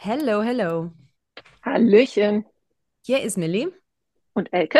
Hello, 0.00 0.42
hello. 0.42 0.92
Hallöchen. 1.64 2.44
Hier 3.04 3.20
ist 3.20 3.36
Millie 3.36 3.72
Und 4.32 4.52
Elke? 4.52 4.78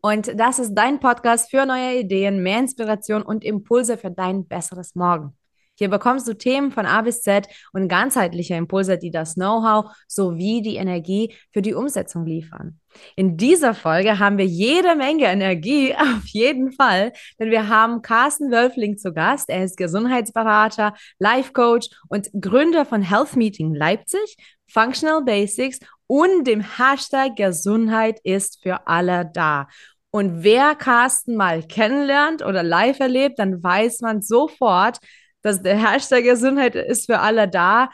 und 0.00 0.38
das 0.40 0.58
ist 0.58 0.72
dein 0.74 0.98
Podcast 0.98 1.50
für 1.50 1.66
neue 1.66 1.98
Ideen, 2.00 2.42
mehr 2.42 2.60
Inspiration 2.60 3.20
und 3.22 3.44
Impulse 3.44 3.98
für 3.98 4.10
dein 4.10 4.48
besseres 4.48 4.94
Morgen. 4.94 5.36
Hier 5.78 5.90
bekommst 5.90 6.26
du 6.26 6.32
Themen 6.32 6.70
von 6.72 6.86
A 6.86 7.02
bis 7.02 7.20
Z 7.20 7.48
und 7.74 7.88
ganzheitliche 7.88 8.54
Impulse, 8.54 8.96
die 8.96 9.10
das 9.10 9.34
Know-how 9.34 9.94
sowie 10.08 10.62
die 10.62 10.76
Energie 10.76 11.34
für 11.52 11.60
die 11.60 11.74
Umsetzung 11.74 12.24
liefern. 12.24 12.80
In 13.14 13.36
dieser 13.36 13.74
Folge 13.74 14.18
haben 14.18 14.38
wir 14.38 14.46
jede 14.46 14.96
Menge 14.96 15.26
Energie, 15.26 15.94
auf 15.98 16.26
jeden 16.28 16.72
Fall, 16.72 17.12
denn 17.38 17.50
wir 17.50 17.68
haben 17.68 18.00
Carsten 18.00 18.50
Wölfling 18.50 18.96
zu 18.96 19.12
Gast. 19.12 19.50
Er 19.50 19.64
ist 19.64 19.76
Gesundheitsberater, 19.76 20.94
Life 21.18 21.52
Coach 21.52 21.88
und 22.08 22.30
Gründer 22.40 22.86
von 22.86 23.02
Health 23.02 23.36
Meeting 23.36 23.74
Leipzig, 23.74 24.36
Functional 24.68 25.22
Basics 25.24 25.78
und 26.06 26.44
dem 26.44 26.60
Hashtag 26.60 27.36
Gesundheit 27.36 28.20
ist 28.22 28.62
für 28.62 28.86
alle 28.86 29.30
da. 29.32 29.68
Und 30.10 30.42
wer 30.42 30.74
Carsten 30.74 31.36
mal 31.36 31.62
kennenlernt 31.62 32.42
oder 32.42 32.62
live 32.62 33.00
erlebt, 33.00 33.38
dann 33.38 33.62
weiß 33.62 34.00
man 34.00 34.22
sofort, 34.22 34.98
dass 35.42 35.62
der 35.62 35.76
Hashtag 35.76 36.24
Gesundheit 36.24 36.74
ist 36.74 37.06
für 37.06 37.18
alle 37.18 37.48
da. 37.48 37.90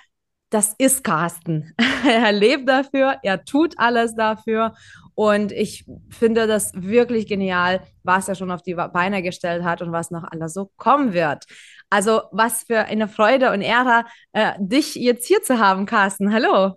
Das 0.52 0.74
ist 0.76 1.02
Carsten. 1.02 1.72
er 2.06 2.30
lebt 2.30 2.68
dafür, 2.68 3.16
er 3.22 3.42
tut 3.42 3.78
alles 3.78 4.14
dafür. 4.14 4.74
Und 5.14 5.50
ich 5.50 5.86
finde 6.10 6.46
das 6.46 6.72
wirklich 6.74 7.26
genial, 7.26 7.80
was 8.02 8.28
er 8.28 8.34
schon 8.34 8.50
auf 8.50 8.62
die 8.62 8.74
Beine 8.74 9.22
gestellt 9.22 9.64
hat 9.64 9.80
und 9.80 9.92
was 9.92 10.10
noch 10.10 10.24
alles 10.24 10.52
so 10.52 10.70
kommen 10.76 11.14
wird. 11.14 11.46
Also, 11.88 12.24
was 12.32 12.64
für 12.64 12.80
eine 12.80 13.08
Freude 13.08 13.50
und 13.50 13.62
Ehre, 13.62 14.04
äh, 14.32 14.52
dich 14.58 14.94
jetzt 14.94 15.26
hier 15.26 15.42
zu 15.42 15.58
haben, 15.58 15.86
Carsten. 15.86 16.34
Hallo. 16.34 16.74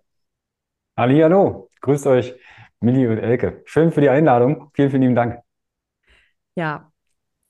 Hallihallo, 0.97 1.69
grüßt 1.81 2.07
euch, 2.07 2.33
Milli 2.79 3.05
und 3.07 3.17
Elke. 3.17 3.61
Schön 3.65 3.91
für 3.91 3.99
die 3.99 4.09
Einladung. 4.09 4.71
Vielen, 4.73 4.89
vielen 4.89 5.01
lieben 5.01 5.15
Dank. 5.15 5.41
Ja, 6.55 6.93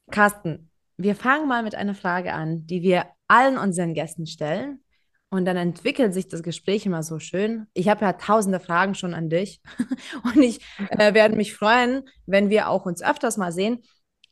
Carsten, 0.09 0.71
wir 0.97 1.15
fangen 1.15 1.47
mal 1.47 1.61
mit 1.61 1.75
einer 1.75 1.93
Frage 1.93 2.33
an, 2.33 2.65
die 2.65 2.81
wir 2.81 3.05
allen 3.27 3.59
unseren 3.59 3.93
Gästen 3.93 4.25
stellen. 4.25 4.79
Und 5.29 5.45
dann 5.45 5.57
entwickelt 5.57 6.13
sich 6.13 6.27
das 6.27 6.43
Gespräch 6.43 6.85
immer 6.85 7.03
so 7.03 7.19
schön. 7.19 7.67
Ich 7.73 7.89
habe 7.89 8.05
ja 8.05 8.13
tausende 8.13 8.59
Fragen 8.59 8.95
schon 8.95 9.13
an 9.13 9.29
dich. 9.29 9.59
Und 10.23 10.37
ich 10.37 10.61
äh, 10.89 11.13
werde 11.13 11.35
mich 11.35 11.55
freuen, 11.55 12.03
wenn 12.25 12.49
wir 12.49 12.69
auch 12.69 12.85
uns 12.85 13.01
öfters 13.01 13.37
mal 13.37 13.51
sehen. 13.51 13.83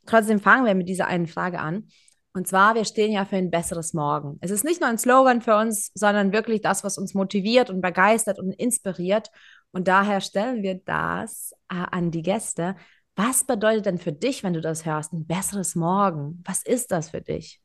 Trotzdem 0.05 0.39
fangen 0.39 0.65
wir 0.65 0.75
mit 0.75 0.87
dieser 0.87 1.07
einen 1.07 1.27
Frage 1.27 1.59
an. 1.59 1.87
Und 2.35 2.47
zwar, 2.47 2.73
wir 2.73 2.85
stehen 2.85 3.11
ja 3.11 3.25
für 3.25 3.35
ein 3.35 3.51
besseres 3.51 3.93
Morgen. 3.93 4.37
Es 4.41 4.49
ist 4.49 4.63
nicht 4.63 4.81
nur 4.81 4.89
ein 4.89 4.97
Slogan 4.97 5.41
für 5.41 5.55
uns, 5.55 5.91
sondern 5.93 6.33
wirklich 6.33 6.61
das, 6.61 6.83
was 6.83 6.97
uns 6.97 7.13
motiviert 7.13 7.69
und 7.69 7.81
begeistert 7.81 8.39
und 8.39 8.53
inspiriert. 8.53 9.29
Und 9.71 9.87
daher 9.87 10.19
stellen 10.19 10.63
wir 10.63 10.81
das 10.83 11.51
äh, 11.69 11.75
an 11.75 12.11
die 12.11 12.23
Gäste. 12.23 12.75
Was 13.15 13.45
bedeutet 13.45 13.85
denn 13.85 13.99
für 13.99 14.11
dich, 14.11 14.43
wenn 14.43 14.53
du 14.53 14.61
das 14.61 14.85
hörst, 14.85 15.13
ein 15.13 15.27
besseres 15.27 15.75
Morgen? 15.75 16.41
Was 16.45 16.63
ist 16.63 16.91
das 16.91 17.11
für 17.11 17.21
dich? 17.21 17.62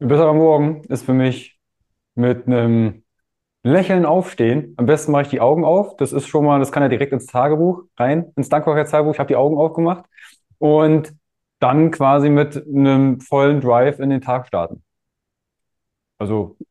Ein 0.00 0.08
besserer 0.08 0.34
Morgen 0.34 0.84
ist 0.84 1.04
für 1.04 1.12
mich 1.12 1.58
mit 2.14 2.46
einem 2.46 3.04
Lächeln 3.64 4.06
aufstehen. 4.06 4.74
Am 4.76 4.86
besten 4.86 5.10
mache 5.12 5.22
ich 5.22 5.28
die 5.28 5.40
Augen 5.40 5.64
auf. 5.64 5.96
Das 5.96 6.12
ist 6.12 6.28
schon 6.28 6.44
mal, 6.44 6.60
das 6.60 6.70
kann 6.72 6.84
ja 6.84 6.88
direkt 6.88 7.12
ins 7.12 7.26
Tagebuch 7.26 7.82
rein, 7.96 8.32
ins 8.36 8.48
Dankbarkeitstagebuch. 8.48 9.14
Ich 9.14 9.18
habe 9.18 9.28
die 9.28 9.36
Augen 9.36 9.58
aufgemacht 9.58 10.04
und 10.58 11.12
dann 11.58 11.90
quasi 11.90 12.30
mit 12.30 12.56
einem 12.66 13.20
vollen 13.20 13.60
Drive 13.60 13.98
in 13.98 14.10
den 14.10 14.20
Tag 14.20 14.46
starten. 14.46 14.84
Also, 16.18 16.56
ich 16.60 16.66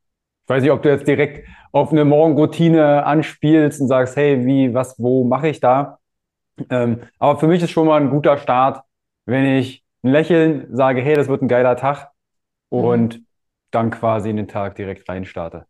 weiß 0.49 0.63
nicht, 0.63 0.71
ob 0.71 0.81
du 0.81 0.89
jetzt 0.89 1.07
direkt 1.07 1.47
auf 1.73 1.91
eine 1.91 2.05
Morgenroutine 2.05 3.05
anspielst 3.05 3.81
und 3.81 3.87
sagst, 3.87 4.15
hey, 4.15 4.45
wie, 4.45 4.73
was, 4.73 4.97
wo 4.99 5.25
mache 5.25 5.49
ich 5.49 5.59
da? 5.59 5.99
Ähm, 6.69 7.01
aber 7.19 7.39
für 7.39 7.47
mich 7.47 7.61
ist 7.63 7.71
schon 7.71 7.87
mal 7.87 8.01
ein 8.01 8.09
guter 8.09 8.37
Start, 8.37 8.83
wenn 9.25 9.45
ich 9.45 9.83
ein 10.03 10.11
Lächeln 10.11 10.75
sage, 10.75 11.01
hey, 11.01 11.15
das 11.15 11.27
wird 11.27 11.41
ein 11.41 11.49
geiler 11.49 11.75
Tag 11.75 12.11
und 12.69 13.19
mhm. 13.19 13.25
dann 13.71 13.91
quasi 13.91 14.29
in 14.29 14.37
den 14.37 14.47
Tag 14.47 14.75
direkt 14.75 15.07
reinstarte. 15.07 15.65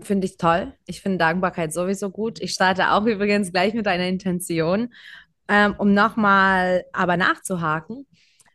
Finde 0.00 0.26
ich 0.26 0.36
toll. 0.36 0.72
Ich 0.86 1.02
finde 1.02 1.18
Dankbarkeit 1.18 1.72
sowieso 1.72 2.10
gut. 2.10 2.40
Ich 2.40 2.52
starte 2.52 2.92
auch 2.92 3.04
übrigens 3.04 3.52
gleich 3.52 3.74
mit 3.74 3.86
einer 3.86 4.06
Intention, 4.06 4.92
ähm, 5.48 5.74
um 5.78 5.92
nochmal 5.92 6.84
aber 6.92 7.16
nachzuhaken 7.16 8.06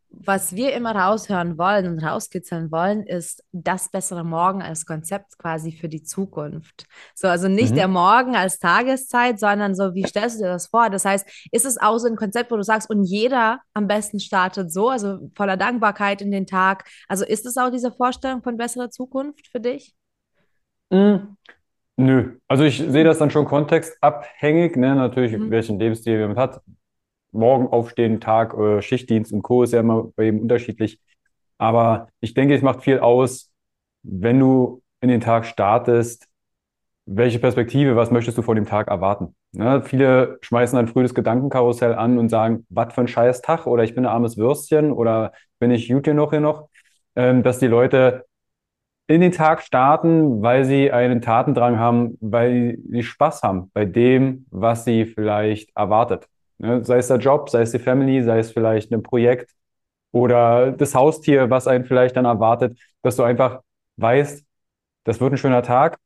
was 0.10 0.56
wir 0.56 0.74
immer 0.74 0.96
raushören 0.96 1.58
wollen 1.58 1.88
und 1.88 2.04
rauskitzeln 2.04 2.72
wollen, 2.72 3.04
ist 3.04 3.44
das 3.52 3.90
bessere 3.90 4.24
Morgen 4.24 4.62
als 4.62 4.86
Konzept 4.86 5.38
quasi 5.38 5.72
für 5.72 5.90
die 5.90 6.04
Zukunft. 6.04 6.86
So, 7.14 7.28
also 7.28 7.48
nicht 7.48 7.72
mhm. 7.72 7.76
der 7.76 7.88
Morgen 7.88 8.36
als 8.36 8.60
Tageszeit, 8.60 9.40
sondern 9.40 9.76
so, 9.76 9.94
wie 9.96 10.06
stellst 10.06 10.38
du 10.38 10.44
dir 10.44 10.50
das 10.50 10.68
vor? 10.68 10.90
Das 10.90 11.06
heißt, 11.06 11.50
ist 11.52 11.66
es 11.66 11.78
auch 11.78 11.98
so 11.98 12.08
ein 12.08 12.16
Konzept, 12.16 12.52
wo 12.52 12.56
du 12.58 12.64
sagst, 12.64 12.90
und 12.90 13.04
jeder 13.04 13.60
am 13.74 13.88
besten 13.88 14.20
startet 14.20 14.72
so, 14.72 14.90
also 14.90 15.30
voller 15.36 15.58
Dankbarkeit 15.58 16.22
in 16.22 16.32
den 16.32 16.48
Tag. 16.48 16.86
Also 17.08 17.26
ist 17.26 17.46
es 17.46 17.58
auch 17.58 17.70
diese 17.70 17.92
Vorstellung 17.92 18.42
von 18.42 18.58
besserer 18.58 18.90
Zukunft 18.90 19.48
für 19.48 19.60
dich? 19.60 19.94
Mhm. 20.90 21.38
Nö, 22.00 22.38
also 22.48 22.64
ich 22.64 22.78
sehe 22.78 23.04
das 23.04 23.18
dann 23.18 23.32
schon 23.32 23.46
kontextabhängig, 23.46 24.76
ne? 24.76 24.96
natürlich, 24.96 25.36
mhm. 25.36 25.50
welchen 25.50 25.80
Lebensstil 25.80 26.28
man 26.28 26.38
hat 26.38 26.62
morgen 27.38 27.68
aufstehen, 27.68 28.20
Tag, 28.20 28.54
äh, 28.58 28.82
Schichtdienst 28.82 29.32
und 29.32 29.44
Co. 29.44 29.64
ist 29.64 29.74
ja 29.74 29.80
immer 29.80 30.10
bei 30.16 30.26
jedem 30.26 30.42
unterschiedlich. 30.42 31.00
Aber 31.58 32.10
ich 32.20 32.34
denke, 32.34 32.56
es 32.56 32.62
macht 32.62 32.84
viel 32.84 33.00
aus, 33.00 33.52
wenn 34.04 34.40
du 34.40 34.82
in 35.02 35.10
den 35.10 35.22
Tag 35.22 35.46
startest, 35.46 36.28
welche 37.06 37.40
Perspektive, 37.40 37.96
was 37.96 38.12
möchtest 38.12 38.38
du 38.38 38.42
von 38.42 38.56
dem 38.56 38.66
Tag 38.66 38.90
erwarten? 38.90 39.34
Ne? 39.54 39.82
Viele 39.82 40.38
schmeißen 40.42 40.76
dann 40.76 40.88
früh 40.88 41.04
das 41.04 41.14
Gedankenkarussell 41.14 41.94
an 41.96 42.18
und 42.18 42.30
sagen, 42.30 42.66
was 42.70 42.94
für 42.94 43.02
ein 43.02 43.08
scheiß 43.08 43.42
Tag 43.42 43.66
oder 43.66 43.84
ich 43.84 43.96
bin 43.96 44.06
ein 44.06 44.12
armes 44.12 44.38
Würstchen 44.38 44.92
oder 44.92 45.32
bin 45.60 45.72
ich 45.72 45.88
gut 45.88 46.08
noch 46.08 46.32
hier 46.32 46.42
noch, 46.42 46.70
ähm, 47.16 47.44
dass 47.44 47.60
die 47.60 47.68
Leute 47.68 48.26
in 49.08 49.22
den 49.22 49.32
Tag 49.32 49.62
starten, 49.62 50.42
weil 50.42 50.66
sie 50.66 50.92
einen 50.92 51.22
Tatendrang 51.22 51.80
haben, 51.80 52.18
weil 52.20 52.78
sie 52.90 53.04
Spaß 53.04 53.42
haben 53.42 53.72
bei 53.74 53.86
dem, 53.86 54.46
was 54.52 54.84
sie 54.84 55.06
vielleicht 55.06 55.74
erwartet. 55.76 56.28
Ne? 56.60 56.84
Sei 56.84 56.98
es 56.98 57.08
der 57.08 57.18
Job, 57.18 57.50
sei 57.50 57.62
es 57.62 57.72
die 57.72 57.80
Family, 57.80 58.24
sei 58.24 58.40
es 58.40 58.52
vielleicht 58.52 58.92
ein 58.92 59.04
Projekt 59.04 59.52
oder 60.12 60.72
das 60.72 60.96
Haustier, 60.96 61.50
was 61.50 61.68
einen 61.68 61.86
vielleicht 61.86 62.16
dann 62.18 62.26
erwartet, 62.26 62.80
dass 63.02 63.16
du 63.16 63.24
einfach 63.24 63.62
weißt, 63.98 64.46
das 65.04 65.22
wird 65.22 65.34
ein 65.34 65.38
schöner 65.38 65.64
Tag. 65.64 65.98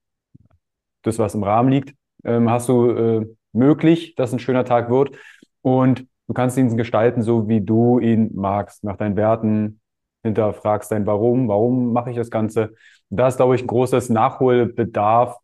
Das, 1.03 1.17
was 1.17 1.33
im 1.33 1.43
Rahmen 1.43 1.69
liegt, 1.71 1.95
ähm, 2.23 2.49
hast 2.49 2.69
du 2.69 2.89
äh, 2.91 3.25
möglich, 3.53 4.15
dass 4.15 4.33
ein 4.33 4.39
schöner 4.39 4.65
Tag 4.65 4.89
wird. 4.89 5.17
Und 5.61 6.05
du 6.27 6.33
kannst 6.33 6.57
ihn 6.57 6.75
gestalten, 6.77 7.23
so 7.23 7.47
wie 7.47 7.61
du 7.61 7.99
ihn 7.99 8.29
magst, 8.35 8.83
nach 8.83 8.97
deinen 8.97 9.15
Werten, 9.15 9.81
hinterfragst 10.23 10.91
dein 10.91 11.05
Warum, 11.07 11.47
warum 11.47 11.93
mache 11.93 12.11
ich 12.11 12.15
das 12.15 12.29
Ganze. 12.29 12.75
Da 13.09 13.27
ist, 13.27 13.37
glaube 13.37 13.55
ich, 13.55 13.63
ein 13.63 13.67
großes 13.67 14.09
Nachholbedarf 14.09 15.37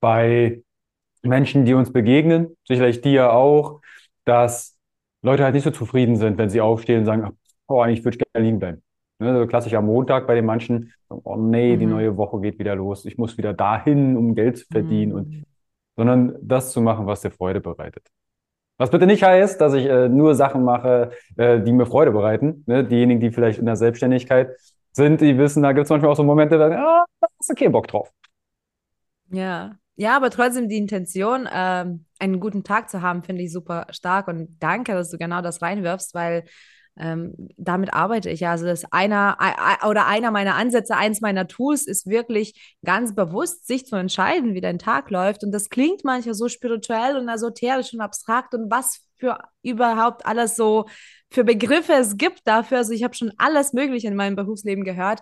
bei 0.00 0.62
Menschen, 1.22 1.64
die 1.64 1.74
uns 1.74 1.92
begegnen, 1.92 2.56
sicherlich 2.66 3.00
dir 3.00 3.32
auch, 3.32 3.80
dass 4.24 4.78
Leute 5.22 5.44
halt 5.44 5.54
nicht 5.54 5.64
so 5.64 5.70
zufrieden 5.70 6.16
sind, 6.16 6.38
wenn 6.38 6.50
sie 6.50 6.60
aufstehen 6.60 7.00
und 7.00 7.06
sagen, 7.06 7.36
oh, 7.68 7.80
eigentlich 7.80 8.04
würde 8.04 8.18
ich 8.18 8.32
gerne 8.32 8.46
liegen 8.46 8.58
bleiben. 8.58 8.82
Ne, 9.18 9.38
so 9.38 9.46
klassisch 9.46 9.74
am 9.74 9.86
Montag 9.86 10.26
bei 10.26 10.34
den 10.34 10.44
manchen, 10.44 10.92
oh 11.08 11.36
nee, 11.36 11.76
mhm. 11.76 11.78
die 11.78 11.86
neue 11.86 12.16
Woche 12.16 12.40
geht 12.40 12.58
wieder 12.58 12.74
los, 12.74 13.04
ich 13.04 13.18
muss 13.18 13.38
wieder 13.38 13.54
dahin, 13.54 14.16
um 14.16 14.34
Geld 14.34 14.58
zu 14.58 14.66
verdienen, 14.66 15.12
mhm. 15.12 15.16
und, 15.16 15.44
sondern 15.96 16.34
das 16.42 16.72
zu 16.72 16.80
machen, 16.80 17.06
was 17.06 17.20
dir 17.20 17.30
Freude 17.30 17.60
bereitet. 17.60 18.04
Was 18.78 18.90
bitte 18.90 19.06
nicht 19.06 19.22
heißt, 19.22 19.60
dass 19.60 19.74
ich 19.74 19.86
äh, 19.86 20.08
nur 20.08 20.34
Sachen 20.34 20.64
mache, 20.64 21.12
äh, 21.36 21.60
die 21.60 21.72
mir 21.72 21.86
Freude 21.86 22.10
bereiten. 22.10 22.64
Ne? 22.66 22.82
Diejenigen, 22.82 23.20
die 23.20 23.30
vielleicht 23.30 23.60
in 23.60 23.66
der 23.66 23.76
Selbstständigkeit 23.76 24.56
sind, 24.90 25.20
die 25.20 25.38
wissen, 25.38 25.62
da 25.62 25.72
gibt 25.72 25.84
es 25.84 25.90
manchmal 25.90 26.10
auch 26.10 26.16
so 26.16 26.24
Momente, 26.24 26.58
da 26.58 26.66
ah, 26.66 27.04
da 27.20 27.28
hast 27.38 27.50
du 27.50 27.54
keinen 27.54 27.70
Bock 27.70 27.86
drauf. 27.86 28.10
Ja, 29.28 29.76
ja, 30.02 30.16
aber 30.16 30.30
trotzdem 30.30 30.68
die 30.68 30.78
Intention, 30.78 31.48
ähm, 31.52 32.06
einen 32.18 32.40
guten 32.40 32.64
Tag 32.64 32.90
zu 32.90 33.02
haben, 33.02 33.22
finde 33.22 33.42
ich 33.42 33.52
super 33.52 33.86
stark 33.90 34.26
und 34.26 34.56
danke, 34.58 34.94
dass 34.94 35.10
du 35.10 35.16
genau 35.16 35.42
das 35.42 35.62
reinwirfst, 35.62 36.12
weil 36.12 36.44
ähm, 36.98 37.34
damit 37.56 37.94
arbeite 37.94 38.28
ich 38.28 38.40
ja. 38.40 38.50
Also 38.50 38.66
das 38.66 38.84
einer 38.92 39.38
oder 39.88 40.06
einer 40.08 40.32
meiner 40.32 40.56
Ansätze, 40.56 40.96
eins 40.96 41.20
meiner 41.20 41.46
Tools 41.46 41.86
ist 41.86 42.08
wirklich 42.08 42.76
ganz 42.84 43.14
bewusst, 43.14 43.66
sich 43.68 43.86
zu 43.86 43.94
entscheiden, 43.94 44.54
wie 44.54 44.60
dein 44.60 44.80
Tag 44.80 45.08
läuft. 45.10 45.44
Und 45.44 45.52
das 45.52 45.70
klingt 45.70 46.02
manchmal 46.02 46.34
so 46.34 46.48
spirituell 46.48 47.16
und 47.16 47.28
esoterisch 47.28 47.94
und 47.94 48.00
abstrakt 48.00 48.54
und 48.54 48.70
was 48.72 49.02
für 49.18 49.38
überhaupt 49.62 50.26
alles 50.26 50.56
so 50.56 50.86
für 51.30 51.44
Begriffe 51.44 51.92
es 51.92 52.16
gibt 52.16 52.40
dafür. 52.44 52.78
Also 52.78 52.92
ich 52.92 53.04
habe 53.04 53.14
schon 53.14 53.32
alles 53.38 53.72
Mögliche 53.72 54.08
in 54.08 54.16
meinem 54.16 54.34
Berufsleben 54.34 54.82
gehört. 54.82 55.20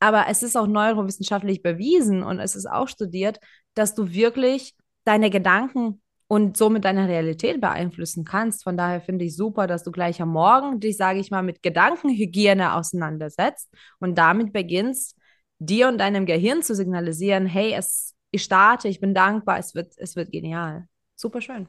Aber 0.00 0.24
es 0.28 0.42
ist 0.42 0.56
auch 0.56 0.66
neurowissenschaftlich 0.66 1.62
bewiesen 1.62 2.24
und 2.24 2.40
es 2.40 2.56
ist 2.56 2.66
auch 2.66 2.88
studiert, 2.88 3.38
dass 3.74 3.94
du 3.94 4.12
wirklich 4.12 4.74
deine 5.04 5.30
Gedanken 5.30 6.00
und 6.28 6.56
somit 6.56 6.84
deine 6.86 7.08
Realität 7.08 7.60
beeinflussen 7.60 8.24
kannst. 8.24 8.64
Von 8.64 8.76
daher 8.76 9.00
finde 9.02 9.24
ich 9.26 9.36
super, 9.36 9.66
dass 9.66 9.82
du 9.82 9.92
gleich 9.92 10.22
am 10.22 10.30
Morgen 10.30 10.80
dich, 10.80 10.96
sage 10.96 11.18
ich 11.18 11.30
mal, 11.30 11.42
mit 11.42 11.62
Gedankenhygiene 11.62 12.74
auseinandersetzt 12.74 13.70
und 14.00 14.16
damit 14.16 14.52
beginnst, 14.52 15.18
dir 15.58 15.88
und 15.88 15.98
deinem 15.98 16.26
Gehirn 16.26 16.62
zu 16.62 16.74
signalisieren, 16.74 17.46
hey, 17.46 17.74
es, 17.76 18.14
ich 18.30 18.42
starte, 18.42 18.88
ich 18.88 19.00
bin 19.00 19.14
dankbar, 19.14 19.58
es 19.58 19.74
wird, 19.74 19.92
es 19.98 20.16
wird 20.16 20.32
genial. 20.32 20.86
Super 21.16 21.40
schön. 21.40 21.68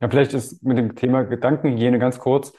Ja, 0.00 0.10
vielleicht 0.10 0.34
ist 0.34 0.62
mit 0.62 0.76
dem 0.76 0.94
Thema 0.94 1.22
Gedankenhygiene 1.22 1.98
ganz 1.98 2.18
kurz. 2.18 2.52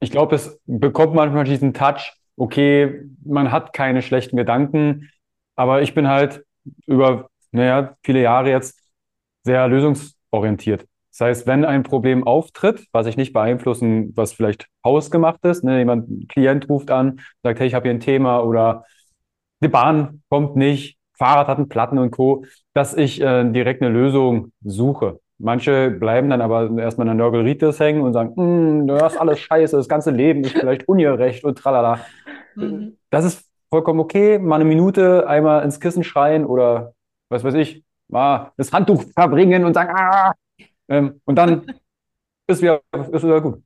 Ich 0.00 0.10
glaube, 0.10 0.36
es 0.36 0.58
bekommt 0.66 1.14
manchmal 1.14 1.44
diesen 1.44 1.74
Touch, 1.74 2.14
okay, 2.36 3.02
man 3.24 3.52
hat 3.52 3.72
keine 3.72 4.02
schlechten 4.02 4.36
Gedanken, 4.36 5.10
aber 5.54 5.82
ich 5.82 5.94
bin 5.94 6.08
halt 6.08 6.44
über, 6.86 7.28
naja, 7.54 7.96
viele 8.02 8.20
Jahre 8.20 8.50
jetzt 8.50 8.78
sehr 9.44 9.66
lösungsorientiert. 9.68 10.86
Das 11.10 11.20
heißt, 11.20 11.46
wenn 11.46 11.64
ein 11.64 11.84
Problem 11.84 12.26
auftritt, 12.26 12.86
was 12.90 13.06
ich 13.06 13.16
nicht 13.16 13.32
beeinflussen, 13.32 14.12
was 14.16 14.32
vielleicht 14.32 14.66
hausgemacht 14.84 15.44
ist, 15.44 15.62
ne, 15.62 15.78
jemand, 15.78 16.10
ein 16.10 16.26
Klient 16.28 16.68
ruft 16.68 16.90
an, 16.90 17.20
sagt, 17.44 17.60
hey, 17.60 17.68
ich 17.68 17.74
habe 17.74 17.84
hier 17.84 17.94
ein 17.94 18.00
Thema 18.00 18.40
oder 18.40 18.84
die 19.60 19.68
Bahn 19.68 20.22
kommt 20.28 20.56
nicht, 20.56 20.98
Fahrrad 21.16 21.46
hat 21.46 21.58
einen 21.58 21.68
Platten 21.68 21.98
und 21.98 22.10
Co., 22.10 22.44
dass 22.74 22.94
ich 22.94 23.20
äh, 23.20 23.44
direkt 23.44 23.80
eine 23.80 23.92
Lösung 23.92 24.50
suche. 24.64 25.20
Manche 25.38 25.90
bleiben 25.90 26.30
dann 26.30 26.40
aber 26.40 26.70
erstmal 26.78 27.06
in 27.06 27.16
der 27.16 27.24
Nörgelritis 27.24 27.78
hängen 27.78 28.02
und 28.02 28.12
sagen, 28.12 28.34
hm, 28.34 28.86
das 28.88 29.14
ist 29.14 29.20
alles 29.20 29.38
scheiße, 29.38 29.76
das 29.76 29.88
ganze 29.88 30.10
Leben 30.10 30.42
ist 30.42 30.56
vielleicht 30.56 30.88
ungerecht 30.88 31.44
und 31.44 31.56
tralala. 31.58 32.00
Mhm. 32.56 32.96
Das 33.10 33.24
ist 33.24 33.48
vollkommen 33.70 34.00
okay, 34.00 34.40
mal 34.40 34.56
eine 34.56 34.64
Minute 34.64 35.28
einmal 35.28 35.62
ins 35.62 35.78
Kissen 35.78 36.02
schreien 36.02 36.44
oder 36.44 36.94
was 37.28 37.44
weiß 37.44 37.54
ich, 37.54 37.84
mal 38.08 38.52
das 38.56 38.72
Handtuch 38.72 39.04
verbringen 39.12 39.64
und 39.64 39.74
sagen, 39.74 39.94
ah, 39.96 40.34
ähm, 40.88 41.20
und 41.24 41.36
dann 41.36 41.66
ist 42.46 42.62
wieder, 42.62 42.82
ist 43.12 43.24
wieder 43.24 43.40
gut. 43.40 43.62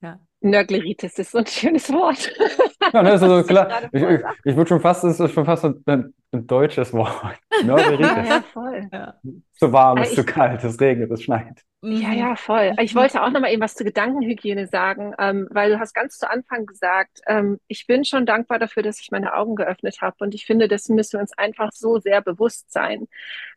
Ja. 0.00 0.20
Nörgleritis 0.40 1.18
ist 1.18 1.32
so 1.32 1.38
ein 1.38 1.46
schönes 1.46 1.92
Wort. 1.92 2.32
Ja, 2.92 3.02
ne, 3.02 3.12
ist 3.12 3.22
also 3.22 3.42
klar. 3.46 3.68
Ich, 3.92 4.02
ich, 4.02 4.20
ich 4.44 4.56
würde 4.56 4.68
schon 4.68 4.80
fast, 4.80 5.04
es 5.04 5.18
ist 5.18 5.32
schon 5.32 5.44
fast 5.44 5.64
ein, 5.64 6.14
ein 6.32 6.46
deutsches 6.46 6.92
Wort. 6.92 7.38
Nörgleritis. 7.64 8.06
Ja, 8.16 8.24
ja, 8.24 8.42
voll. 8.52 8.88
Ja. 8.92 9.14
Zu 9.54 9.72
warm, 9.72 9.98
es 9.98 10.10
ist 10.10 10.16
zu 10.16 10.24
kalt, 10.24 10.62
es 10.64 10.80
regnet, 10.80 11.10
es 11.10 11.22
schneit. 11.22 11.62
Ja, 11.84 12.12
ja, 12.12 12.36
voll. 12.36 12.74
Ich 12.80 12.94
wollte 12.94 13.22
auch 13.22 13.30
noch 13.30 13.40
mal 13.40 13.50
eben 13.50 13.60
was 13.60 13.74
zur 13.74 13.84
Gedankenhygiene 13.84 14.68
sagen, 14.68 15.14
ähm, 15.18 15.48
weil 15.50 15.70
du 15.72 15.80
hast 15.80 15.94
ganz 15.94 16.16
zu 16.16 16.30
Anfang 16.30 16.64
gesagt, 16.64 17.20
ähm, 17.26 17.58
ich 17.66 17.88
bin 17.88 18.04
schon 18.04 18.24
dankbar 18.24 18.60
dafür, 18.60 18.84
dass 18.84 19.00
ich 19.00 19.10
meine 19.10 19.34
Augen 19.34 19.56
geöffnet 19.56 20.00
habe. 20.00 20.16
Und 20.20 20.32
ich 20.34 20.46
finde, 20.46 20.68
das 20.68 20.88
müssen 20.88 21.14
wir 21.14 21.20
uns 21.20 21.36
einfach 21.36 21.70
so 21.72 21.98
sehr 21.98 22.22
bewusst 22.22 22.72
sein. 22.72 23.08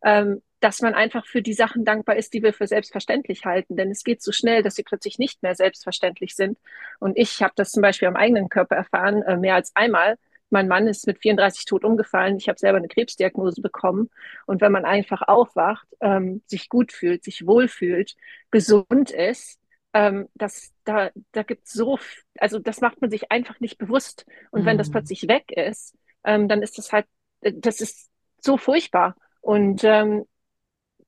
Ähm, 0.04 0.42
dass 0.66 0.82
man 0.82 0.96
einfach 0.96 1.28
für 1.28 1.44
die 1.44 1.54
Sachen 1.54 1.86
dankbar 1.86 2.16
ist, 2.16 2.34
die 2.34 2.42
wir 2.42 2.52
für 2.52 2.66
selbstverständlich 2.66 3.46
halten. 3.46 3.76
Denn 3.76 3.92
es 3.92 4.04
geht 4.04 4.24
so 4.24 4.32
schnell, 4.32 4.64
dass 4.64 4.74
sie 4.74 4.82
plötzlich 4.82 5.20
nicht 5.20 5.44
mehr 5.44 5.54
selbstverständlich 5.54 6.36
sind. 6.36 6.58
Und 7.00 7.20
ich 7.20 7.44
habe 7.44 7.54
das 7.56 7.70
zum 7.70 7.84
Beispiel 7.84 8.08
am 8.08 8.16
eigenen 8.16 8.50
Körper 8.50 8.76
erfahren, 8.76 9.22
äh, 9.22 9.38
mehr 9.38 9.54
als 9.54 9.76
einmal. 9.76 10.18
Mein 10.50 10.68
Mann 10.68 10.88
ist 10.88 11.06
mit 11.06 11.20
34 11.20 11.66
tot 11.66 11.86
umgefallen. 11.86 12.38
Ich 12.38 12.50
habe 12.50 12.58
selber 12.58 12.80
eine 12.80 12.88
Krebsdiagnose 12.88 13.62
bekommen. 13.62 14.10
Und 14.48 14.60
wenn 14.62 14.72
man 14.72 14.86
einfach 14.86 15.22
aufwacht, 15.22 15.88
ähm, 16.02 16.42
sich 16.48 16.68
gut 16.68 16.92
fühlt, 16.92 17.24
sich 17.24 17.46
wohlfühlt, 17.46 18.16
gesund 18.50 19.12
ist, 19.12 19.60
ähm, 19.94 20.30
das, 20.34 20.74
da, 20.84 21.12
da 21.32 21.44
gibt 21.44 21.68
so, 21.68 22.00
also 22.40 22.58
das 22.58 22.82
macht 22.82 23.02
man 23.02 23.12
sich 23.12 23.32
einfach 23.32 23.60
nicht 23.60 23.78
bewusst. 23.78 24.26
Und 24.50 24.62
mhm. 24.62 24.66
wenn 24.66 24.78
das 24.80 24.88
mhm. 24.88 24.94
plötzlich 24.94 25.28
weg 25.28 25.52
ist, 25.52 25.96
ähm, 26.24 26.48
dann 26.48 26.64
ist 26.64 26.80
das 26.80 26.92
halt, 26.92 27.06
äh, 27.42 27.54
das 27.56 27.82
ist 27.82 28.10
so 28.42 28.58
furchtbar. 28.58 29.16
Und 29.42 29.84
ähm, 29.84 30.26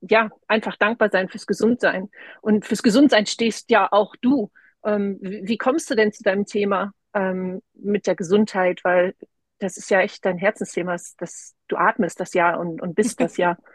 ja, 0.01 0.29
einfach 0.47 0.75
dankbar 0.77 1.09
sein 1.09 1.29
fürs 1.29 1.47
Gesundsein. 1.47 2.09
Und 2.41 2.65
fürs 2.65 2.83
Gesundsein 2.83 3.25
stehst 3.25 3.69
ja 3.71 3.87
auch 3.91 4.15
du. 4.21 4.51
Ähm, 4.85 5.17
wie, 5.21 5.57
kommst 5.57 5.89
du 5.89 5.95
denn 5.95 6.11
zu 6.11 6.23
deinem 6.23 6.45
Thema 6.45 6.91
ähm, 7.13 7.61
mit 7.73 8.07
der 8.07 8.15
Gesundheit? 8.15 8.83
Weil 8.83 9.15
das 9.59 9.77
ist 9.77 9.89
ja 9.89 10.01
echt 10.01 10.25
dein 10.25 10.37
Herzensthema. 10.37 10.95
Das, 11.17 11.55
du 11.67 11.77
atmest 11.77 12.19
das 12.19 12.33
ja 12.33 12.55
und, 12.55 12.81
und 12.81 12.95
bist 12.95 13.19
das 13.19 13.37
ja. 13.37 13.57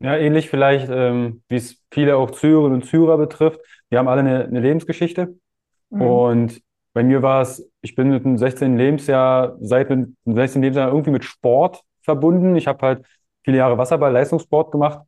Ja, 0.00 0.16
ähnlich 0.16 0.50
vielleicht, 0.50 0.90
ähm, 0.90 1.42
wie 1.48 1.54
es 1.54 1.80
viele 1.90 2.16
auch 2.16 2.32
Zürerinnen 2.32 2.82
und 2.82 2.84
Zyrer 2.84 3.16
betrifft. 3.16 3.60
Wir 3.88 3.98
haben 3.98 4.08
alle 4.08 4.20
eine, 4.20 4.44
eine 4.44 4.60
Lebensgeschichte. 4.60 5.38
Mhm. 5.88 6.02
Und 6.02 6.62
bei 6.92 7.02
mir 7.02 7.22
war 7.22 7.40
es, 7.42 7.70
ich 7.80 7.94
bin 7.94 8.10
mit 8.10 8.24
dem 8.24 8.36
16. 8.36 8.76
Lebensjahr, 8.76 9.56
seit 9.60 9.90
dem 9.90 10.16
16. 10.26 10.62
Lebensjahr 10.62 10.88
irgendwie 10.88 11.10
mit 11.10 11.24
Sport 11.24 11.82
verbunden. 12.02 12.54
Ich 12.56 12.66
habe 12.66 12.86
halt 12.86 13.06
viele 13.44 13.58
Jahre 13.58 13.78
Wasserball, 13.78 14.12
Leistungssport 14.12 14.72
gemacht, 14.72 15.00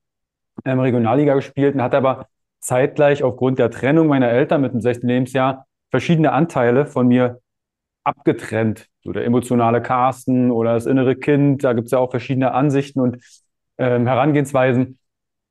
ähm, 0.64 0.80
Regionalliga 0.80 1.34
gespielt 1.34 1.74
und 1.74 1.82
hatte 1.82 1.96
aber 1.96 2.28
zeitgleich 2.60 3.22
aufgrund 3.22 3.58
der 3.58 3.70
Trennung 3.70 4.06
meiner 4.06 4.28
Eltern 4.28 4.60
mit 4.60 4.72
dem 4.72 4.80
16. 4.80 5.08
Lebensjahr 5.08 5.66
verschiedene 5.90 6.32
Anteile 6.32 6.86
von 6.86 7.06
mir 7.08 7.40
abgetrennt. 8.04 8.88
So 9.02 9.12
der 9.12 9.24
emotionale 9.24 9.82
Carsten 9.82 10.50
oder 10.50 10.74
das 10.74 10.86
innere 10.86 11.16
Kind, 11.16 11.64
da 11.64 11.72
gibt 11.72 11.86
es 11.86 11.92
ja 11.92 11.98
auch 11.98 12.10
verschiedene 12.10 12.52
Ansichten 12.52 13.00
und 13.00 13.22
ähm, 13.78 14.06
Herangehensweisen. 14.06 14.98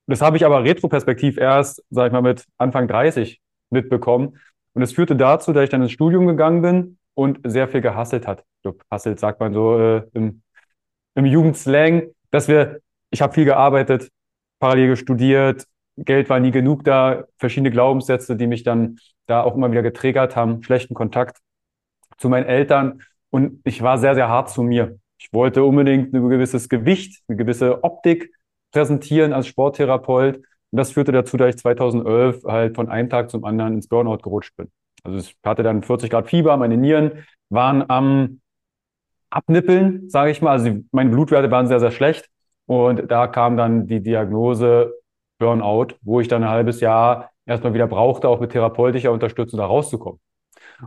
Das 0.08 0.22
habe 0.22 0.38
ich 0.38 0.46
aber 0.46 0.64
retroperspektiv 0.64 1.38
erst, 1.38 1.84
sag 1.90 2.08
ich 2.08 2.14
mal, 2.14 2.22
mit 2.22 2.46
Anfang 2.58 2.88
30 2.88 3.42
mitbekommen. 3.72 4.38
Und 4.74 4.82
es 4.82 4.94
führte 4.94 5.16
dazu, 5.16 5.54
dass 5.54 5.64
ich 5.64 5.70
dann 5.70 5.82
ins 5.82 5.92
Studium 5.92 6.28
gegangen 6.28 6.62
bin 6.62 6.98
und 7.14 7.40
sehr 7.44 7.68
viel 7.68 7.82
gehasselt 7.82 8.28
hat. 8.28 8.44
Hasselt 8.92 9.20
sagt 9.20 9.40
man 9.40 9.54
so 9.54 9.80
äh, 9.80 10.04
im, 10.14 10.42
im 11.16 11.26
Jugendslang 11.26 12.04
dass 12.32 12.48
wir, 12.48 12.80
ich 13.12 13.22
habe 13.22 13.34
viel 13.34 13.46
gearbeitet, 13.46 14.10
parallel 14.60 14.96
studiert, 14.96 15.66
Geld 15.98 16.30
war 16.30 16.40
nie 16.40 16.52
genug 16.52 16.84
da, 16.84 17.24
verschiedene 17.38 17.72
Glaubenssätze, 17.72 18.36
die 18.36 18.48
mich 18.48 18.64
dann 18.64 18.98
da 19.28 19.44
auch 19.44 19.56
immer 19.56 19.72
wieder 19.72 19.82
getriggert 19.82 20.36
haben, 20.36 20.62
schlechten 20.64 20.94
Kontakt 20.94 21.38
zu 22.18 22.30
meinen 22.30 22.46
Eltern 22.46 23.02
und 23.30 23.60
ich 23.66 23.82
war 23.82 23.98
sehr, 23.98 24.16
sehr 24.16 24.30
hart 24.30 24.50
zu 24.50 24.64
mir. 24.64 24.98
Ich 25.20 25.34
wollte 25.34 25.64
unbedingt 25.64 26.14
ein 26.14 26.30
gewisses 26.30 26.70
Gewicht, 26.70 27.22
eine 27.28 27.38
gewisse 27.38 27.84
Optik 27.84 28.32
präsentieren 28.72 29.34
als 29.34 29.48
Sporttherapeut. 29.48 30.38
Und 30.38 30.46
das 30.72 30.92
führte 30.92 31.12
dazu, 31.12 31.38
dass 31.38 31.50
ich 31.50 31.58
2011 31.58 32.44
halt 32.46 32.76
von 32.76 32.90
einem 32.90 33.10
Tag 33.10 33.30
zum 33.30 33.44
anderen 33.44 33.74
ins 33.76 33.88
Burnout 33.88 34.20
gerutscht 34.20 34.56
bin. 34.56 34.70
Also 35.04 35.18
ich 35.18 35.36
hatte 35.44 35.64
dann 35.64 35.84
40 35.84 36.10
Grad 36.10 36.30
Fieber, 36.30 36.56
meine 36.58 36.78
Nieren 36.78 37.26
waren 37.50 37.90
am 37.90 38.40
abnippeln, 39.36 40.10
sage 40.10 40.32
ich 40.32 40.42
mal. 40.42 40.52
Also 40.52 40.72
meine 40.92 41.10
Blutwerte 41.10 41.52
waren 41.52 41.68
sehr, 41.68 41.80
sehr 41.80 41.92
schlecht. 41.92 42.30
Und 42.66 43.12
da 43.12 43.28
kam 43.28 43.58
dann 43.58 43.86
die 43.86 44.02
Diagnose 44.02 44.94
Burnout, 45.38 45.96
wo 46.02 46.22
ich 46.22 46.28
dann 46.28 46.44
ein 46.44 46.50
halbes 46.50 46.80
Jahr 46.80 47.32
erstmal 47.46 47.74
wieder 47.74 47.88
brauchte, 47.88 48.30
auch 48.30 48.40
mit 48.40 48.52
therapeutischer 48.52 49.12
Unterstützung 49.12 49.60
da 49.60 49.66
rauszukommen. 49.66 50.20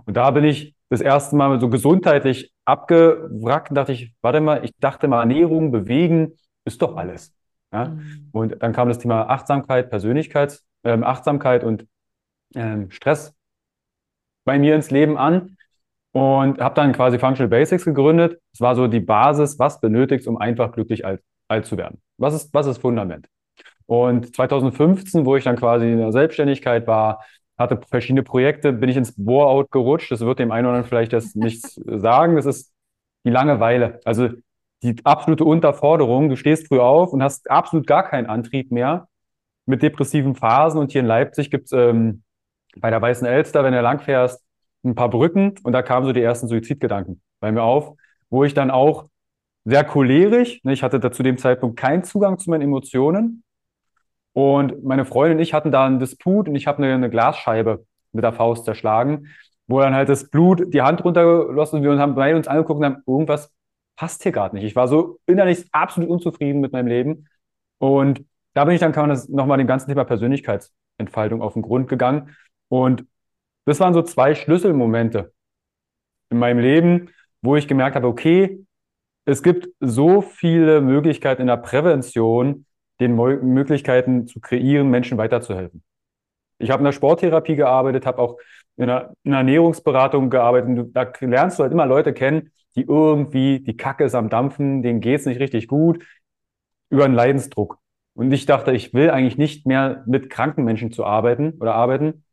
Und 0.07 0.17
da 0.17 0.31
bin 0.31 0.45
ich 0.45 0.75
das 0.89 1.01
erste 1.01 1.37
Mal 1.37 1.61
so 1.61 1.69
gesundheitlich 1.69 2.53
abgewrackt 2.65 3.71
und 3.71 3.75
dachte 3.75 3.93
ich, 3.93 4.15
warte 4.23 4.41
mal, 4.41 4.65
ich 4.65 4.73
dachte 4.81 5.07
mal, 5.07 5.21
Ernährung, 5.21 5.71
Bewegen 5.71 6.33
ist 6.65 6.81
doch 6.81 6.97
alles. 6.97 7.35
Ja? 7.73 7.91
Mhm. 7.91 8.29
Und 8.33 8.63
dann 8.63 8.73
kam 8.73 8.89
das 8.89 8.99
Thema 8.99 9.29
Achtsamkeit, 9.29 9.91
Persönlichkeits, 9.91 10.67
ähm, 10.85 11.05
Achtsamkeit 11.05 11.65
und 11.65 11.87
ähm, 12.55 12.91
Stress 12.91 13.35
bei 14.45 14.59
mir 14.59 14.75
ins 14.75 14.91
Leben 14.91 15.19
an 15.19 15.58
und 16.13 16.61
habe 16.61 16.75
dann 16.75 16.93
quasi 16.93 17.19
Functional 17.19 17.49
Basics 17.49 17.85
gegründet. 17.85 18.41
Es 18.53 18.61
war 18.61 18.75
so 18.75 18.87
die 18.87 19.01
Basis, 19.01 19.59
was 19.59 19.81
benötigt, 19.81 20.27
um 20.27 20.39
einfach 20.39 20.73
glücklich 20.73 21.05
alt, 21.05 21.23
alt 21.49 21.67
zu 21.67 21.77
werden. 21.77 22.01
Was 22.17 22.35
ist, 22.35 22.53
was 22.55 22.67
ist 22.67 22.79
Fundament? 22.79 23.29
Und 23.87 24.35
2015, 24.35 25.25
wo 25.25 25.37
ich 25.37 25.45
dann 25.45 25.57
quasi 25.57 25.91
in 25.91 25.99
der 25.99 26.13
Selbstständigkeit 26.13 26.87
war, 26.87 27.25
hatte 27.59 27.81
verschiedene 27.89 28.23
Projekte, 28.23 28.73
bin 28.73 28.89
ich 28.89 28.97
ins 28.97 29.15
Bore-out 29.17 29.71
gerutscht. 29.71 30.11
Das 30.13 30.21
wird 30.21 30.39
dem 30.39 30.53
einen 30.53 30.67
oder 30.67 30.75
anderen 30.75 30.89
vielleicht 30.89 31.13
das 31.13 31.35
nichts 31.35 31.75
sagen. 31.87 32.37
Das 32.37 32.47
ist 32.47 32.73
die 33.25 33.31
Langeweile. 33.31 34.01
Also 34.05 34.29
die 34.83 34.95
absolute 35.05 35.45
Unterforderung. 35.45 36.29
Du 36.29 36.37
stehst 36.37 36.69
früh 36.69 36.79
auf 36.79 37.13
und 37.13 37.23
hast 37.23 37.51
absolut 37.51 37.87
gar 37.87 38.05
keinen 38.05 38.27
Antrieb 38.27 38.71
mehr 38.71 39.09
mit 39.67 39.83
depressiven 39.83 40.35
Phasen. 40.35 40.81
Und 40.81 40.93
hier 40.93 41.01
in 41.01 41.07
Leipzig 41.07 41.51
gibt's 41.51 41.73
ähm, 41.73 42.23
bei 42.77 42.91
der 42.91 43.03
Weißen 43.03 43.27
Elster, 43.27 43.65
wenn 43.65 43.73
du 43.73 43.81
langfährst, 43.81 44.45
ein 44.85 44.95
paar 44.95 45.11
Brücken 45.11 45.55
und 45.63 45.73
da 45.73 45.83
kamen 45.83 46.07
so 46.07 46.13
die 46.13 46.23
ersten 46.23 46.49
Suizidgedanken 46.49 47.21
bei 47.41 47.53
mir 47.53 47.63
auf, 47.63 47.95
wo 48.31 48.45
ich 48.45 48.55
dann 48.55 48.71
auch 48.71 49.09
sehr 49.65 49.85
cholerisch, 49.85 50.61
ne, 50.65 50.73
ich 50.73 50.83
hatte 50.83 51.01
da 51.01 51.13
zu 51.13 51.23
dem 51.23 51.37
Zeitpunkt 51.39 51.79
keinen 51.79 52.05
Zugang 52.05 52.39
zu 52.39 52.51
meinen 52.51 52.63
Emotionen 52.63 53.43
und 54.33 54.83
meine 54.85 55.05
Freundin 55.05 55.39
und 55.39 55.43
ich 55.43 55.53
hatten 55.53 55.73
da 55.73 55.85
einen 55.87 55.99
Disput 55.99 56.49
und 56.49 56.55
ich 56.55 56.67
habe 56.67 56.83
eine, 56.83 56.95
eine 56.95 57.11
Glasscheibe 57.11 57.85
mit 58.13 58.25
der 58.25 58.33
Faust 58.33 58.65
zerschlagen, 58.65 59.29
wo 59.67 59.81
dann 59.81 59.95
halt 59.95 60.09
das 60.09 60.31
Blut 60.31 60.73
die 60.73 60.83
Hand 60.83 61.05
runtergelassen 61.05 61.79
und 61.79 61.83
wir 61.85 61.99
haben 61.99 62.15
beide 62.15 62.37
uns 62.37 62.49
angeguckt 62.49 62.79
und 62.79 62.85
haben, 62.87 63.03
irgendwas 63.07 63.53
passt 63.97 64.23
hier 64.23 64.33
gerade 64.33 64.55
nicht. 64.55 64.65
Ich 64.65 64.77
war 64.77 64.89
so 64.89 65.19
innerlich 65.27 65.67
absolut 65.73 66.09
unzufrieden 66.09 66.61
mit 66.61 66.73
meinem 66.73 66.87
Leben 66.87 67.29
und 67.79 68.25
da 68.55 68.65
bin 68.65 68.75
ich 68.75 68.81
dann, 68.81 68.93
kann 68.93 69.03
man 69.03 69.11
das 69.11 69.29
nochmal 69.29 69.59
dem 69.59 69.67
ganzen 69.67 69.89
Thema 69.89 70.05
Persönlichkeitsentfaltung 70.05 71.43
auf 71.43 71.53
den 71.53 71.63
Grund 71.63 71.89
gegangen 71.89 72.35
und 72.69 73.05
das 73.69 73.81
waren 73.81 73.95
so 73.95 74.03
zwei 74.03 74.35
Schlüsselmomente 74.35 75.33
in 76.31 76.39
meinem 76.39 76.59
Leben, 76.59 77.11
wo 77.43 77.57
ich 77.57 77.69
gemerkt 77.69 77.97
habe, 77.97 78.07
okay, 78.07 78.65
es 79.25 79.43
gibt 79.43 79.69
so 79.81 80.23
viele 80.23 80.81
Möglichkeiten 80.81 81.43
in 81.43 81.49
der 81.49 81.59
Prävention, 81.59 82.67
den 83.01 83.15
Möglichkeiten 83.15 84.27
zu 84.27 84.41
kreieren, 84.41 84.91
Menschen 84.91 85.19
weiterzuhelfen. 85.19 85.83
Ich 86.59 86.71
habe 86.71 86.81
in 86.81 86.87
der 86.87 86.93
Sporttherapie 86.93 87.55
gearbeitet, 87.57 88.07
habe 88.07 88.21
auch 88.21 88.39
in 88.77 88.85
einer, 88.85 89.15
in 89.23 89.33
einer 89.33 89.39
Ernährungsberatung 89.39 90.31
gearbeitet. 90.31 90.89
Da 90.95 91.13
lernst 91.21 91.59
du 91.59 91.63
halt 91.63 91.73
immer 91.73 91.87
Leute 91.87 92.13
kennen, 92.13 92.51
die 92.75 92.83
irgendwie, 92.83 93.61
die 93.61 93.77
Kacke 93.77 94.05
ist 94.05 94.15
am 94.15 94.29
Dampfen, 94.29 94.83
denen 94.83 95.01
geht's 95.01 95.27
nicht 95.27 95.41
richtig 95.41 95.69
gut, 95.69 96.05
über 96.91 97.05
einen 97.05 97.15
Leidensdruck. 97.15 97.79
Und 98.15 98.33
ich 98.33 98.47
dachte, 98.47 98.73
ich 98.73 98.95
will 98.95 99.11
eigentlich 99.11 99.39
nicht 99.39 99.67
mehr 99.67 100.03
mit 100.07 100.31
kranken 100.31 100.65
Menschen 100.65 100.91
zu 100.91 101.05
arbeiten 101.05 101.53
oder 101.61 101.75
arbeiten. 101.75 102.25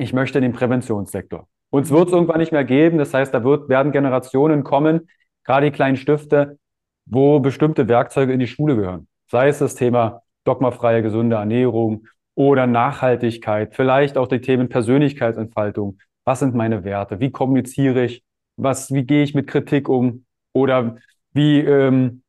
Ich 0.00 0.14
möchte 0.14 0.38
in 0.38 0.42
den 0.42 0.52
Präventionssektor. 0.54 1.46
Uns 1.68 1.90
wird 1.90 2.08
es 2.08 2.14
irgendwann 2.14 2.38
nicht 2.38 2.52
mehr 2.52 2.64
geben. 2.64 2.96
Das 2.96 3.12
heißt, 3.12 3.34
da 3.34 3.44
wird, 3.44 3.68
werden 3.68 3.92
Generationen 3.92 4.64
kommen, 4.64 5.10
gerade 5.44 5.66
die 5.66 5.72
kleinen 5.72 5.98
Stifte, 5.98 6.58
wo 7.04 7.38
bestimmte 7.38 7.86
Werkzeuge 7.86 8.32
in 8.32 8.40
die 8.40 8.46
Schule 8.46 8.76
gehören. 8.76 9.08
Sei 9.30 9.48
es 9.48 9.58
das 9.58 9.74
Thema 9.74 10.22
dogmafreie, 10.44 11.02
gesunde 11.02 11.36
Ernährung 11.36 12.06
oder 12.34 12.66
Nachhaltigkeit, 12.66 13.74
vielleicht 13.74 14.16
auch 14.16 14.26
die 14.26 14.40
Themen 14.40 14.70
Persönlichkeitsentfaltung. 14.70 15.98
Was 16.24 16.38
sind 16.38 16.54
meine 16.54 16.82
Werte? 16.82 17.20
Wie 17.20 17.30
kommuniziere 17.30 18.06
ich? 18.06 18.24
Was, 18.56 18.94
wie 18.94 19.04
gehe 19.04 19.22
ich 19.22 19.34
mit 19.34 19.48
Kritik 19.48 19.90
um? 19.90 20.24
Oder 20.54 20.96
wie 21.34 21.58
ähm, 21.60 22.22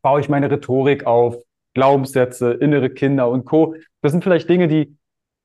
baue 0.00 0.20
ich 0.20 0.28
meine 0.28 0.48
Rhetorik 0.48 1.06
auf? 1.06 1.34
Glaubenssätze, 1.74 2.52
innere 2.52 2.88
Kinder 2.88 3.28
und 3.28 3.46
Co. 3.46 3.74
Das 4.00 4.12
sind 4.12 4.22
vielleicht 4.22 4.48
Dinge, 4.48 4.68
die 4.68 4.96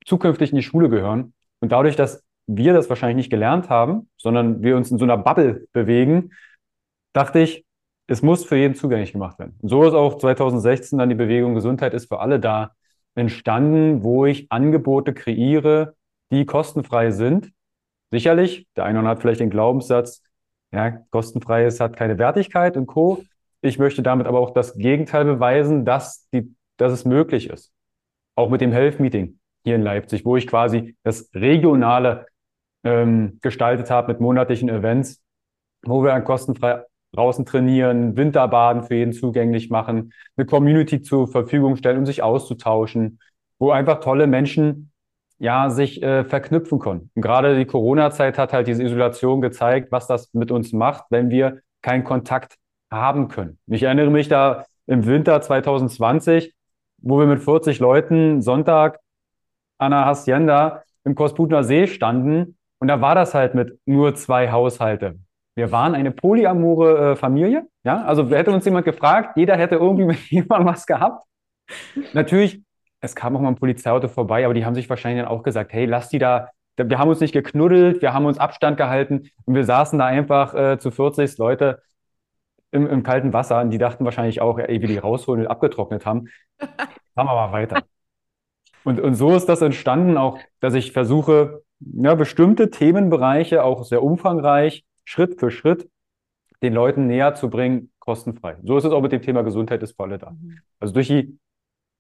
zukünftig 0.06 0.52
in 0.52 0.58
die 0.58 0.64
Schule 0.64 0.88
gehören. 0.88 1.34
Und 1.62 1.72
dadurch, 1.72 1.96
dass 1.96 2.24
wir 2.48 2.74
das 2.74 2.90
wahrscheinlich 2.90 3.18
nicht 3.18 3.30
gelernt 3.30 3.70
haben, 3.70 4.10
sondern 4.18 4.62
wir 4.62 4.76
uns 4.76 4.92
in 4.92 4.98
so 4.98 5.06
einer 5.06 5.18
Bubble 5.18 5.68
bewegen, 5.72 6.32
dachte 7.14 7.40
ich, 7.40 7.66
es 8.08 8.22
muss 8.22 8.44
für 8.44 8.58
jeden 8.58 8.76
zugänglich 8.76 9.14
gemacht 9.14 9.40
werden. 9.40 9.56
Und 9.62 9.70
so 9.70 9.84
ist 9.84 9.94
auch 9.94 10.18
2016 10.18 11.00
dann 11.00 11.10
die 11.10 11.16
Bewegung 11.16 11.56
Gesundheit 11.56 11.94
ist 11.94 12.08
für 12.08 12.20
alle 12.20 12.40
da 12.40 12.72
entstanden, 13.16 14.04
wo 14.04 14.26
ich 14.26 14.52
Angebote 14.52 15.14
kreiere, 15.14 15.96
die 16.32 16.46
kostenfrei 16.46 17.12
sind. 17.12 17.52
Sicherlich, 18.10 18.68
der 18.76 18.86
eine 18.86 19.02
hat 19.04 19.22
vielleicht 19.22 19.40
den 19.40 19.50
Glaubenssatz, 19.50 20.24
ja, 20.74 20.92
kostenfreies 21.12 21.80
hat 21.80 21.96
keine 21.96 22.18
Wertigkeit 22.18 22.76
und 22.76 22.88
Co. 22.88 23.24
Ich 23.62 23.78
möchte 23.78 24.02
damit 24.02 24.28
aber 24.28 24.40
auch 24.40 24.52
das 24.52 24.76
Gegenteil 24.76 25.26
beweisen, 25.26 25.86
dass, 25.86 26.28
die, 26.34 26.56
dass 26.78 26.92
es 26.92 27.06
möglich 27.06 27.50
ist. 27.50 27.72
Auch 28.36 28.50
mit 28.50 28.62
dem 28.62 28.72
Health 28.72 29.00
Meeting 29.00 29.40
hier 29.64 29.76
in 29.76 29.82
Leipzig, 29.82 30.26
wo 30.26 30.38
ich 30.38 30.48
quasi 30.48 30.96
das 31.04 31.30
regionale 31.34 32.26
ähm, 32.84 33.40
gestaltet 33.42 33.90
habe 33.90 34.12
mit 34.12 34.22
monatlichen 34.22 34.70
Events, 34.70 35.22
wo 35.84 36.04
wir 36.04 36.20
kostenfrei 36.22 36.84
draußen 37.14 37.46
trainieren, 37.46 38.16
Winterbaden 38.16 38.84
für 38.84 38.96
jeden 38.96 39.14
zugänglich 39.14 39.70
machen, 39.70 40.14
eine 40.38 40.46
Community 40.46 41.02
zur 41.02 41.28
Verfügung 41.28 41.76
stellen, 41.76 42.00
um 42.00 42.06
sich 42.06 42.24
auszutauschen, 42.24 43.20
wo 43.60 43.72
einfach 43.72 44.00
tolle 44.00 44.28
Menschen 44.28 44.92
ja 45.38 45.70
sich 45.70 46.02
äh, 46.04 46.24
verknüpfen 46.24 46.80
können. 46.80 47.10
Und 47.16 47.22
gerade 47.22 47.58
die 47.58 47.66
Corona-Zeit 47.66 48.38
hat 48.38 48.54
halt 48.54 48.68
diese 48.68 48.84
Isolation 48.84 49.42
gezeigt, 49.42 49.92
was 49.92 50.08
das 50.08 50.34
mit 50.34 50.52
uns 50.52 50.72
macht, 50.72 51.06
wenn 51.10 51.30
wir 51.30 51.62
keinen 51.82 52.04
Kontakt 52.04 52.58
haben 52.92 53.28
können. 53.28 53.58
Ich 53.68 53.84
erinnere 53.84 54.12
mich 54.12 54.28
da 54.28 54.66
im 54.86 55.06
Winter 55.06 55.42
2020, 55.42 56.54
wo 57.00 57.20
wir 57.20 57.26
mit 57.26 57.42
40 57.42 57.80
Leuten 57.80 58.42
Sonntag 58.42 59.00
an 59.82 59.92
der 59.92 60.06
Hacienda 60.06 60.84
im 61.04 61.16
Kosputner 61.16 61.64
See 61.64 61.88
standen 61.88 62.58
und 62.80 62.88
da 62.88 63.02
war 63.02 63.16
das 63.16 63.34
halt 63.34 63.56
mit 63.56 63.80
nur 63.86 64.16
zwei 64.16 64.52
Haushalte. 64.52 65.20
Wir 65.56 65.72
waren 65.72 65.96
eine 65.96 66.12
polyamore 66.12 67.12
äh, 67.12 67.16
Familie. 67.16 67.68
Ja, 67.84 68.04
also 68.04 68.30
hätte 68.30 68.52
uns 68.52 68.66
jemand 68.66 68.86
gefragt, 68.86 69.36
jeder 69.36 69.58
hätte 69.58 69.76
irgendwie 69.76 70.06
mit 70.06 70.18
jemandem 70.30 70.68
was 70.68 70.86
gehabt. 70.86 71.24
Natürlich, 72.14 72.62
es 73.02 73.16
kam 73.16 73.36
auch 73.36 73.42
mal 73.42 73.50
ein 73.50 73.56
Polizeiauto 73.56 74.08
vorbei, 74.08 74.46
aber 74.46 74.54
die 74.54 74.66
haben 74.66 74.76
sich 74.76 74.90
wahrscheinlich 74.90 75.24
dann 75.24 75.32
auch 75.32 75.44
gesagt, 75.44 75.74
hey, 75.74 75.86
lass 75.86 76.10
die 76.10 76.20
da, 76.20 76.50
wir 76.78 77.00
haben 77.00 77.10
uns 77.10 77.20
nicht 77.20 77.34
geknuddelt, 77.34 78.02
wir 78.02 78.14
haben 78.14 78.26
uns 78.26 78.38
Abstand 78.38 78.78
gehalten 78.78 79.30
und 79.46 79.56
wir 79.56 79.66
saßen 79.66 79.98
da 80.00 80.06
einfach 80.06 80.54
äh, 80.54 80.78
zu 80.80 80.92
40 80.92 81.38
Leute 81.38 81.82
im, 82.72 82.88
im, 82.88 83.04
kalten 83.04 83.34
Wasser 83.34 83.62
und 83.62 83.72
die 83.72 83.78
dachten 83.78 84.06
wahrscheinlich 84.06 84.42
auch, 84.42 84.58
ey, 84.58 84.82
wie 84.82 84.88
die 84.88 84.98
rausholen 84.98 85.42
und 85.44 85.52
abgetrocknet 85.52 86.06
haben. 86.06 86.30
Machen 87.16 87.28
wir 87.28 87.36
mal 87.36 87.52
weiter. 87.52 87.84
Und, 88.84 89.00
und 89.00 89.16
so 89.16 89.36
ist 89.36 89.46
das 89.46 89.62
entstanden 89.62 90.18
auch, 90.18 90.40
dass 90.60 90.74
ich 90.74 90.92
versuche, 90.92 91.64
ja, 91.80 92.16
bestimmte 92.16 92.70
Themenbereiche, 92.70 93.64
auch 93.64 93.84
sehr 93.84 94.04
umfangreich, 94.04 94.86
Schritt 95.04 95.40
für 95.40 95.52
Schritt 95.52 95.90
den 96.62 96.74
Leuten 96.74 97.08
näher 97.08 97.34
zu 97.34 97.50
bringen, 97.50 97.92
kostenfrei. 98.00 98.58
So 98.64 98.78
ist 98.78 98.84
es 98.84 98.92
auch 98.92 99.02
mit 99.02 99.12
dem 99.12 99.22
Thema 99.22 99.42
Gesundheit 99.42 99.82
ist 99.84 99.96
für 99.96 100.04
alle 100.04 100.18
da. 100.18 100.32
Mhm. 100.32 100.60
Also 100.80 100.94
durch 100.94 101.08
die 101.08 101.38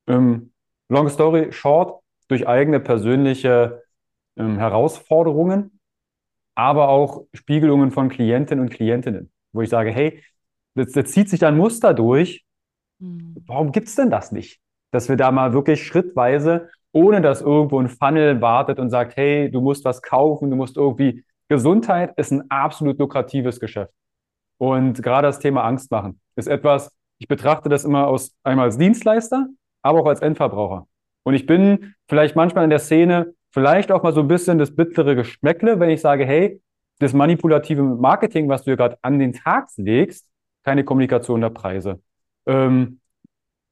ähm, 0.07 0.51
Long 0.89 1.09
Story 1.09 1.51
Short, 1.51 2.01
durch 2.27 2.47
eigene 2.47 2.79
persönliche 2.79 3.83
ähm, 4.37 4.57
Herausforderungen, 4.57 5.79
aber 6.55 6.89
auch 6.89 7.25
Spiegelungen 7.33 7.91
von 7.91 8.09
Klientinnen 8.09 8.63
und 8.63 8.71
Klientinnen, 8.71 9.31
wo 9.51 9.61
ich 9.61 9.69
sage, 9.69 9.91
hey, 9.91 10.23
das, 10.75 10.91
das 10.91 11.11
zieht 11.11 11.29
sich 11.29 11.39
da 11.39 11.47
ein 11.47 11.57
Muster 11.57 11.93
durch. 11.93 12.45
Mhm. 12.99 13.35
Warum 13.45 13.71
gibt 13.71 13.87
es 13.87 13.95
denn 13.95 14.09
das 14.09 14.31
nicht? 14.31 14.61
Dass 14.91 15.09
wir 15.09 15.15
da 15.15 15.31
mal 15.31 15.53
wirklich 15.53 15.85
schrittweise, 15.85 16.69
ohne 16.91 17.21
dass 17.21 17.41
irgendwo 17.41 17.79
ein 17.79 17.87
Funnel 17.87 18.41
wartet 18.41 18.79
und 18.79 18.89
sagt, 18.89 19.15
hey, 19.15 19.49
du 19.49 19.61
musst 19.61 19.85
was 19.85 20.01
kaufen, 20.01 20.49
du 20.49 20.55
musst 20.55 20.77
irgendwie 20.77 21.23
Gesundheit 21.51 22.13
ist 22.17 22.31
ein 22.31 22.49
absolut 22.49 22.97
lukratives 22.97 23.59
Geschäft. 23.59 23.91
Und 24.57 25.03
gerade 25.03 25.27
das 25.27 25.39
Thema 25.39 25.65
Angst 25.65 25.91
machen 25.91 26.21
ist 26.37 26.47
etwas, 26.47 26.95
ich 27.17 27.27
betrachte 27.27 27.67
das 27.67 27.83
immer 27.83 28.07
aus, 28.07 28.33
einmal 28.43 28.67
als 28.67 28.77
Dienstleister, 28.77 29.47
aber 29.81 29.99
auch 29.99 30.05
als 30.05 30.21
Endverbraucher. 30.21 30.87
Und 31.23 31.33
ich 31.33 31.45
bin 31.45 31.93
vielleicht 32.07 32.37
manchmal 32.37 32.63
in 32.63 32.69
der 32.69 32.79
Szene 32.79 33.33
vielleicht 33.51 33.91
auch 33.91 34.01
mal 34.01 34.13
so 34.13 34.21
ein 34.21 34.29
bisschen 34.29 34.59
das 34.59 34.73
bittere 34.73 35.13
Geschmäckle, 35.13 35.77
wenn 35.81 35.89
ich 35.89 35.99
sage, 35.99 36.25
hey, 36.25 36.61
das 36.99 37.11
manipulative 37.11 37.83
Marketing, 37.83 38.47
was 38.47 38.61
du 38.61 38.71
hier 38.71 38.77
gerade 38.77 38.97
an 39.01 39.19
den 39.19 39.33
Tag 39.33 39.67
legst, 39.75 40.29
keine 40.63 40.85
Kommunikation 40.85 41.41
der 41.41 41.49
Preise. 41.49 41.99
Ähm, 42.45 43.00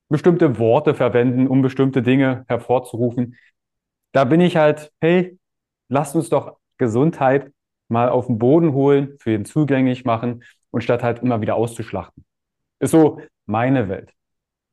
bestimmte 0.10 0.58
Worte 0.58 0.96
verwenden, 0.96 1.48
um 1.48 1.62
bestimmte 1.62 2.02
Dinge 2.02 2.46
hervorzurufen. 2.48 3.38
Da 4.12 4.26
bin 4.26 4.42
ich 4.42 4.58
halt, 4.58 4.92
hey, 5.00 5.38
lasst 5.88 6.16
uns 6.16 6.30
doch 6.30 6.58
Gesundheit 6.78 7.52
mal 7.88 8.10
auf 8.10 8.28
den 8.28 8.38
Boden 8.40 8.74
holen, 8.74 9.18
für 9.20 9.34
ihn 9.34 9.46
zugänglich 9.46 10.06
machen 10.06 10.44
und 10.72 10.84
statt 10.84 11.04
halt 11.04 11.20
immer 11.20 11.42
wieder 11.42 11.56
auszuschlachten. 11.56 12.26
Ist 12.80 12.92
so 12.92 13.22
meine 13.46 13.90
Welt. 13.90 14.14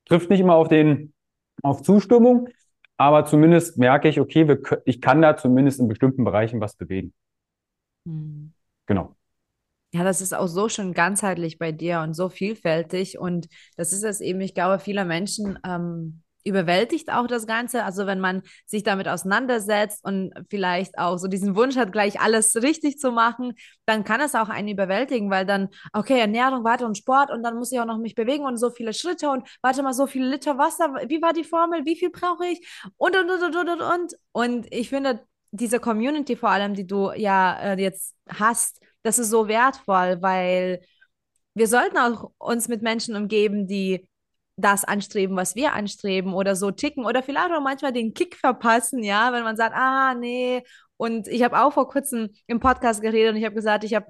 Trifft 0.06 0.30
nicht 0.30 0.40
immer 0.40 0.54
auf 0.54 0.68
den, 0.68 1.12
auf 1.62 1.82
Zustimmung, 1.82 2.48
aber 2.96 3.24
zumindest 3.24 3.78
merke 3.78 4.08
ich, 4.08 4.20
okay, 4.20 4.48
wir, 4.48 4.60
ich 4.84 5.00
kann 5.00 5.22
da 5.22 5.36
zumindest 5.36 5.80
in 5.80 5.88
bestimmten 5.88 6.24
Bereichen 6.24 6.60
was 6.60 6.76
bewegen. 6.76 7.12
Mhm. 8.04 8.52
Genau. 8.86 9.15
Ja, 9.96 10.04
das 10.04 10.20
ist 10.20 10.34
auch 10.34 10.46
so 10.46 10.68
schön 10.68 10.92
ganzheitlich 10.92 11.58
bei 11.58 11.72
dir 11.72 12.00
und 12.00 12.12
so 12.12 12.28
vielfältig. 12.28 13.18
Und 13.18 13.48
das 13.78 13.94
ist 13.94 14.04
es 14.04 14.20
eben, 14.20 14.42
ich 14.42 14.52
glaube, 14.52 14.78
viele 14.78 15.06
Menschen 15.06 15.58
ähm, 15.64 16.22
überwältigt 16.44 17.10
auch 17.10 17.26
das 17.26 17.46
Ganze. 17.46 17.82
Also 17.82 18.06
wenn 18.06 18.20
man 18.20 18.42
sich 18.66 18.82
damit 18.82 19.08
auseinandersetzt 19.08 20.04
und 20.04 20.34
vielleicht 20.50 20.98
auch 20.98 21.16
so 21.16 21.28
diesen 21.28 21.56
Wunsch 21.56 21.76
hat, 21.76 21.92
gleich 21.92 22.20
alles 22.20 22.56
richtig 22.56 22.98
zu 22.98 23.10
machen, 23.10 23.54
dann 23.86 24.04
kann 24.04 24.20
es 24.20 24.34
auch 24.34 24.50
einen 24.50 24.68
überwältigen, 24.68 25.30
weil 25.30 25.46
dann, 25.46 25.70
okay, 25.94 26.20
Ernährung, 26.20 26.62
warte 26.62 26.84
und 26.84 26.98
Sport 26.98 27.30
und 27.30 27.42
dann 27.42 27.56
muss 27.56 27.72
ich 27.72 27.80
auch 27.80 27.86
noch 27.86 27.96
mich 27.96 28.14
bewegen 28.14 28.44
und 28.44 28.58
so 28.58 28.68
viele 28.68 28.92
Schritte 28.92 29.30
und 29.30 29.48
warte 29.62 29.82
mal, 29.82 29.94
so 29.94 30.06
viele 30.06 30.28
Liter 30.28 30.58
Wasser, 30.58 30.92
wie 31.08 31.22
war 31.22 31.32
die 31.32 31.44
Formel, 31.44 31.86
wie 31.86 31.96
viel 31.96 32.10
brauche 32.10 32.44
ich 32.44 32.68
und, 32.98 33.16
und, 33.16 33.30
und, 33.30 33.56
und, 33.56 33.68
und, 33.70 33.80
und. 33.80 34.14
Und 34.32 34.66
ich 34.74 34.90
finde, 34.90 35.20
diese 35.52 35.80
Community 35.80 36.36
vor 36.36 36.50
allem, 36.50 36.74
die 36.74 36.86
du 36.86 37.12
ja 37.12 37.58
äh, 37.60 37.80
jetzt 37.80 38.14
hast, 38.28 38.82
das 39.06 39.18
ist 39.18 39.30
so 39.30 39.48
wertvoll, 39.48 40.18
weil 40.20 40.80
wir 41.54 41.68
sollten 41.68 41.96
auch 41.98 42.32
uns 42.38 42.68
mit 42.68 42.82
Menschen 42.82 43.16
umgeben, 43.16 43.66
die 43.66 44.08
das 44.56 44.84
anstreben, 44.84 45.36
was 45.36 45.54
wir 45.54 45.74
anstreben 45.74 46.34
oder 46.34 46.56
so 46.56 46.70
ticken 46.70 47.04
oder 47.04 47.22
vielleicht 47.22 47.52
auch 47.52 47.60
manchmal 47.60 47.92
den 47.92 48.14
Kick 48.14 48.36
verpassen, 48.36 49.02
ja, 49.02 49.32
wenn 49.32 49.44
man 49.44 49.56
sagt, 49.56 49.74
ah, 49.76 50.14
nee. 50.14 50.62
Und 50.96 51.28
ich 51.28 51.42
habe 51.42 51.60
auch 51.60 51.72
vor 51.72 51.88
kurzem 51.88 52.30
im 52.46 52.60
Podcast 52.60 53.02
geredet 53.02 53.32
und 53.32 53.36
ich 53.38 53.44
habe 53.44 53.54
gesagt, 53.54 53.84
ich 53.84 53.94
habe 53.94 54.06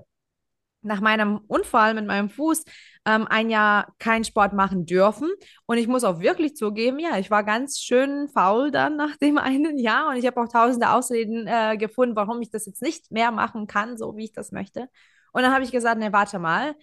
nach 0.83 1.01
meinem 1.01 1.41
Unfall 1.49 1.95
mit 1.95 2.07
meinem 2.07 2.31
Fuß 2.31 2.65
ähm, 3.07 3.27
ein 3.29 3.51
Jahr 3.51 3.95
keinen 3.99 4.25
Sport 4.25 4.53
machen 4.53 4.87
dürfen. 4.87 5.31
Und 5.67 5.79
ich 5.79 5.89
muss 5.89 6.05
auch 6.05 6.21
wirklich 6.21 6.57
zugeben, 6.57 6.99
ja, 6.99 7.19
ich 7.19 7.31
war 7.31 7.45
ganz 7.45 7.79
schön 7.81 8.29
faul 8.29 8.71
dann 8.71 8.97
nach 8.97 9.17
dem 9.23 9.39
einen 9.39 9.79
Jahr 9.79 10.09
und 10.11 10.17
ich 10.17 10.27
habe 10.27 10.41
auch 10.41 10.49
tausende 10.49 10.91
Ausreden 10.91 11.47
äh, 11.47 11.77
gefunden, 11.77 12.17
warum 12.17 12.41
ich 12.43 12.51
das 12.51 12.67
jetzt 12.67 12.83
nicht 12.83 13.11
mehr 13.11 13.31
machen 13.31 13.67
kann, 13.67 13.97
so 13.97 14.17
wie 14.17 14.25
ich 14.25 14.33
das 14.33 14.53
möchte. 14.53 14.89
Und 15.33 15.43
dann 15.43 15.53
habe 15.53 15.65
ich 15.65 15.73
gesagt, 15.73 15.99
nee, 16.01 16.13
warte 16.13 16.39
mal, 16.39 16.75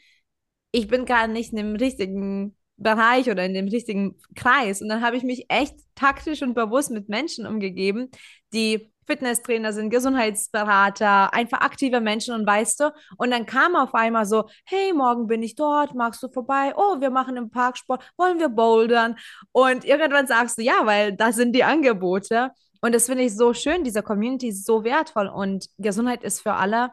ich 0.71 0.87
bin 0.87 1.05
gerade 1.05 1.31
nicht 1.31 1.51
in 1.51 1.57
dem 1.57 1.75
richtigen 1.75 2.57
Bereich 2.77 3.29
oder 3.29 3.45
in 3.45 3.53
dem 3.53 3.67
richtigen 3.67 4.19
Kreis. 4.35 4.81
Und 4.81 4.89
dann 4.89 5.01
habe 5.01 5.17
ich 5.17 5.23
mich 5.23 5.45
echt 5.49 5.75
taktisch 5.95 6.41
und 6.41 6.53
bewusst 6.53 6.91
mit 6.91 7.09
Menschen 7.09 7.45
umgegeben, 7.45 8.09
die 8.53 8.92
Fitnesstrainer 9.05 9.73
sind, 9.73 9.89
Gesundheitsberater, 9.89 11.33
einfach 11.33 11.61
aktive 11.61 12.01
Menschen 12.01 12.33
und 12.33 12.45
weißt 12.45 12.79
du. 12.79 12.93
Und 13.17 13.31
dann 13.31 13.45
kam 13.45 13.75
auf 13.75 13.93
einmal 13.93 14.25
so, 14.25 14.49
hey, 14.65 14.93
morgen 14.93 15.27
bin 15.27 15.43
ich 15.43 15.55
dort, 15.55 15.95
magst 15.95 16.21
du 16.23 16.29
vorbei? 16.29 16.73
Oh, 16.75 16.99
wir 16.99 17.09
machen 17.09 17.37
im 17.37 17.49
Parksport, 17.49 18.03
wollen 18.17 18.39
wir 18.39 18.49
bouldern? 18.49 19.17
Und 19.51 19.85
irgendwann 19.85 20.27
sagst 20.27 20.57
du, 20.57 20.61
ja, 20.61 20.85
weil 20.85 21.13
das 21.13 21.35
sind 21.35 21.53
die 21.53 21.63
Angebote. 21.63 22.51
Und 22.81 22.93
das 22.93 23.05
finde 23.05 23.23
ich 23.23 23.35
so 23.35 23.53
schön, 23.53 23.83
diese 23.83 24.03
Community 24.03 24.49
ist 24.49 24.65
so 24.65 24.83
wertvoll 24.83 25.27
und 25.27 25.67
Gesundheit 25.77 26.23
ist 26.23 26.41
für 26.41 26.53
alle 26.53 26.91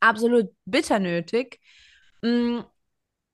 absolut 0.00 0.50
bitter 0.64 0.98
nötig. 0.98 1.60
Mm, 2.22 2.60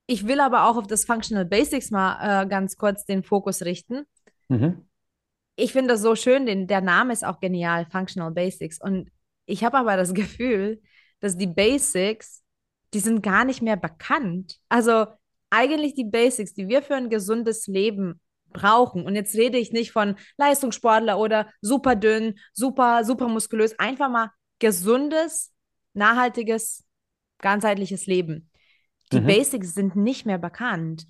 ich 0.07 0.27
will 0.27 0.41
aber 0.41 0.67
auch 0.67 0.77
auf 0.77 0.87
das 0.87 1.05
Functional 1.05 1.45
Basics 1.45 1.91
mal 1.91 2.43
äh, 2.43 2.47
ganz 2.47 2.77
kurz 2.77 3.05
den 3.05 3.23
Fokus 3.23 3.63
richten. 3.63 4.05
Mhm. 4.49 4.87
Ich 5.57 5.73
finde 5.73 5.95
das 5.95 6.03
so 6.03 6.15
schön, 6.15 6.47
den, 6.47 6.67
der 6.67 6.81
Name 6.81 7.13
ist 7.13 7.25
auch 7.25 7.41
genial, 7.41 7.87
Functional 7.91 8.33
Basics. 8.33 8.81
Und 8.81 9.11
ich 9.47 9.65
habe 9.65 9.79
aber 9.79 9.97
das 9.97 10.15
Gefühl, 10.15 10.81
dass 11.21 11.37
die 11.37 11.47
Basics, 11.47 12.43
die 12.95 13.01
sind 13.01 13.23
gar 13.23 13.45
nicht 13.45 13.63
mehr 13.63 13.77
bekannt. 13.77 14.59
Also 14.69 15.07
eigentlich 15.51 15.95
die 15.95 16.05
Basics, 16.05 16.55
die 16.55 16.69
wir 16.69 16.83
für 16.83 16.95
ein 16.95 17.11
gesundes 17.11 17.67
Leben 17.67 18.21
brauchen. 18.53 19.05
Und 19.05 19.15
jetzt 19.15 19.35
rede 19.35 19.59
ich 19.59 19.73
nicht 19.73 19.93
von 19.93 20.17
Leistungssportler 20.37 21.19
oder 21.19 21.51
super 21.61 21.97
dünn, 21.97 22.39
super, 22.53 23.05
super 23.05 23.29
muskulös. 23.29 23.79
Einfach 23.79 24.11
mal 24.11 24.31
gesundes, 24.59 25.53
nachhaltiges, 25.95 26.85
ganzheitliches 27.39 28.07
Leben. 28.07 28.51
Die 29.13 29.21
mhm. 29.21 29.27
Basics 29.27 29.75
sind 29.75 29.97
nicht 29.97 30.27
mehr 30.27 30.39
bekannt. 30.39 31.07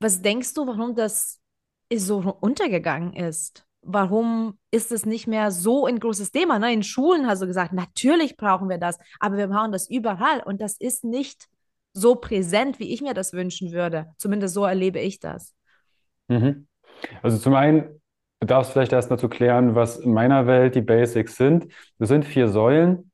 Was 0.00 0.22
denkst 0.22 0.54
du, 0.54 0.66
warum 0.66 0.94
das 0.94 1.40
so 1.92 2.18
untergegangen 2.40 3.14
ist? 3.14 3.64
Warum 3.82 4.58
ist 4.70 4.92
es 4.92 5.06
nicht 5.06 5.26
mehr 5.26 5.50
so 5.50 5.86
ein 5.86 6.00
großes 6.00 6.30
Thema? 6.30 6.58
Ne? 6.58 6.72
In 6.72 6.82
Schulen 6.82 7.26
hast 7.26 7.42
du 7.42 7.46
gesagt, 7.46 7.72
natürlich 7.72 8.36
brauchen 8.36 8.68
wir 8.68 8.78
das, 8.78 8.98
aber 9.20 9.36
wir 9.36 9.48
brauchen 9.48 9.72
das 9.72 9.88
überall 9.88 10.42
und 10.44 10.60
das 10.60 10.76
ist 10.78 11.04
nicht 11.04 11.48
so 11.92 12.16
präsent, 12.16 12.78
wie 12.78 12.92
ich 12.92 13.02
mir 13.02 13.14
das 13.14 13.32
wünschen 13.32 13.72
würde. 13.72 14.06
Zumindest 14.18 14.54
so 14.54 14.64
erlebe 14.64 14.98
ich 14.98 15.20
das. 15.20 15.54
Mhm. 16.28 16.66
Also 17.22 17.38
zum 17.38 17.54
einen 17.54 18.00
darfst 18.40 18.70
du 18.70 18.72
vielleicht 18.74 18.92
erstmal 18.92 19.18
zu 19.18 19.28
klären, 19.28 19.74
was 19.74 19.98
in 19.98 20.12
meiner 20.12 20.46
Welt 20.46 20.74
die 20.74 20.82
Basics 20.82 21.36
sind. 21.36 21.72
Das 21.98 22.08
sind 22.08 22.24
vier 22.24 22.48
Säulen 22.48 23.10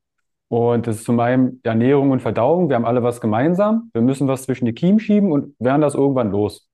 und 0.49 0.87
das 0.87 0.97
ist 0.97 1.05
zum 1.05 1.19
einen 1.19 1.59
Ernährung 1.63 2.11
und 2.11 2.21
Verdauung. 2.21 2.69
Wir 2.69 2.75
haben 2.75 2.85
alle 2.85 3.03
was 3.03 3.21
gemeinsam. 3.21 3.89
Wir 3.93 4.01
müssen 4.01 4.27
was 4.27 4.43
zwischen 4.43 4.65
die 4.65 4.73
Kiemen 4.73 4.99
schieben 4.99 5.31
und 5.31 5.55
werden 5.59 5.81
das 5.81 5.95
irgendwann 5.95 6.31
los. 6.31 6.67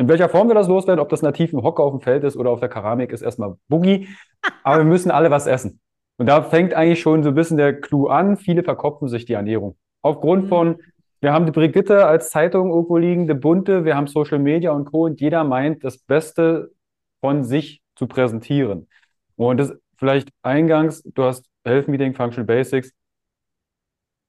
In 0.00 0.08
welcher 0.08 0.30
Form 0.30 0.48
wir 0.48 0.54
das 0.54 0.66
loswerden, 0.66 0.98
ob 0.98 1.10
das 1.10 1.20
nativ 1.20 1.52
im 1.52 1.62
Hocker 1.62 1.82
auf 1.82 1.92
dem 1.92 2.00
Feld 2.00 2.24
ist 2.24 2.34
oder 2.34 2.48
auf 2.48 2.60
der 2.60 2.70
Keramik, 2.70 3.12
ist 3.12 3.20
erstmal 3.20 3.56
Boogie. 3.68 4.08
Aber 4.62 4.78
wir 4.78 4.86
müssen 4.86 5.10
alle 5.10 5.30
was 5.30 5.46
essen. 5.46 5.78
Und 6.16 6.24
da 6.24 6.42
fängt 6.42 6.72
eigentlich 6.72 7.02
schon 7.02 7.22
so 7.22 7.28
ein 7.28 7.34
bisschen 7.34 7.58
der 7.58 7.78
Clou 7.78 8.06
an. 8.06 8.38
Viele 8.38 8.62
verkopfen 8.62 9.08
sich 9.08 9.26
die 9.26 9.34
Ernährung. 9.34 9.76
Aufgrund 10.00 10.44
mhm. 10.44 10.48
von, 10.48 10.76
wir 11.20 11.34
haben 11.34 11.44
die 11.44 11.52
Brigitte 11.52 12.06
als 12.06 12.30
Zeitung 12.30 12.70
irgendwo 12.70 12.96
liegende 12.96 13.34
Bunte, 13.34 13.84
wir 13.84 13.94
haben 13.94 14.06
Social 14.06 14.38
Media 14.38 14.70
und 14.72 14.86
Co. 14.86 15.04
Und 15.04 15.20
jeder 15.20 15.44
meint, 15.44 15.84
das 15.84 15.98
Beste 15.98 16.72
von 17.20 17.44
sich 17.44 17.82
zu 17.94 18.06
präsentieren. 18.06 18.88
Und 19.36 19.58
das 19.58 19.74
vielleicht 19.98 20.30
eingangs, 20.40 21.02
du 21.02 21.24
hast 21.24 21.44
Health 21.62 21.88
Meeting, 21.88 22.14
Functional 22.14 22.46
Basics. 22.46 22.90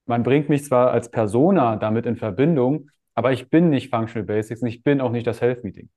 Man 0.06 0.24
bringt 0.24 0.50
mich 0.50 0.66
zwar 0.66 0.92
als 0.92 1.10
Persona 1.10 1.78
damit 1.78 2.06
in 2.06 2.18
Verbindung, 2.18 2.90
aber 3.16 3.32
ich 3.32 3.50
bin 3.50 3.70
nicht 3.70 3.90
Functional 3.90 4.26
Basics 4.26 4.62
und 4.62 4.68
ich 4.68 4.84
bin 4.84 5.02
auch 5.02 5.12
nicht 5.12 5.28
das 5.28 5.42
Health 5.42 5.64
Meeting. 5.64 5.90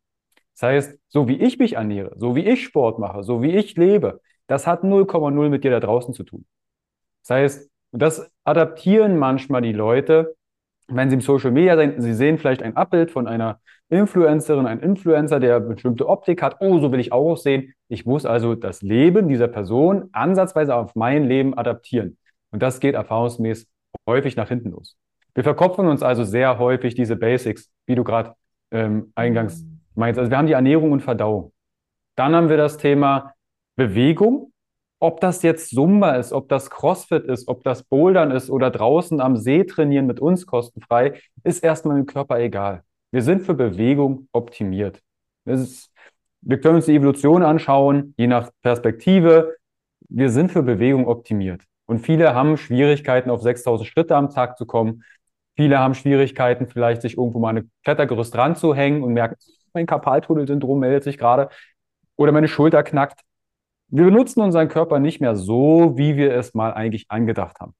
Das 0.54 0.62
heißt, 0.62 0.99
so 1.09 1.28
wie 1.28 1.37
ich 1.37 1.59
mich 1.59 1.75
ernähre, 1.75 2.14
so 2.16 2.37
wie 2.37 2.47
ich 2.47 2.64
Sport 2.64 2.99
mache, 2.99 3.23
so 3.23 3.42
wie 3.42 3.56
ich 3.56 3.76
lebe, 3.76 4.21
das 4.47 4.66
hat 4.66 4.83
0,0 4.83 5.49
mit 5.49 5.64
dir 5.64 5.71
da 5.71 5.80
draußen 5.80 6.14
zu 6.14 6.23
tun. 6.23 6.44
Das 7.23 7.30
heißt, 7.30 7.71
das 7.92 8.30
adaptieren 8.44 9.18
manchmal 9.18 9.62
die 9.62 9.73
Leute, 9.73 10.37
wenn 10.88 11.09
sie 11.09 11.14
im 11.14 11.21
Social 11.21 11.50
Media 11.50 11.76
sind, 11.76 12.00
sie 12.02 12.14
sehen 12.14 12.38
vielleicht 12.38 12.62
ein 12.62 12.76
Abbild 12.76 13.11
von 13.11 13.26
einer 13.26 13.61
Influencerin, 13.88 14.66
ein 14.66 14.80
Influencer, 14.80 15.40
der 15.40 15.61
bestimmte 15.61 16.09
Optik 16.09 16.42
hat. 16.42 16.56
Oh, 16.61 16.78
so 16.78 16.92
will 16.92 17.00
ich 17.00 17.12
auch 17.12 17.33
aussehen. 17.33 17.75
Ich 17.88 18.06
muss 18.06 18.26
also 18.26 18.54
das 18.54 18.83
Leben 18.83 19.28
dieser 19.28 19.49
Person 19.49 20.09
ansatzweise 20.12 20.75
auf 20.75 20.94
mein 20.94 21.25
Leben 21.25 21.56
adaptieren. 21.56 22.18
Und 22.50 22.62
das 22.62 22.80
geht 22.80 22.94
erfahrungsmäßig 22.94 23.68
häufig 24.06 24.37
nach 24.37 24.49
hinten 24.49 24.71
los. 24.71 24.97
Wir 25.34 25.44
verkopfen 25.44 25.86
uns 25.86 26.02
also 26.02 26.24
sehr 26.24 26.58
häufig 26.58 26.94
diese 26.94 27.16
Basics, 27.16 27.70
wie 27.86 27.94
du 27.94 28.04
gerade 28.04 28.34
ähm, 28.70 29.12
eingangs 29.14 29.62
mhm. 29.62 29.80
meinst. 29.94 30.18
Also 30.18 30.30
wir 30.30 30.38
haben 30.38 30.46
die 30.46 30.52
Ernährung 30.52 30.92
und 30.92 31.00
Verdauung. 31.00 31.52
Dann 32.16 32.35
haben 32.35 32.48
wir 32.48 32.56
das 32.56 32.76
Thema 32.76 33.35
Bewegung. 33.76 34.52
Ob 35.00 35.20
das 35.20 35.42
jetzt 35.42 35.70
Zumba 35.70 36.14
ist, 36.14 36.32
ob 36.32 36.48
das 36.48 36.70
CrossFit 36.70 37.24
ist, 37.24 37.48
ob 37.48 37.62
das 37.64 37.82
Bouldern 37.82 38.30
ist 38.30 38.48
oder 38.48 38.70
draußen 38.70 39.20
am 39.20 39.37
See 39.37 39.64
trainieren 39.64 40.06
mit 40.06 40.20
uns 40.20 40.46
kostenfrei, 40.46 41.20
ist 41.42 41.62
erstmal 41.62 41.98
im 41.98 42.06
Körper 42.06 42.38
egal. 42.38 42.85
Wir 43.11 43.20
sind 43.20 43.42
für 43.42 43.54
Bewegung 43.54 44.28
optimiert. 44.32 45.02
Ist, 45.44 45.92
wir 46.40 46.59
können 46.61 46.76
uns 46.76 46.87
die 46.87 46.94
Evolution 46.94 47.42
anschauen, 47.42 48.14
je 48.16 48.28
nach 48.28 48.50
Perspektive. 48.62 49.56
Wir 50.09 50.30
sind 50.30 50.52
für 50.52 50.62
Bewegung 50.62 51.06
optimiert. 51.06 51.62
Und 51.87 51.98
viele 51.98 52.35
haben 52.35 52.56
Schwierigkeiten, 52.56 53.30
auf 53.30 53.42
6000 53.42 53.87
Schritte 53.87 54.16
am 54.16 54.30
Tag 54.30 54.56
zu 54.56 54.64
kommen. 54.64 55.04
Viele 55.56 55.78
haben 55.78 55.94
Schwierigkeiten, 55.94 56.66
vielleicht 56.66 57.02
sich 57.02 57.16
irgendwo 57.16 57.38
mal 57.38 57.50
eine 57.50 57.68
Klettergerüst 57.84 58.36
ranzuhängen 58.36 59.02
und 59.02 59.12
merken, 59.12 59.36
mein 59.72 59.86
Karpaltunnelsyndrom 59.86 60.78
meldet 60.78 61.04
sich 61.04 61.18
gerade 61.18 61.48
oder 62.16 62.32
meine 62.32 62.48
Schulter 62.48 62.82
knackt. 62.82 63.20
Wir 63.88 64.04
benutzen 64.04 64.40
unseren 64.40 64.68
Körper 64.68 64.98
nicht 64.98 65.20
mehr 65.20 65.36
so, 65.36 65.96
wie 65.96 66.16
wir 66.16 66.34
es 66.34 66.54
mal 66.54 66.72
eigentlich 66.72 67.06
angedacht 67.10 67.60
haben. 67.60 67.74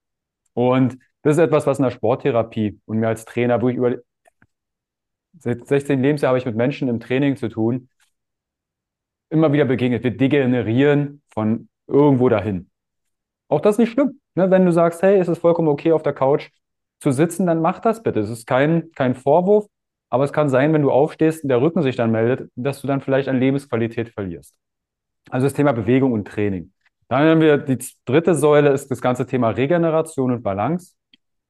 Und 0.53 0.99
das 1.23 1.37
ist 1.37 1.43
etwas, 1.43 1.67
was 1.67 1.79
in 1.79 1.85
der 1.85 1.91
Sporttherapie 1.91 2.81
und 2.85 2.99
mir 2.99 3.09
als 3.09 3.25
Trainer, 3.25 3.63
wo 3.63 3.69
ich 3.69 3.77
über 3.77 3.97
seit 5.39 5.67
16 5.67 6.01
Lebensjahren 6.01 6.31
habe 6.31 6.39
ich 6.39 6.47
mit 6.47 6.57
Menschen 6.57 6.89
im 6.89 7.01
Training 7.01 7.37
zu 7.37 7.49
tun, 7.49 7.89
immer 9.31 9.53
wieder 9.53 9.65
begegnet. 9.65 10.05
Wir 10.05 10.17
degenerieren 10.17 11.23
von 11.31 11.69
irgendwo 11.87 12.29
dahin. 12.29 12.71
Auch 13.49 13.61
das 13.61 13.75
ist 13.75 13.79
nicht 13.79 13.93
schlimm. 13.93 14.21
Ne? 14.35 14.51
Wenn 14.51 14.65
du 14.65 14.73
sagst, 14.73 15.03
hey, 15.03 15.19
es 15.19 15.29
ist 15.29 15.39
vollkommen 15.39 15.69
okay, 15.69 15.93
auf 15.93 16.03
der 16.03 16.13
Couch 16.13 16.51
zu 17.01 17.11
sitzen, 17.11 17.47
dann 17.47 17.61
mach 17.61 17.81
das 17.81 18.03
bitte. 18.03 18.21
Es 18.21 18.31
ist 18.31 18.47
kein, 18.47 18.91
kein 18.93 19.15
Vorwurf, 19.15 19.67
aber 20.11 20.25
es 20.25 20.33
kann 20.33 20.49
sein, 20.49 20.73
wenn 20.73 20.83
du 20.83 20.91
aufstehst 20.91 21.43
und 21.43 21.49
der 21.49 21.61
Rücken 21.61 21.83
sich 21.83 21.97
dann 21.97 22.11
meldet, 22.11 22.51
dass 22.57 22.81
du 22.81 22.87
dann 22.87 23.01
vielleicht 23.01 23.29
an 23.29 23.39
Lebensqualität 23.39 24.11
verlierst. 24.11 24.55
Also 25.31 25.47
das 25.47 25.55
Thema 25.55 25.73
Bewegung 25.73 26.13
und 26.13 26.29
Training. 26.29 26.73
Dann 27.09 27.29
haben 27.29 27.41
wir 27.41 27.59
die 27.59 27.79
dritte 28.05 28.35
Säule, 28.35 28.71
ist 28.71 28.91
das 28.91 29.01
ganze 29.01 29.27
Thema 29.27 29.51
Regeneration 29.51 30.33
und 30.33 30.43
Balance. 30.43 30.95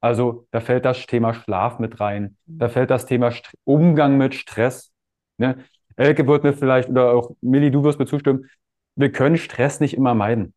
Also 0.01 0.47
da 0.51 0.61
fällt 0.61 0.85
das 0.85 1.07
Thema 1.07 1.33
Schlaf 1.33 1.79
mit 1.79 2.01
rein, 2.01 2.37
da 2.47 2.69
fällt 2.69 2.91
das 2.91 3.07
Thema 3.07 3.31
St 3.31 3.55
Umgang 3.65 4.19
mit 4.19 4.35
Stress. 4.35 4.93
Ne? 5.39 5.65
Elke 5.97 6.27
wird 6.27 6.45
mir 6.45 6.53
vielleicht, 6.53 6.91
oder 6.91 7.13
auch 7.13 7.31
Milli, 7.41 7.71
du 7.71 7.85
wirst 7.85 7.99
mir 7.99 8.07
zustimmen, 8.07 8.49
wir 8.97 9.11
können 9.13 9.39
Stress 9.39 9.81
nicht 9.81 9.95
immer 9.95 10.15
meiden. 10.15 10.53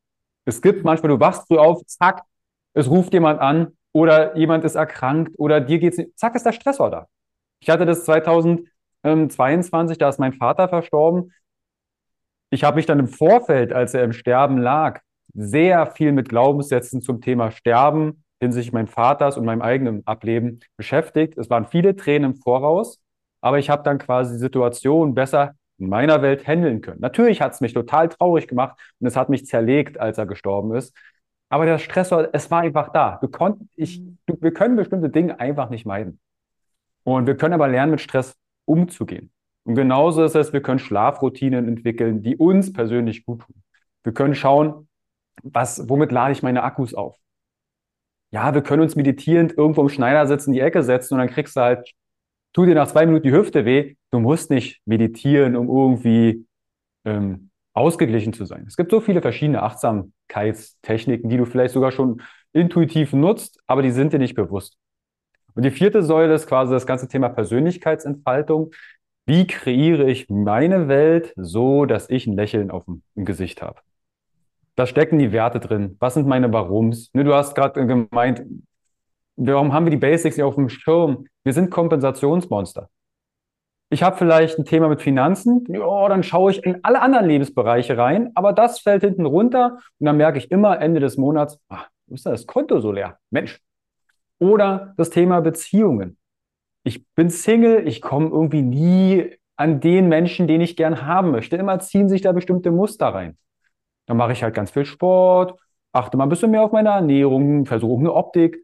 Es 0.45 0.62
gibt 0.62 0.84
manchmal, 0.84 1.12
du 1.12 1.19
wachst 1.19 1.47
früh 1.47 1.58
auf, 1.58 1.86
zack, 1.86 2.23
es 2.73 2.89
ruft 2.89 3.13
jemand 3.13 3.39
an, 3.39 3.77
oder 3.98 4.38
jemand 4.38 4.64
ist 4.64 4.76
erkrankt 4.76 5.34
oder 5.40 5.60
dir 5.60 5.80
geht's 5.80 5.98
nicht. 5.98 6.16
Zack, 6.20 6.36
ist 6.36 6.46
der 6.46 6.52
Stressor 6.52 6.92
da. 6.92 7.08
Ich 7.60 7.68
hatte 7.68 7.88
das 7.88 8.06
2022, 8.06 9.98
da 9.98 10.10
ist 10.10 10.20
mein 10.20 10.34
Vater 10.34 10.70
verstorben. 10.70 11.34
Ich 12.52 12.64
habe 12.64 12.76
mich 12.76 12.86
dann 12.86 13.00
im 13.00 13.08
Vorfeld, 13.08 13.74
als 13.74 13.96
er 13.96 14.04
im 14.04 14.14
Sterben 14.14 14.60
lag, 14.60 15.02
sehr 15.34 15.88
viel 15.88 16.12
mit 16.12 16.30
Glaubenssätzen 16.30 17.02
zum 17.02 17.22
Thema 17.22 17.50
Sterben 17.50 18.24
hinsichtlich 18.40 18.72
meines 18.72 18.92
Vaters 18.92 19.36
und 19.36 19.46
meinem 19.46 19.64
eigenen 19.64 20.06
Ableben 20.06 20.60
beschäftigt. 20.78 21.36
Es 21.36 21.50
waren 21.50 21.66
viele 21.66 21.96
Tränen 21.96 22.34
im 22.34 22.38
Voraus, 22.38 23.00
aber 23.42 23.58
ich 23.58 23.72
habe 23.72 23.82
dann 23.82 23.98
quasi 23.98 24.34
die 24.34 24.40
Situation 24.40 25.16
besser 25.16 25.56
in 25.80 25.90
meiner 25.90 26.22
Welt 26.22 26.46
handeln 26.46 26.82
können. 26.82 27.02
Natürlich 27.02 27.42
hat 27.42 27.54
es 27.54 27.62
mich 27.62 27.74
total 27.74 28.10
traurig 28.10 28.48
gemacht 28.48 28.80
und 29.00 29.08
es 29.08 29.16
hat 29.16 29.30
mich 29.30 29.48
zerlegt, 29.48 30.00
als 30.00 30.20
er 30.20 30.28
gestorben 30.28 30.76
ist. 30.76 30.96
Aber 31.50 31.66
der 31.66 31.78
Stressor, 31.80 32.30
es 32.34 32.52
war 32.52 32.62
einfach 32.62 32.92
da. 32.92 33.18
Du 33.22 33.28
konnt, 33.28 33.62
ich, 33.76 34.02
mhm. 34.02 34.18
wir 34.26 34.54
können 34.54 34.76
bestimmte 34.76 35.10
Dinge 35.10 35.40
einfach 35.40 35.70
nicht 35.70 35.86
meiden. 35.86 36.20
Und 37.04 37.26
wir 37.26 37.38
können 37.38 37.54
aber 37.54 37.68
lernen, 37.68 37.92
mit 37.92 38.02
Stress 38.02 38.36
umzugehen. 38.66 39.32
Und 39.64 39.76
genauso 39.76 40.24
ist 40.24 40.36
es, 40.36 40.54
wir 40.54 40.62
können 40.62 40.80
Schlafroutinen 40.80 41.68
entwickeln, 41.68 42.22
die 42.22 42.38
uns 42.38 42.74
persönlich 42.74 43.26
gut 43.26 43.42
tun. 43.42 43.64
Wir 44.04 44.14
können 44.14 44.36
schauen, 44.36 44.88
was, 45.44 45.88
womit 45.90 46.12
lade 46.12 46.32
ich 46.32 46.44
meine 46.44 46.64
Akkus 46.64 46.94
auf? 46.94 47.18
Ja, 48.32 48.54
wir 48.54 48.62
können 48.62 48.82
uns 48.82 48.96
meditierend 48.96 49.58
irgendwo 49.58 49.82
im 49.82 49.90
Schneidersitz 49.90 50.48
in 50.48 50.54
die 50.54 50.60
Ecke 50.60 50.84
setzen 50.84 51.14
und 51.14 51.20
dann 51.20 51.30
kriegst 51.30 51.56
du 51.56 51.62
halt, 51.62 51.94
tu 52.54 52.66
dir 52.66 52.76
nach 52.76 52.88
zwei 52.88 53.06
Minuten 53.06 53.24
die 53.24 53.32
Hüfte 53.32 53.66
weh. 53.66 53.96
Du 54.12 54.20
musst 54.20 54.50
nicht 54.50 54.82
meditieren, 54.86 55.56
um 55.56 55.70
irgendwie 55.70 56.46
ähm, 57.06 57.47
ausgeglichen 57.78 58.34
zu 58.34 58.46
sein. 58.46 58.66
Es 58.68 58.76
gibt 58.76 58.92
so 58.92 59.00
viele 59.00 59.22
verschiedene 59.22 59.62
Achtsamkeitstechniken, 59.62 61.30
die 61.30 61.38
du 61.38 61.46
vielleicht 61.46 61.74
sogar 61.74 61.92
schon 61.92 62.22
intuitiv 62.52 63.13
nutzt, 63.13 63.60
aber 63.68 63.84
die 63.84 63.92
sind 63.92 64.13
dir 64.13 64.20
nicht 64.20 64.36
bewusst. 64.36 64.78
Und 65.54 65.63
die 65.63 65.72
vierte 65.72 66.02
Säule 66.02 66.34
ist 66.34 66.48
quasi 66.48 66.74
das 66.74 66.88
ganze 66.88 67.08
Thema 67.08 67.30
Persönlichkeitsentfaltung. 67.30 68.72
Wie 69.28 69.46
kreiere 69.46 70.10
ich 70.10 70.30
meine 70.30 70.88
Welt 70.88 71.34
so, 71.36 71.86
dass 71.86 72.10
ich 72.10 72.26
ein 72.26 72.36
Lächeln 72.36 72.72
auf 72.72 72.86
dem 72.86 73.02
Gesicht 73.16 73.62
habe? 73.62 73.80
Da 74.76 74.86
stecken 74.88 75.20
die 75.20 75.32
Werte 75.32 75.60
drin. 75.60 75.98
Was 76.00 76.16
sind 76.16 76.28
meine 76.28 76.52
Warums? 76.52 77.12
Ne, 77.13 77.24
du 77.24 77.34
hast 77.34 77.56
gerade 77.56 77.86
gemeint, 77.86 78.44
warum 79.36 79.74
haben 79.74 79.86
wir 79.86 79.92
die 79.92 79.98
Basics 79.98 80.38
nicht 80.38 80.44
auf 80.44 80.56
dem 80.56 80.70
Schirm? 80.70 81.26
Wir 81.44 81.54
sind 81.54 81.70
Kompensationsmonster 81.70 82.90
ich 83.89 84.04
habe 84.04 84.17
vielleicht 84.17 84.60
ein 84.60 84.65
Thema 84.65 84.89
mit 84.89 85.02
Finanzen, 85.02 85.65
ja, 85.69 86.10
dann 86.10 86.23
schaue 86.23 86.52
ich 86.52 86.63
in 86.63 86.84
alle 86.84 87.02
anderen 87.02 87.26
Lebensbereiche 87.26 87.97
rein, 87.97 88.32
aber 88.36 88.54
das 88.54 88.80
fällt 88.80 89.04
hinten 89.04 89.26
runter 89.26 89.80
und 90.00 90.06
dann 90.06 90.17
merke 90.17 90.38
ich 90.38 90.52
immer 90.52 90.80
Ende 90.80 91.00
des 91.00 91.17
Monats, 91.17 91.60
ach, 91.69 91.88
ist 92.08 92.26
das 92.26 92.45
Konto 92.45 92.80
so 92.80 92.91
leer? 92.91 93.17
Mensch. 93.30 93.62
Oder 94.39 94.93
das 94.97 95.10
Thema 95.10 95.41
Beziehungen. 95.41 96.17
ich 96.84 97.06
bin 97.15 97.30
Single, 97.30 97.88
ich 97.88 98.02
komme 98.02 98.30
irgendwie 98.30 98.62
nie 98.62 99.38
an 99.58 99.80
den 99.82 100.08
Menschen, 100.08 100.47
den 100.47 100.62
ich 100.62 100.78
gern 100.78 101.06
haben 101.06 101.32
möchte. 101.32 101.58
Immer 101.58 101.80
ziehen 101.80 102.08
sich 102.10 102.21
da 102.21 102.32
bestimmte 102.32 102.71
Muster 102.71 103.08
rein. 103.08 103.38
Dann 104.06 104.17
mache 104.17 104.32
ich 104.32 104.43
halt 104.43 104.56
ganz 104.56 104.71
viel 104.71 104.86
Sport, 104.86 105.60
achte 105.91 106.15
mal 106.15 106.26
ein 106.26 106.30
bisschen 106.30 106.52
mehr 106.52 106.63
auf 106.63 106.71
meine 106.71 106.89
Ernährung, 106.89 107.65
versuche 107.65 108.00
eine 108.00 108.13
Optik. 108.13 108.63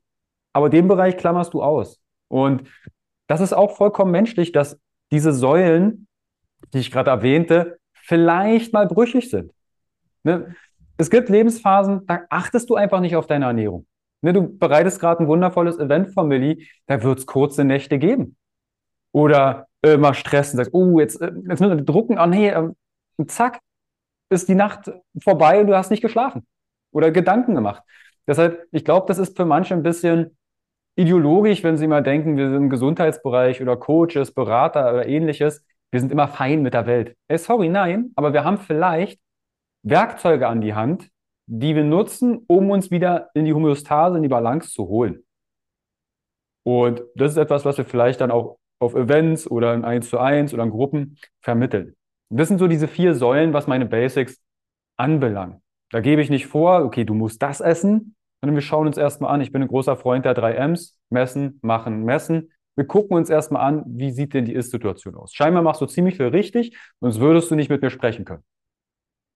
Aber 0.54 0.70
den 0.70 0.88
Bereich 0.88 1.18
klammerst 1.18 1.54
du 1.54 1.64
aus. 1.64 2.00
Und 2.30 2.64
das 3.28 3.42
ist 3.42 3.54
auch 3.54 3.72
vollkommen 3.72 4.12
menschlich, 4.12 4.52
dass 4.52 4.80
diese 5.14 5.32
Säulen, 5.32 6.08
die 6.74 6.80
ich 6.80 6.92
gerade 6.92 7.12
erwähnte, 7.12 7.78
vielleicht 7.94 8.74
mal 8.74 8.88
brüchig 8.88 9.30
sind. 9.30 9.54
Ne? 10.24 10.56
Es 10.98 11.10
gibt 11.10 11.30
Lebensphasen, 11.30 12.06
da 12.08 12.22
achtest 12.30 12.70
du 12.70 12.76
einfach 12.76 13.00
nicht 13.00 13.16
auf 13.16 13.28
deine 13.28 13.46
Ernährung. 13.46 13.86
Ne? 14.22 14.34
Du 14.34 14.58
bereitest 14.58 15.00
gerade 15.00 15.24
ein 15.24 15.28
wundervolles 15.28 15.78
Event, 15.78 16.14
Family, 16.14 16.68
da 16.88 17.02
wird 17.04 17.20
es 17.20 17.26
kurze 17.28 17.64
Nächte 17.64 18.00
geben. 18.00 18.36
Oder 19.12 19.68
äh, 19.84 19.98
mal 19.98 20.16
stressen, 20.16 20.58
sagst, 20.58 20.74
oh, 20.74 21.00
jetzt, 21.00 21.22
äh, 21.22 21.28
jetzt 21.28 21.62
müssen 21.62 21.78
wir 21.78 21.86
drucken, 21.86 22.18
oh 22.18 22.26
nee, 22.26 22.50
äh, 22.50 22.72
zack, 23.28 23.60
ist 24.30 24.50
die 24.50 24.56
Nacht 24.56 24.92
vorbei 25.22 25.62
und 25.62 25.68
du 25.68 25.78
hast 25.78 25.92
nicht 25.92 26.02
geschlafen 26.02 26.48
oder 26.92 27.12
Gedanken 27.12 27.54
gemacht. 27.54 27.84
Deshalb, 28.26 28.66
ich 28.72 28.84
glaube, 28.84 29.06
das 29.08 29.20
ist 29.20 29.38
für 29.38 29.46
manche 29.46 29.76
ein 29.76 29.84
bisschen 29.84 30.36
ideologisch, 30.96 31.64
wenn 31.64 31.78
sie 31.78 31.88
mal 31.88 32.04
denken, 32.04 32.38
wir 32.38 32.50
sind 32.50 32.58
im 32.58 32.70
Gesundheitsbereich 32.70 33.62
oder 33.62 33.78
Coaches, 33.78 34.32
Berater 34.32 34.94
oder 34.94 35.08
ähnliches. 35.08 35.66
Wir 35.92 36.00
sind 36.00 36.12
immer 36.12 36.28
fein 36.28 36.62
mit 36.62 36.74
der 36.74 36.86
Welt. 36.86 37.16
Ey, 37.28 37.38
sorry, 37.38 37.70
nein, 37.70 38.12
aber 38.16 38.34
wir 38.34 38.44
haben 38.44 38.58
vielleicht 38.58 39.20
Werkzeuge 39.84 40.48
an 40.48 40.62
die 40.62 40.74
Hand, 40.74 41.10
die 41.46 41.76
wir 41.76 41.84
nutzen, 41.84 42.44
um 42.48 42.70
uns 42.72 42.90
wieder 42.90 43.30
in 43.34 43.46
die 43.46 43.54
Homöostase, 43.54 44.18
in 44.18 44.24
die 44.24 44.30
Balance 44.30 44.72
zu 44.72 44.88
holen. 44.88 45.24
Und 46.64 47.04
das 47.16 47.32
ist 47.32 47.38
etwas, 47.38 47.66
was 47.66 47.78
wir 47.78 47.86
vielleicht 47.86 48.22
dann 48.22 48.32
auch 48.32 48.58
auf 48.80 48.96
Events 48.96 49.50
oder 49.50 49.74
in 49.74 49.84
1 49.84 50.10
zu 50.10 50.20
1 50.20 50.54
oder 50.54 50.64
in 50.64 50.70
Gruppen 50.70 51.18
vermitteln. 51.42 51.96
Das 52.30 52.48
sind 52.48 52.58
so 52.58 52.68
diese 52.68 52.88
vier 52.88 53.14
Säulen, 53.14 53.54
was 53.54 53.68
meine 53.68 53.86
Basics 53.86 54.42
anbelangt. 54.98 55.62
Da 55.92 56.00
gebe 56.00 56.22
ich 56.22 56.30
nicht 56.30 56.48
vor, 56.48 56.84
okay, 56.84 57.06
du 57.06 57.14
musst 57.14 57.42
das 57.42 57.62
essen, 57.62 58.16
sondern 58.44 58.56
wir 58.56 58.62
schauen 58.62 58.88
uns 58.88 58.98
erstmal 58.98 59.34
an. 59.34 59.40
Ich 59.40 59.54
bin 59.54 59.62
ein 59.62 59.70
großer 59.70 59.96
Freund 59.96 60.26
der 60.26 60.34
drei 60.34 60.56
M's. 60.56 61.00
Messen, 61.10 61.60
machen, 61.62 62.04
messen. 62.04 62.52
Wir 62.76 62.86
gucken 62.86 63.16
uns 63.16 63.30
erstmal 63.30 63.64
an, 63.64 63.84
wie 63.88 64.12
sieht 64.12 64.34
denn 64.34 64.44
die 64.44 64.52
Ist-Situation 64.54 65.16
aus. 65.16 65.34
Scheinbar 65.34 65.64
machst 65.64 65.80
du 65.80 65.86
ziemlich 65.86 66.18
viel 66.18 66.26
richtig, 66.26 66.78
sonst 67.00 67.22
würdest 67.22 67.50
du 67.50 67.56
nicht 67.56 67.70
mit 67.70 67.82
mir 67.82 67.90
sprechen 67.90 68.26
können. 68.26 68.44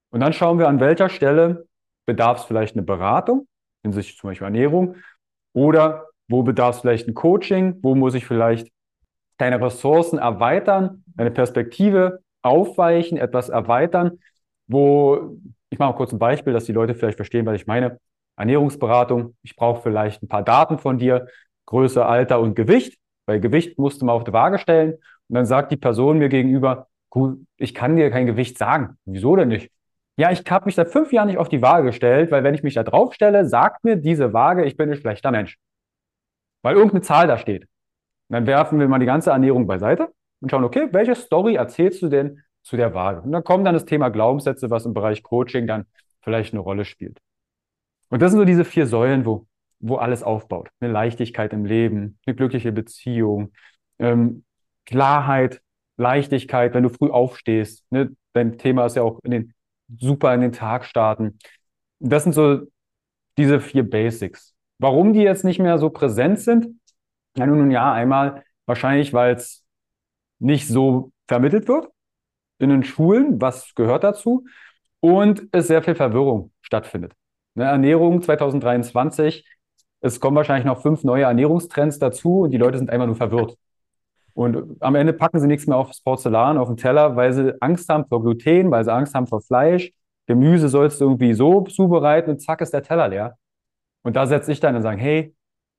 Und 0.09 0.19
dann 0.19 0.33
schauen 0.33 0.59
wir, 0.59 0.67
an 0.67 0.81
welcher 0.81 1.07
Stelle 1.07 1.67
bedarf 2.05 2.39
es 2.39 2.43
vielleicht 2.43 2.75
eine 2.75 2.83
Beratung, 2.83 3.47
hinsichtlich 3.81 4.17
zum 4.17 4.29
Beispiel 4.29 4.43
Ernährung, 4.43 4.97
oder 5.53 6.09
wo 6.27 6.43
bedarf 6.43 6.75
es 6.75 6.81
vielleicht 6.81 7.07
ein 7.07 7.13
Coaching, 7.13 7.79
wo 7.81 7.95
muss 7.95 8.13
ich 8.13 8.25
vielleicht 8.25 8.73
deine 9.37 9.61
Ressourcen 9.61 10.19
erweitern, 10.19 11.05
deine 11.15 11.31
Perspektive 11.31 12.19
aufweichen, 12.41 13.17
etwas 13.17 13.47
erweitern, 13.47 14.19
wo, 14.67 15.37
ich 15.69 15.79
mache 15.79 15.91
mal 15.91 15.97
kurz 15.97 16.11
ein 16.11 16.19
Beispiel, 16.19 16.51
dass 16.51 16.65
die 16.65 16.73
Leute 16.73 16.93
vielleicht 16.93 17.15
verstehen, 17.15 17.45
was 17.45 17.55
ich 17.55 17.67
meine. 17.67 17.99
Ernährungsberatung, 18.37 19.35
ich 19.43 19.55
brauche 19.55 19.81
vielleicht 19.81 20.23
ein 20.23 20.27
paar 20.27 20.43
Daten 20.43 20.77
von 20.77 20.97
dir, 20.97 21.27
Größe, 21.65 22.05
Alter 22.05 22.39
und 22.39 22.55
Gewicht, 22.55 22.97
weil 23.25 23.39
Gewicht 23.39 23.77
musst 23.77 24.01
du 24.01 24.05
mal 24.05 24.13
auf 24.13 24.23
die 24.23 24.33
Waage 24.33 24.59
stellen 24.59 24.93
und 24.93 25.35
dann 25.35 25.45
sagt 25.45 25.71
die 25.71 25.77
Person 25.77 26.19
mir 26.19 26.29
gegenüber, 26.29 26.87
gut, 27.09 27.39
ich 27.57 27.73
kann 27.73 27.95
dir 27.95 28.09
kein 28.09 28.25
Gewicht 28.25 28.57
sagen. 28.57 28.97
Wieso 29.05 29.35
denn 29.35 29.49
nicht? 29.49 29.71
Ja, 30.17 30.31
ich 30.31 30.43
habe 30.49 30.65
mich 30.65 30.75
seit 30.75 30.89
fünf 30.89 31.11
Jahren 31.13 31.27
nicht 31.27 31.37
auf 31.37 31.49
die 31.49 31.61
Waage 31.61 31.87
gestellt, 31.87 32.31
weil 32.31 32.43
wenn 32.43 32.55
ich 32.55 32.63
mich 32.63 32.73
da 32.73 32.83
drauf 32.83 33.13
stelle, 33.13 33.45
sagt 33.45 33.83
mir 33.83 33.97
diese 33.97 34.33
Waage, 34.33 34.65
ich 34.65 34.77
bin 34.77 34.89
ein 34.89 34.97
schlechter 34.97 35.31
Mensch. 35.31 35.57
Weil 36.63 36.75
irgendeine 36.75 37.01
Zahl 37.01 37.27
da 37.27 37.37
steht. 37.37 37.63
Und 37.63 38.33
dann 38.33 38.47
werfen 38.47 38.79
wir 38.79 38.87
mal 38.87 38.99
die 38.99 39.05
ganze 39.05 39.31
Ernährung 39.31 39.67
beiseite 39.67 40.09
und 40.41 40.49
schauen, 40.49 40.63
okay, 40.63 40.89
welche 40.91 41.15
Story 41.15 41.55
erzählst 41.55 42.01
du 42.01 42.09
denn 42.09 42.43
zu 42.63 42.77
der 42.77 42.93
Waage? 42.93 43.21
Und 43.21 43.31
dann 43.31 43.43
kommt 43.43 43.65
dann 43.67 43.73
das 43.73 43.85
Thema 43.85 44.09
Glaubenssätze, 44.09 44.69
was 44.69 44.85
im 44.85 44.93
Bereich 44.93 45.21
Coaching 45.23 45.67
dann 45.67 45.85
vielleicht 46.21 46.53
eine 46.53 46.61
Rolle 46.61 46.83
spielt. 46.83 47.19
Und 48.09 48.21
das 48.21 48.31
sind 48.31 48.39
so 48.39 48.45
diese 48.45 48.65
vier 48.65 48.87
Säulen, 48.87 49.25
wo, 49.25 49.47
wo 49.79 49.95
alles 49.95 50.23
aufbaut. 50.23 50.69
Eine 50.79 50.91
Leichtigkeit 50.91 51.53
im 51.53 51.65
Leben, 51.65 52.19
eine 52.25 52.35
glückliche 52.35 52.71
Beziehung, 52.71 53.51
ähm, 53.99 54.43
Klarheit, 54.85 55.61
Leichtigkeit, 55.97 56.73
wenn 56.73 56.83
du 56.83 56.89
früh 56.89 57.09
aufstehst. 57.09 57.83
Ne? 57.91 58.15
Dein 58.33 58.57
Thema 58.57 58.85
ist 58.85 58.95
ja 58.95 59.03
auch 59.03 59.19
in 59.23 59.31
den, 59.31 59.53
super 59.99 60.33
in 60.33 60.41
den 60.41 60.51
Tag 60.51 60.85
starten. 60.85 61.39
Das 61.99 62.23
sind 62.23 62.33
so 62.33 62.61
diese 63.37 63.59
vier 63.59 63.87
Basics. 63.87 64.53
Warum 64.79 65.13
die 65.13 65.21
jetzt 65.21 65.43
nicht 65.43 65.59
mehr 65.59 65.77
so 65.79 65.89
präsent 65.89 66.39
sind, 66.39 66.67
ja, 67.35 67.45
nun 67.45 67.71
ja, 67.71 67.93
einmal 67.93 68.43
wahrscheinlich, 68.65 69.13
weil 69.13 69.35
es 69.35 69.63
nicht 70.39 70.67
so 70.67 71.11
vermittelt 71.27 71.67
wird 71.67 71.89
in 72.59 72.69
den 72.69 72.83
Schulen, 72.83 73.41
was 73.41 73.73
gehört 73.75 74.03
dazu, 74.03 74.45
und 74.99 75.47
es 75.51 75.67
sehr 75.67 75.83
viel 75.83 75.95
Verwirrung 75.95 76.51
stattfindet. 76.61 77.13
Ne, 77.57 77.63
Ernährung 77.65 78.21
2023, 78.21 79.43
es 80.01 80.19
kommen 80.19 80.37
wahrscheinlich 80.37 80.67
noch 80.67 80.83
fünf 80.83 81.03
neue 81.03 81.23
Ernährungstrends 81.23 81.97
dazu 81.97 82.41
und 82.41 82.51
die 82.51 82.57
Leute 82.57 82.77
sind 82.77 82.91
einfach 82.91 83.07
nur 83.07 83.15
verwirrt. 83.15 83.57
Und 84.33 84.79
am 84.79 84.93
Ende 84.93 85.11
packen 85.11 85.39
sie 85.39 85.47
nichts 85.47 85.65
mehr 85.65 85.77
aufs 85.77 86.03
Porzellan, 86.03 86.59
auf 86.59 86.67
den 86.67 86.77
Teller, 86.77 87.15
weil 87.15 87.33
sie 87.33 87.59
Angst 87.59 87.89
haben 87.89 88.05
vor 88.05 88.21
Gluten, 88.21 88.69
weil 88.69 88.83
sie 88.83 88.93
Angst 88.93 89.15
haben 89.15 89.25
vor 89.25 89.41
Fleisch. 89.41 89.91
Gemüse 90.27 90.69
sollst 90.69 91.01
du 91.01 91.05
irgendwie 91.05 91.33
so 91.33 91.61
zubereiten 91.61 92.29
und 92.29 92.41
zack 92.41 92.61
ist 92.61 92.73
der 92.73 92.83
Teller 92.83 93.07
leer. 93.07 93.37
Und 94.03 94.15
da 94.15 94.27
setze 94.27 94.51
ich 94.51 94.59
dann 94.59 94.75
und 94.75 94.83
sage, 94.83 95.01
hey, 95.01 95.35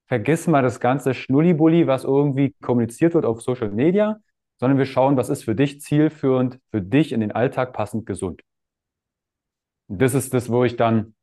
vergiss 0.09 0.49
mal 0.49 0.63
das 0.63 0.81
ganze 0.81 1.15
Schnullibulli, 1.15 1.87
was 1.87 2.03
irgendwie 2.03 2.57
kommuniziert 2.61 3.15
wird 3.15 3.25
auf 3.25 3.41
Social 3.41 3.71
Media, 3.71 4.19
sondern 4.57 4.79
wir 4.79 4.87
schauen, 4.87 5.17
was 5.17 5.29
ist 5.29 5.45
für 5.45 5.55
dich 5.55 5.81
zielführend, 5.81 6.59
für 6.73 6.83
dich 6.83 7.13
in 7.13 7.21
den 7.21 7.31
Alltag 7.31 7.73
passend 7.73 8.05
gesund. 8.05 8.43
Und 9.87 10.03
das 10.03 10.15
ist 10.15 10.35
das, 10.35 10.51
wo 10.51 10.65
ich 10.65 10.75
dann 10.75 11.15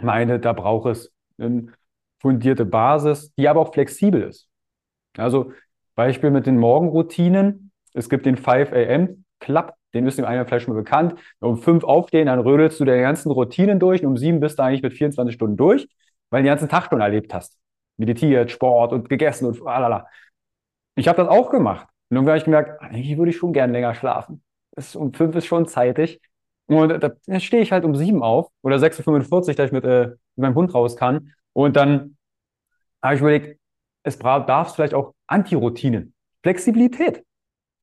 meine, 0.00 0.38
da 0.40 0.52
braucht 0.52 0.90
es 0.90 1.12
eine 1.38 1.72
fundierte 2.20 2.64
Basis, 2.64 3.32
die 3.34 3.48
aber 3.48 3.60
auch 3.60 3.72
flexibel 3.72 4.22
ist. 4.22 4.48
Also 5.16 5.52
Beispiel 5.94 6.30
mit 6.30 6.46
den 6.46 6.58
Morgenroutinen. 6.58 7.70
Es 7.94 8.08
gibt 8.08 8.26
den 8.26 8.36
5 8.36 8.72
a.m. 8.72 9.24
Club, 9.40 9.74
den 9.94 10.06
ist 10.06 10.18
dem 10.18 10.24
einen 10.24 10.46
vielleicht 10.46 10.66
schon 10.66 10.74
mal 10.74 10.80
bekannt. 10.82 11.14
Um 11.40 11.56
5 11.56 11.84
aufstehen, 11.84 12.26
dann 12.26 12.40
rödelst 12.40 12.80
du 12.80 12.84
deine 12.84 13.02
ganzen 13.02 13.30
Routinen 13.30 13.78
durch 13.78 14.02
und 14.02 14.08
um 14.08 14.16
7 14.16 14.40
bist 14.40 14.58
du 14.58 14.62
eigentlich 14.62 14.82
mit 14.82 14.92
24 14.94 15.34
Stunden 15.34 15.56
durch, 15.56 15.88
weil 16.30 16.42
du 16.42 16.46
den 16.46 16.52
ganzen 16.52 16.68
Tag 16.68 16.88
schon 16.90 17.00
erlebt 17.00 17.32
hast 17.34 17.58
meditiert, 17.98 18.50
Sport 18.50 18.92
und 18.92 19.08
gegessen 19.08 19.46
und 19.46 19.60
alala. 19.66 20.06
Ich 20.94 21.08
habe 21.08 21.22
das 21.22 21.28
auch 21.28 21.50
gemacht. 21.50 21.86
Und 22.08 22.16
irgendwann 22.16 22.32
habe 22.32 22.38
ich 22.38 22.44
gemerkt, 22.44 22.80
eigentlich 22.80 23.18
würde 23.18 23.30
ich 23.30 23.36
schon 23.36 23.52
gern 23.52 23.72
länger 23.72 23.94
schlafen. 23.94 24.42
Um 24.94 25.12
fünf 25.12 25.34
ist 25.36 25.46
schon 25.46 25.66
zeitig. 25.66 26.20
Und 26.68 27.02
da, 27.02 27.10
da 27.26 27.40
stehe 27.40 27.62
ich 27.62 27.72
halt 27.72 27.84
um 27.84 27.96
sieben 27.96 28.22
auf 28.22 28.48
oder 28.62 28.76
6.45 28.76 29.32
Uhr, 29.32 29.54
dass 29.54 29.66
ich 29.66 29.72
mit, 29.72 29.84
äh, 29.84 30.08
mit 30.08 30.18
meinem 30.36 30.54
Hund 30.54 30.74
raus 30.74 30.96
kann. 30.96 31.32
Und 31.54 31.76
dann 31.76 32.16
habe 33.02 33.14
ich 33.14 33.20
überlegt, 33.20 33.60
es 34.02 34.18
darf 34.18 34.74
vielleicht 34.74 34.94
auch 34.94 35.14
Antiroutinen. 35.26 36.14
Flexibilität. 36.42 37.24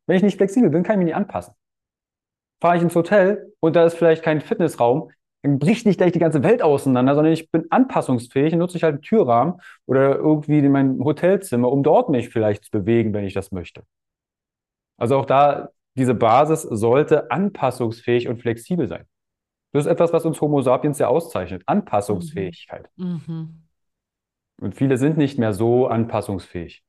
Wenn 0.08 0.18
ich 0.18 0.24
nicht 0.24 0.38
flexibel 0.38 0.70
bin, 0.70 0.84
kann 0.84 0.96
ich 0.96 0.98
mich 1.00 1.06
nicht 1.06 1.16
anpassen. 1.16 1.56
Fahre 2.62 2.78
ich 2.78 2.84
ins 2.84 2.96
Hotel 2.96 3.54
und 3.60 3.76
da 3.76 3.86
ist 3.86 3.96
vielleicht 3.96 4.24
kein 4.24 4.40
Fitnessraum, 4.42 5.12
dann 5.42 5.60
bricht 5.60 5.86
nicht 5.86 5.98
gleich 5.98 6.12
die 6.12 6.20
ganze 6.20 6.42
Welt 6.44 6.62
auseinander, 6.62 7.14
sondern 7.14 7.34
ich 7.34 7.52
bin 7.52 7.66
anpassungsfähig 7.70 8.54
und 8.54 8.60
nutze 8.60 8.78
ich 8.78 8.84
halt 8.84 8.94
einen 8.94 9.02
Türrahmen 9.02 9.62
oder 9.86 10.16
irgendwie 10.16 10.60
in 10.60 10.72
mein 10.72 11.00
Hotelzimmer, 11.04 11.72
um 11.72 11.84
dort 11.84 12.10
mich 12.10 12.30
vielleicht 12.30 12.66
zu 12.66 12.72
bewegen, 12.72 13.14
wenn 13.14 13.26
ich 13.26 13.34
das 13.34 13.52
möchte. 13.52 13.84
Also 14.98 15.18
auch 15.18 15.26
da, 15.26 15.70
diese 15.96 16.14
Basis 16.14 16.62
sollte 16.62 17.32
anpassungsfähig 17.32 18.28
und 18.28 18.42
flexibel 18.42 18.88
sein. 18.88 19.06
Das 19.72 19.86
ist 19.86 19.92
etwas, 19.92 20.14
was 20.14 20.26
uns 20.26 20.40
Homo 20.40 20.62
sapiens 20.62 21.00
ja 21.00 21.08
auszeichnet. 21.08 21.64
Anpassungsfähigkeit. 21.66 22.90
Mhm. 22.96 23.22
mhm. 23.28 23.62
Und 24.62 24.74
viele 24.74 24.98
sind 24.98 25.18
nicht 25.18 25.38
mehr 25.38 25.52
so 25.52 25.88
anpassungsfähig. 25.88 26.85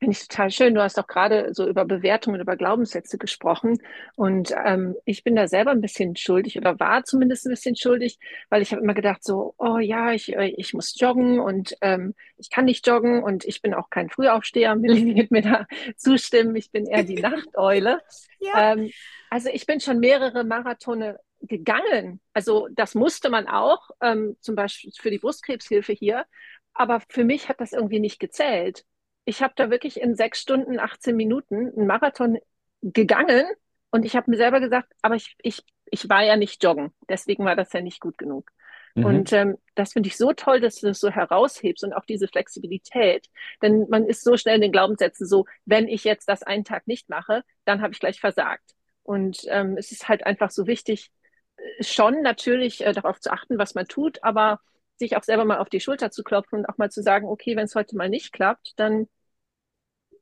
Finde 0.00 0.16
ich 0.16 0.28
total 0.28 0.50
schön. 0.50 0.74
Du 0.74 0.80
hast 0.80 0.96
doch 0.96 1.06
gerade 1.06 1.52
so 1.52 1.68
über 1.68 1.84
Bewertungen, 1.84 2.40
über 2.40 2.56
Glaubenssätze 2.56 3.18
gesprochen. 3.18 3.82
Und 4.16 4.54
ähm, 4.64 4.96
ich 5.04 5.24
bin 5.24 5.36
da 5.36 5.46
selber 5.46 5.72
ein 5.72 5.82
bisschen 5.82 6.16
schuldig 6.16 6.56
oder 6.56 6.80
war 6.80 7.04
zumindest 7.04 7.44
ein 7.44 7.50
bisschen 7.50 7.76
schuldig, 7.76 8.18
weil 8.48 8.62
ich 8.62 8.72
habe 8.72 8.82
immer 8.82 8.94
gedacht, 8.94 9.22
so, 9.22 9.54
oh 9.58 9.76
ja, 9.76 10.12
ich, 10.12 10.34
äh, 10.34 10.54
ich 10.56 10.72
muss 10.72 10.98
joggen 10.98 11.38
und 11.38 11.76
ähm, 11.82 12.14
ich 12.38 12.48
kann 12.48 12.64
nicht 12.64 12.86
joggen 12.86 13.22
und 13.22 13.44
ich 13.44 13.60
bin 13.60 13.74
auch 13.74 13.90
kein 13.90 14.08
Frühaufsteher. 14.08 14.74
Millie 14.74 15.14
wird 15.16 15.32
mir 15.32 15.42
da 15.42 15.66
zustimmen. 15.98 16.56
Ich 16.56 16.70
bin 16.70 16.86
eher 16.86 17.04
die 17.04 17.14
Nachteule. 17.20 18.00
ja. 18.38 18.72
ähm, 18.72 18.90
also 19.28 19.50
ich 19.52 19.66
bin 19.66 19.80
schon 19.80 20.00
mehrere 20.00 20.44
Marathone 20.44 21.20
gegangen. 21.42 22.20
Also 22.32 22.68
das 22.72 22.94
musste 22.94 23.28
man 23.28 23.48
auch, 23.48 23.90
ähm, 24.00 24.36
zum 24.40 24.54
Beispiel 24.54 24.92
für 24.98 25.10
die 25.10 25.18
Brustkrebshilfe 25.18 25.92
hier. 25.92 26.24
Aber 26.72 27.00
für 27.08 27.24
mich 27.24 27.50
hat 27.50 27.60
das 27.60 27.74
irgendwie 27.74 28.00
nicht 28.00 28.18
gezählt 28.18 28.86
ich 29.24 29.42
habe 29.42 29.52
da 29.56 29.70
wirklich 29.70 30.00
in 30.00 30.14
sechs 30.14 30.40
Stunden, 30.40 30.78
18 30.78 31.16
Minuten 31.16 31.72
einen 31.76 31.86
Marathon 31.86 32.38
gegangen 32.82 33.46
und 33.90 34.04
ich 34.04 34.16
habe 34.16 34.30
mir 34.30 34.36
selber 34.36 34.60
gesagt, 34.60 34.92
aber 35.02 35.16
ich, 35.16 35.36
ich, 35.42 35.62
ich 35.86 36.08
war 36.08 36.22
ja 36.22 36.36
nicht 36.36 36.62
joggen. 36.62 36.92
Deswegen 37.08 37.44
war 37.44 37.56
das 37.56 37.72
ja 37.72 37.80
nicht 37.80 38.00
gut 38.00 38.18
genug. 38.18 38.50
Mhm. 38.94 39.04
Und 39.04 39.32
ähm, 39.32 39.58
das 39.74 39.92
finde 39.92 40.08
ich 40.08 40.16
so 40.16 40.32
toll, 40.32 40.60
dass 40.60 40.76
du 40.76 40.86
das 40.88 41.00
so 41.00 41.10
heraushebst 41.10 41.84
und 41.84 41.92
auch 41.92 42.04
diese 42.04 42.28
Flexibilität. 42.28 43.28
Denn 43.62 43.86
man 43.88 44.06
ist 44.06 44.22
so 44.24 44.36
schnell 44.36 44.56
in 44.56 44.62
den 44.62 44.72
Glaubenssätzen 44.72 45.26
so, 45.26 45.46
wenn 45.64 45.88
ich 45.88 46.04
jetzt 46.04 46.28
das 46.28 46.42
einen 46.42 46.64
Tag 46.64 46.86
nicht 46.86 47.08
mache, 47.08 47.42
dann 47.64 47.82
habe 47.82 47.92
ich 47.92 48.00
gleich 48.00 48.20
versagt. 48.20 48.74
Und 49.02 49.44
ähm, 49.48 49.76
es 49.76 49.92
ist 49.92 50.08
halt 50.08 50.24
einfach 50.26 50.50
so 50.50 50.66
wichtig, 50.66 51.10
äh, 51.56 51.82
schon 51.82 52.22
natürlich 52.22 52.84
äh, 52.84 52.92
darauf 52.92 53.20
zu 53.20 53.32
achten, 53.32 53.58
was 53.58 53.74
man 53.74 53.86
tut, 53.86 54.22
aber 54.22 54.60
sich 55.00 55.16
auch 55.16 55.24
selber 55.24 55.44
mal 55.44 55.58
auf 55.58 55.68
die 55.68 55.80
Schulter 55.80 56.12
zu 56.12 56.22
klopfen 56.22 56.60
und 56.60 56.66
auch 56.66 56.78
mal 56.78 56.90
zu 56.90 57.02
sagen, 57.02 57.26
okay, 57.26 57.56
wenn 57.56 57.64
es 57.64 57.74
heute 57.74 57.96
mal 57.96 58.08
nicht 58.08 58.32
klappt, 58.32 58.74
dann, 58.76 59.08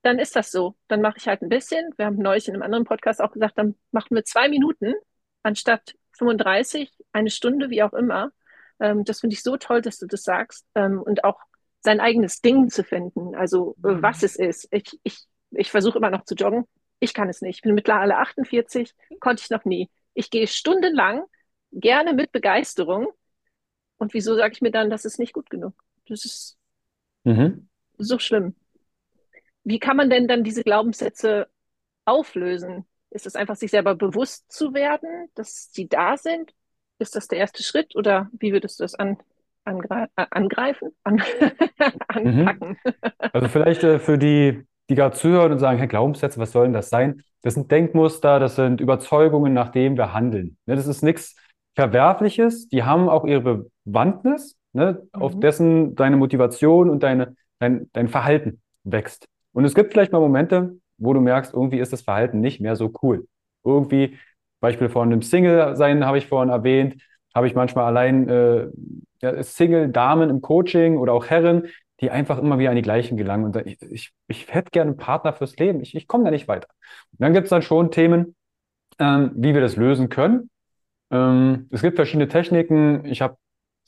dann 0.02 0.18
ist 0.18 0.34
das 0.36 0.50
so. 0.50 0.76
Dann 0.88 1.02
mache 1.02 1.18
ich 1.18 1.28
halt 1.28 1.42
ein 1.42 1.50
bisschen. 1.50 1.90
Wir 1.98 2.06
haben 2.06 2.16
neulich 2.16 2.48
in 2.48 2.54
einem 2.54 2.62
anderen 2.62 2.84
Podcast 2.84 3.20
auch 3.20 3.32
gesagt, 3.32 3.58
dann 3.58 3.74
machen 3.90 4.14
wir 4.14 4.24
zwei 4.24 4.48
Minuten 4.48 4.94
anstatt 5.42 5.94
35, 6.12 6.90
eine 7.12 7.30
Stunde, 7.30 7.70
wie 7.70 7.82
auch 7.82 7.92
immer. 7.92 8.30
Ähm, 8.80 9.04
das 9.04 9.20
finde 9.20 9.34
ich 9.34 9.42
so 9.42 9.56
toll, 9.56 9.82
dass 9.82 9.98
du 9.98 10.06
das 10.06 10.22
sagst. 10.22 10.66
Ähm, 10.74 11.02
und 11.02 11.24
auch 11.24 11.40
sein 11.80 12.00
eigenes 12.00 12.40
Ding 12.40 12.70
zu 12.70 12.82
finden, 12.84 13.34
also 13.34 13.76
äh, 13.84 13.88
mhm. 13.88 14.02
was 14.02 14.22
es 14.22 14.36
ist. 14.36 14.68
Ich, 14.70 14.98
ich, 15.02 15.18
ich 15.50 15.70
versuche 15.70 15.98
immer 15.98 16.10
noch 16.10 16.24
zu 16.24 16.34
joggen. 16.34 16.64
Ich 17.00 17.14
kann 17.14 17.28
es 17.28 17.40
nicht. 17.40 17.56
Ich 17.56 17.62
bin 17.62 17.74
mittlerweile 17.74 18.16
48, 18.16 18.94
konnte 19.20 19.42
ich 19.42 19.50
noch 19.50 19.64
nie. 19.64 19.88
Ich 20.14 20.30
gehe 20.30 20.46
stundenlang, 20.48 21.22
gerne 21.70 22.14
mit 22.14 22.32
Begeisterung. 22.32 23.08
Und 23.98 24.14
wieso 24.14 24.34
sage 24.36 24.52
ich 24.54 24.62
mir 24.62 24.70
dann, 24.70 24.90
das 24.90 25.04
ist 25.04 25.18
nicht 25.18 25.32
gut 25.32 25.50
genug? 25.50 25.74
Das 26.08 26.24
ist 26.24 26.56
mhm. 27.24 27.68
so 27.98 28.18
schlimm. 28.18 28.54
Wie 29.64 29.78
kann 29.78 29.96
man 29.96 30.08
denn 30.08 30.28
dann 30.28 30.44
diese 30.44 30.62
Glaubenssätze 30.62 31.48
auflösen? 32.04 32.86
Ist 33.10 33.26
es 33.26 33.36
einfach, 33.36 33.56
sich 33.56 33.70
selber 33.70 33.94
bewusst 33.94 34.50
zu 34.50 34.72
werden, 34.72 35.28
dass 35.34 35.70
sie 35.72 35.88
da 35.88 36.16
sind? 36.16 36.54
Ist 36.98 37.16
das 37.16 37.28
der 37.28 37.38
erste 37.38 37.62
Schritt 37.62 37.94
oder 37.96 38.30
wie 38.32 38.52
würdest 38.52 38.80
du 38.80 38.84
das 38.84 38.94
an, 38.94 39.18
angre 39.64 40.08
äh, 40.16 40.26
angreifen? 40.30 40.90
An 41.04 41.22
anpacken? 42.08 42.78
Mhm. 42.84 42.92
Also 43.32 43.48
vielleicht 43.48 43.84
äh, 43.84 43.98
für 43.98 44.16
die, 44.16 44.64
die 44.88 44.94
gerade 44.94 45.16
zuhören 45.16 45.52
und 45.52 45.58
sagen, 45.58 45.78
hey, 45.78 45.86
Glaubenssätze, 45.86 46.40
was 46.40 46.52
soll 46.52 46.64
denn 46.64 46.72
das 46.72 46.88
sein? 46.88 47.22
Das 47.42 47.54
sind 47.54 47.70
Denkmuster, 47.70 48.40
das 48.40 48.56
sind 48.56 48.80
Überzeugungen, 48.80 49.52
nach 49.52 49.68
denen 49.68 49.96
wir 49.96 50.12
handeln. 50.12 50.56
Ne, 50.66 50.76
das 50.76 50.86
ist 50.86 51.02
nichts 51.02 51.36
Verwerfliches, 51.74 52.68
die 52.68 52.82
haben 52.82 53.08
auch 53.08 53.24
ihre 53.24 53.66
Bewandtnis, 53.92 54.56
ne, 54.72 55.02
mhm. 55.14 55.22
auf 55.22 55.38
dessen 55.40 55.94
deine 55.94 56.16
Motivation 56.16 56.90
und 56.90 57.02
deine, 57.02 57.36
dein, 57.58 57.88
dein 57.92 58.08
Verhalten 58.08 58.60
wächst. 58.84 59.26
Und 59.52 59.64
es 59.64 59.74
gibt 59.74 59.92
vielleicht 59.92 60.12
mal 60.12 60.20
Momente, 60.20 60.76
wo 60.98 61.12
du 61.12 61.20
merkst, 61.20 61.54
irgendwie 61.54 61.78
ist 61.78 61.92
das 61.92 62.02
Verhalten 62.02 62.40
nicht 62.40 62.60
mehr 62.60 62.76
so 62.76 62.92
cool. 63.02 63.26
Irgendwie 63.64 64.18
Beispiel 64.60 64.88
von 64.88 65.10
einem 65.10 65.22
Single-Sein 65.22 66.04
habe 66.04 66.18
ich 66.18 66.26
vorhin 66.26 66.50
erwähnt, 66.50 67.00
habe 67.34 67.46
ich 67.46 67.54
manchmal 67.54 67.84
allein 67.84 68.28
äh, 68.28 68.68
ja, 69.22 69.42
Single-Damen 69.42 70.30
im 70.30 70.40
Coaching 70.40 70.96
oder 70.96 71.12
auch 71.12 71.26
Herren, 71.26 71.68
die 72.00 72.10
einfach 72.10 72.38
immer 72.38 72.58
wieder 72.58 72.70
an 72.70 72.76
die 72.76 72.82
gleichen 72.82 73.16
gelangen. 73.16 73.44
Und 73.44 73.56
ich, 73.66 73.80
ich, 73.82 74.12
ich 74.28 74.52
hätte 74.52 74.70
gerne 74.70 74.90
einen 74.90 74.98
Partner 74.98 75.32
fürs 75.32 75.56
Leben. 75.56 75.80
Ich, 75.80 75.94
ich 75.94 76.06
komme 76.06 76.24
da 76.24 76.30
nicht 76.30 76.48
weiter. 76.48 76.68
Und 77.12 77.20
dann 77.20 77.32
gibt 77.32 77.44
es 77.44 77.50
dann 77.50 77.62
schon 77.62 77.90
Themen, 77.90 78.36
ähm, 78.98 79.32
wie 79.34 79.54
wir 79.54 79.60
das 79.60 79.76
lösen 79.76 80.08
können. 80.08 80.50
Ähm, 81.10 81.68
es 81.70 81.82
gibt 81.82 81.96
verschiedene 81.96 82.28
Techniken. 82.28 83.04
Ich 83.04 83.20
habe, 83.22 83.36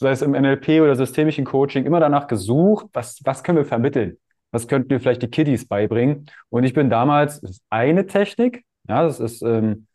sei 0.00 0.12
es 0.12 0.22
im 0.22 0.32
NLP 0.32 0.80
oder 0.80 0.96
systemischen 0.96 1.44
Coaching, 1.44 1.84
immer 1.84 2.00
danach 2.00 2.26
gesucht, 2.26 2.86
was, 2.94 3.20
was 3.24 3.44
können 3.44 3.58
wir 3.58 3.66
vermitteln? 3.66 4.16
Was 4.50 4.66
könnten 4.66 4.90
wir 4.90 4.98
vielleicht 4.98 5.22
die 5.22 5.28
Kiddies 5.28 5.68
beibringen? 5.68 6.26
Und 6.48 6.64
ich 6.64 6.72
bin 6.72 6.88
damals, 6.88 7.40
das 7.42 7.50
ist 7.52 7.62
eine 7.68 8.06
Technik, 8.06 8.64
ja, 8.88 9.02
das 9.02 9.20
ist 9.20 9.42
ähm, 9.42 9.86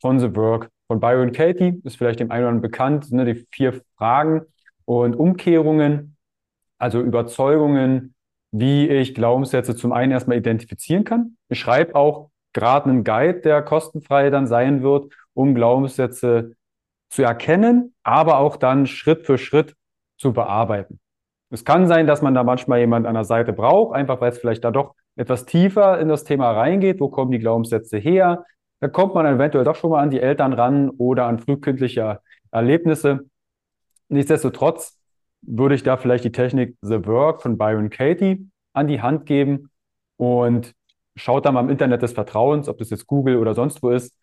von 0.00 0.20
The 0.20 0.34
Work 0.36 0.70
von 0.86 1.00
Byron 1.00 1.32
Katie, 1.32 1.80
ist 1.84 1.98
vielleicht 1.98 2.20
dem 2.20 2.30
einen 2.30 2.44
oder 2.44 2.48
anderen 2.50 2.70
bekannt, 2.70 3.12
ne, 3.12 3.24
die 3.24 3.46
vier 3.50 3.80
Fragen 3.96 4.42
und 4.84 5.16
Umkehrungen, 5.16 6.16
also 6.78 7.00
Überzeugungen, 7.00 8.14
wie 8.52 8.88
ich 8.88 9.14
Glaubenssätze 9.14 9.74
zum 9.74 9.92
einen 9.92 10.12
erstmal 10.12 10.38
identifizieren 10.38 11.04
kann. 11.04 11.36
Ich 11.48 11.58
schreibe 11.58 11.96
auch 11.96 12.30
gerade 12.52 12.88
einen 12.88 13.04
Guide, 13.04 13.40
der 13.40 13.62
kostenfrei 13.62 14.30
dann 14.30 14.46
sein 14.46 14.82
wird, 14.82 15.12
um 15.34 15.54
Glaubenssätze 15.54 16.52
zu 17.10 17.22
erkennen, 17.22 17.94
aber 18.02 18.38
auch 18.38 18.56
dann 18.56 18.86
Schritt 18.86 19.26
für 19.26 19.36
Schritt 19.36 19.76
zu 20.16 20.32
bearbeiten. 20.32 21.00
Es 21.50 21.64
kann 21.64 21.88
sein, 21.88 22.06
dass 22.06 22.22
man 22.22 22.34
da 22.34 22.44
manchmal 22.44 22.78
jemand 22.78 23.06
an 23.06 23.14
der 23.14 23.24
Seite 23.24 23.52
braucht, 23.52 23.94
einfach 23.94 24.20
weil 24.20 24.30
es 24.30 24.38
vielleicht 24.38 24.64
da 24.64 24.70
doch 24.70 24.94
etwas 25.16 25.44
tiefer 25.44 25.98
in 25.98 26.08
das 26.08 26.24
Thema 26.24 26.52
reingeht. 26.52 27.00
Wo 27.00 27.08
kommen 27.08 27.32
die 27.32 27.40
Glaubenssätze 27.40 27.98
her? 27.98 28.44
Da 28.78 28.88
kommt 28.88 29.14
man 29.14 29.26
eventuell 29.26 29.64
doch 29.64 29.74
schon 29.74 29.90
mal 29.90 30.02
an 30.02 30.10
die 30.10 30.20
Eltern 30.20 30.52
ran 30.52 30.88
oder 30.90 31.26
an 31.26 31.40
frühkindliche 31.40 32.20
Erlebnisse. 32.52 33.28
Nichtsdestotrotz 34.08 34.98
würde 35.42 35.74
ich 35.74 35.82
da 35.82 35.96
vielleicht 35.96 36.24
die 36.24 36.32
Technik 36.32 36.76
The 36.82 37.04
Work 37.06 37.42
von 37.42 37.58
Byron 37.58 37.90
Katie 37.90 38.48
an 38.72 38.86
die 38.86 39.02
Hand 39.02 39.26
geben 39.26 39.70
und 40.16 40.74
schaut 41.16 41.44
da 41.44 41.52
mal 41.52 41.60
im 41.60 41.70
Internet 41.70 42.02
des 42.02 42.12
Vertrauens, 42.12 42.68
ob 42.68 42.78
das 42.78 42.90
jetzt 42.90 43.06
Google 43.06 43.36
oder 43.36 43.54
sonst 43.54 43.82
wo 43.82 43.90
ist. 43.90 44.16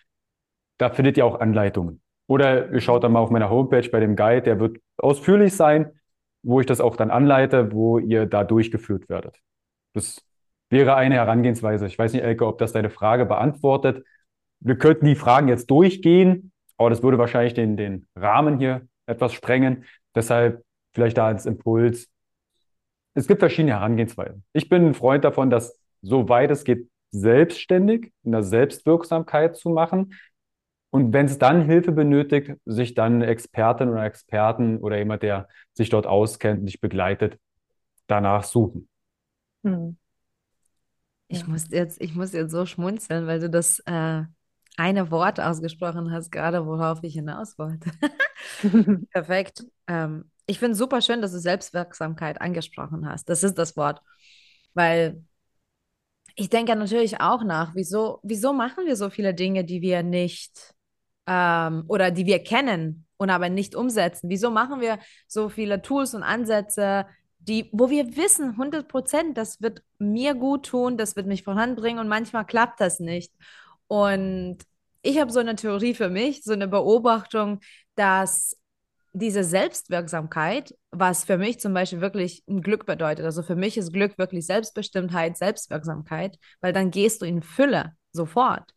Da 0.78 0.89
findet 0.89 1.17
ihr 1.17 1.26
auch 1.26 1.39
Anleitungen. 1.39 2.02
Oder 2.27 2.71
ihr 2.71 2.81
schaut 2.81 3.03
da 3.03 3.09
mal 3.09 3.19
auf 3.19 3.29
meiner 3.29 3.49
Homepage 3.49 3.89
bei 3.89 3.99
dem 3.99 4.15
Guide, 4.15 4.41
der 4.41 4.59
wird 4.59 4.77
ausführlich 4.97 5.55
sein, 5.55 5.91
wo 6.43 6.59
ich 6.59 6.65
das 6.65 6.81
auch 6.81 6.95
dann 6.95 7.09
anleite, 7.09 7.71
wo 7.71 7.99
ihr 7.99 8.25
da 8.25 8.43
durchgeführt 8.43 9.09
werdet. 9.09 9.37
Das 9.93 10.21
wäre 10.69 10.95
eine 10.95 11.15
Herangehensweise. 11.15 11.87
Ich 11.87 11.97
weiß 11.97 12.13
nicht, 12.13 12.23
Elke, 12.23 12.45
ob 12.45 12.57
das 12.57 12.73
deine 12.73 12.89
Frage 12.89 13.25
beantwortet 13.25 14.03
wir 14.59 14.77
könnten 14.77 15.05
die 15.05 15.15
Fragen 15.15 15.47
jetzt 15.47 15.69
durchgehen, 15.69 16.51
aber 16.77 16.89
das 16.89 17.03
würde 17.03 17.17
wahrscheinlich 17.17 17.53
den, 17.53 17.77
den 17.77 18.07
Rahmen 18.15 18.59
hier 18.59 18.87
etwas 19.05 19.33
sprengen. 19.33 19.85
Deshalb 20.15 20.63
vielleicht 20.93 21.17
da 21.17 21.27
als 21.27 21.45
Impuls. 21.45 22.09
Es 23.13 23.27
gibt 23.27 23.39
verschiedene 23.39 23.73
Herangehensweisen. 23.73 24.43
Ich 24.53 24.69
bin 24.69 24.87
ein 24.87 24.93
Freund 24.93 25.23
davon, 25.23 25.49
das 25.49 25.79
soweit 26.01 26.51
es 26.51 26.63
geht 26.63 26.89
selbstständig 27.11 28.11
in 28.23 28.31
der 28.31 28.43
Selbstwirksamkeit 28.43 29.55
zu 29.55 29.69
machen. 29.69 30.13
Und 30.89 31.13
wenn 31.13 31.26
es 31.26 31.38
dann 31.38 31.65
Hilfe 31.65 31.91
benötigt, 31.91 32.54
sich 32.65 32.93
dann 32.93 33.21
Expertin 33.21 33.89
oder 33.89 34.04
Experten 34.04 34.78
oder 34.78 34.97
jemand, 34.97 35.21
der 35.23 35.47
sich 35.73 35.89
dort 35.89 36.08
auskennt, 36.08 36.67
dich 36.67 36.80
begleitet, 36.80 37.38
danach 38.08 38.43
suchen. 38.43 38.88
Hm. 39.63 39.97
Ich, 41.28 41.41
ja. 41.41 41.47
muss 41.47 41.69
jetzt, 41.69 42.02
ich 42.02 42.15
muss 42.15 42.32
jetzt 42.32 42.52
so 42.52 42.65
schmunzeln, 42.65 43.28
weil 43.28 43.39
du 43.39 43.50
das 43.50 43.80
äh, 43.80 44.23
eine 44.78 45.12
Wort 45.12 45.39
ausgesprochen 45.39 46.12
hast, 46.12 46.32
gerade 46.32 46.65
worauf 46.65 47.00
ich 47.04 47.13
hinaus 47.13 47.58
wollte. 47.58 47.91
Perfekt. 49.12 49.65
Ähm, 49.88 50.32
ich 50.45 50.60
finde 50.60 50.73
es 50.73 50.78
super 50.78 51.02
schön, 51.02 51.21
dass 51.21 51.34
du 51.34 51.39
Selbstwirksamkeit 51.39 52.39
angesprochen 52.39 53.10
hast. 53.10 53.28
Das 53.28 53.43
ist 53.43 53.58
das 53.58 53.76
Wort. 53.76 54.02
Weil 54.73 55.21
ich 56.36 56.50
denke 56.50 56.76
natürlich 56.76 57.19
auch 57.19 57.43
nach, 57.43 57.76
wieso, 57.76 58.19
wieso 58.23 58.54
machen 58.54 58.86
wir 58.86 58.95
so 58.95 59.10
viele 59.10 59.34
Dinge, 59.34 59.65
die 59.65 59.82
wir 59.82 60.04
nicht 60.04 60.76
ähm, 61.27 61.83
oder 61.87 62.11
die 62.11 62.25
wir 62.25 62.43
kennen 62.43 63.05
und 63.17 63.29
aber 63.29 63.49
nicht 63.49 63.75
umsetzen? 63.75 64.29
Wieso 64.29 64.51
machen 64.51 64.81
wir 64.81 64.99
so 65.27 65.49
viele 65.49 65.81
Tools 65.81 66.13
und 66.13 66.23
Ansätze, 66.23 67.05
die, 67.39 67.69
wo 67.71 67.89
wir 67.89 68.17
wissen, 68.17 68.51
100 68.51 68.87
Prozent, 68.87 69.37
das 69.37 69.61
wird 69.61 69.81
mir 69.99 70.35
gut 70.35 70.67
tun, 70.67 70.97
das 70.97 71.15
wird 71.15 71.27
mich 71.27 71.43
voranbringen 71.43 71.99
und 71.99 72.07
manchmal 72.07 72.45
klappt 72.45 72.81
das 72.81 72.99
nicht. 72.99 73.31
Und 73.87 74.57
ich 75.01 75.19
habe 75.19 75.31
so 75.31 75.39
eine 75.39 75.55
Theorie 75.55 75.93
für 75.93 76.09
mich, 76.09 76.43
so 76.43 76.53
eine 76.53 76.67
Beobachtung, 76.67 77.59
dass 77.95 78.57
diese 79.13 79.43
Selbstwirksamkeit, 79.43 80.75
was 80.91 81.23
für 81.23 81.37
mich 81.37 81.59
zum 81.59 81.73
Beispiel 81.73 82.01
wirklich 82.01 82.43
ein 82.47 82.61
Glück 82.61 82.85
bedeutet. 82.85 83.25
Also 83.25 83.41
für 83.41 83.55
mich 83.55 83.77
ist 83.77 83.93
Glück 83.93 84.17
wirklich 84.17 84.45
Selbstbestimmtheit, 84.45 85.37
Selbstwirksamkeit, 85.37 86.37
weil 86.61 86.73
dann 86.73 86.91
gehst 86.91 87.21
du 87.21 87.25
in 87.25 87.41
Fülle 87.41 87.93
sofort. 88.11 88.73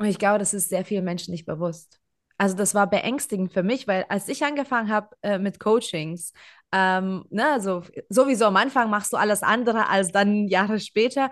Und 0.00 0.06
ich 0.06 0.18
glaube, 0.18 0.38
das 0.38 0.54
ist 0.54 0.70
sehr 0.70 0.86
vielen 0.86 1.04
Menschen 1.04 1.30
nicht 1.30 1.44
bewusst. 1.44 2.00
Also 2.38 2.56
das 2.56 2.74
war 2.74 2.88
beängstigend 2.88 3.52
für 3.52 3.62
mich, 3.62 3.86
weil 3.86 4.06
als 4.08 4.28
ich 4.28 4.42
angefangen 4.42 4.90
habe 4.90 5.14
äh, 5.20 5.38
mit 5.38 5.60
Coachings, 5.60 6.32
ähm, 6.72 7.26
ne, 7.28 7.46
also 7.52 7.82
sowieso 8.08 8.46
am 8.46 8.56
Anfang 8.56 8.88
machst 8.88 9.12
du 9.12 9.18
alles 9.18 9.42
andere 9.42 9.90
als 9.90 10.10
dann 10.10 10.48
Jahre 10.48 10.80
später. 10.80 11.30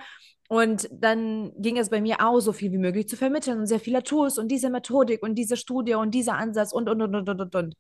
Und 0.51 0.87
dann 0.93 1.51
ging 1.57 1.79
es 1.79 1.89
bei 1.89 2.03
mir 2.03 2.19
auch, 2.21 2.41
so 2.41 2.53
viel 2.53 2.71
wie 2.71 2.77
möglich 2.77 3.09
zu 3.09 3.17
vermitteln 3.17 3.59
und 3.59 3.67
sehr 3.69 3.81
viele 3.81 4.03
Tools 4.03 4.37
und 4.37 4.49
diese 4.49 4.69
Methodik 4.69 5.23
und 5.23 5.37
diese 5.37 5.57
Studie 5.57 5.95
und 5.95 6.11
dieser 6.11 6.35
Ansatz 6.35 6.75
und, 6.75 6.91
und, 6.91 7.01
und, 7.01 7.15
und, 7.15 7.29
und, 7.41 7.55
und. 7.55 7.75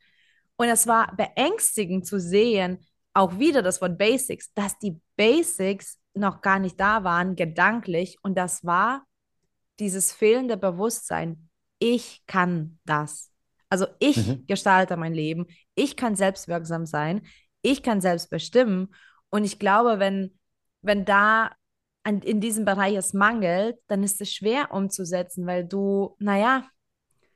Und 0.57 0.69
es 0.69 0.87
war 0.87 1.15
beängstigend 1.17 2.07
zu 2.07 2.19
sehen, 2.19 2.79
auch 3.13 3.39
wieder 3.39 3.61
das 3.61 3.83
Wort 3.83 3.99
Basics, 3.99 4.55
dass 4.55 4.79
die 4.79 4.99
Basics 5.17 5.99
noch 6.15 6.41
gar 6.41 6.59
nicht 6.59 6.81
da 6.81 7.05
waren, 7.05 7.37
gedanklich. 7.37 8.17
Und 8.23 8.39
das 8.39 8.65
war 8.65 9.05
dieses 9.79 10.13
fehlende 10.13 10.57
Bewusstsein. 10.57 11.49
Ich 11.79 12.23
kann 12.27 12.79
das. 12.85 13.31
Also 13.69 13.87
ich 13.99 14.17
mhm. 14.17 14.47
gestalte 14.47 14.97
mein 14.97 15.15
Leben. 15.15 15.47
Ich 15.75 15.97
kann 15.97 16.17
selbstwirksam 16.17 16.87
sein. 16.87 17.23
Ich 17.63 17.83
kann 17.83 18.01
selbst 18.01 18.31
bestimmen. 18.31 18.95
Und 19.31 19.45
ich 19.45 19.59
glaube, 19.59 19.99
wenn, 19.99 20.39
wenn 20.83 21.05
da 21.05 21.53
an, 22.03 22.21
in 22.23 22.41
diesem 22.41 22.65
Bereich 22.65 22.97
es 22.97 23.13
mangelt, 23.13 23.77
dann 23.87 24.03
ist 24.03 24.21
es 24.21 24.33
schwer 24.33 24.73
umzusetzen, 24.73 25.47
weil 25.47 25.65
du, 25.65 26.17
naja, 26.19 26.67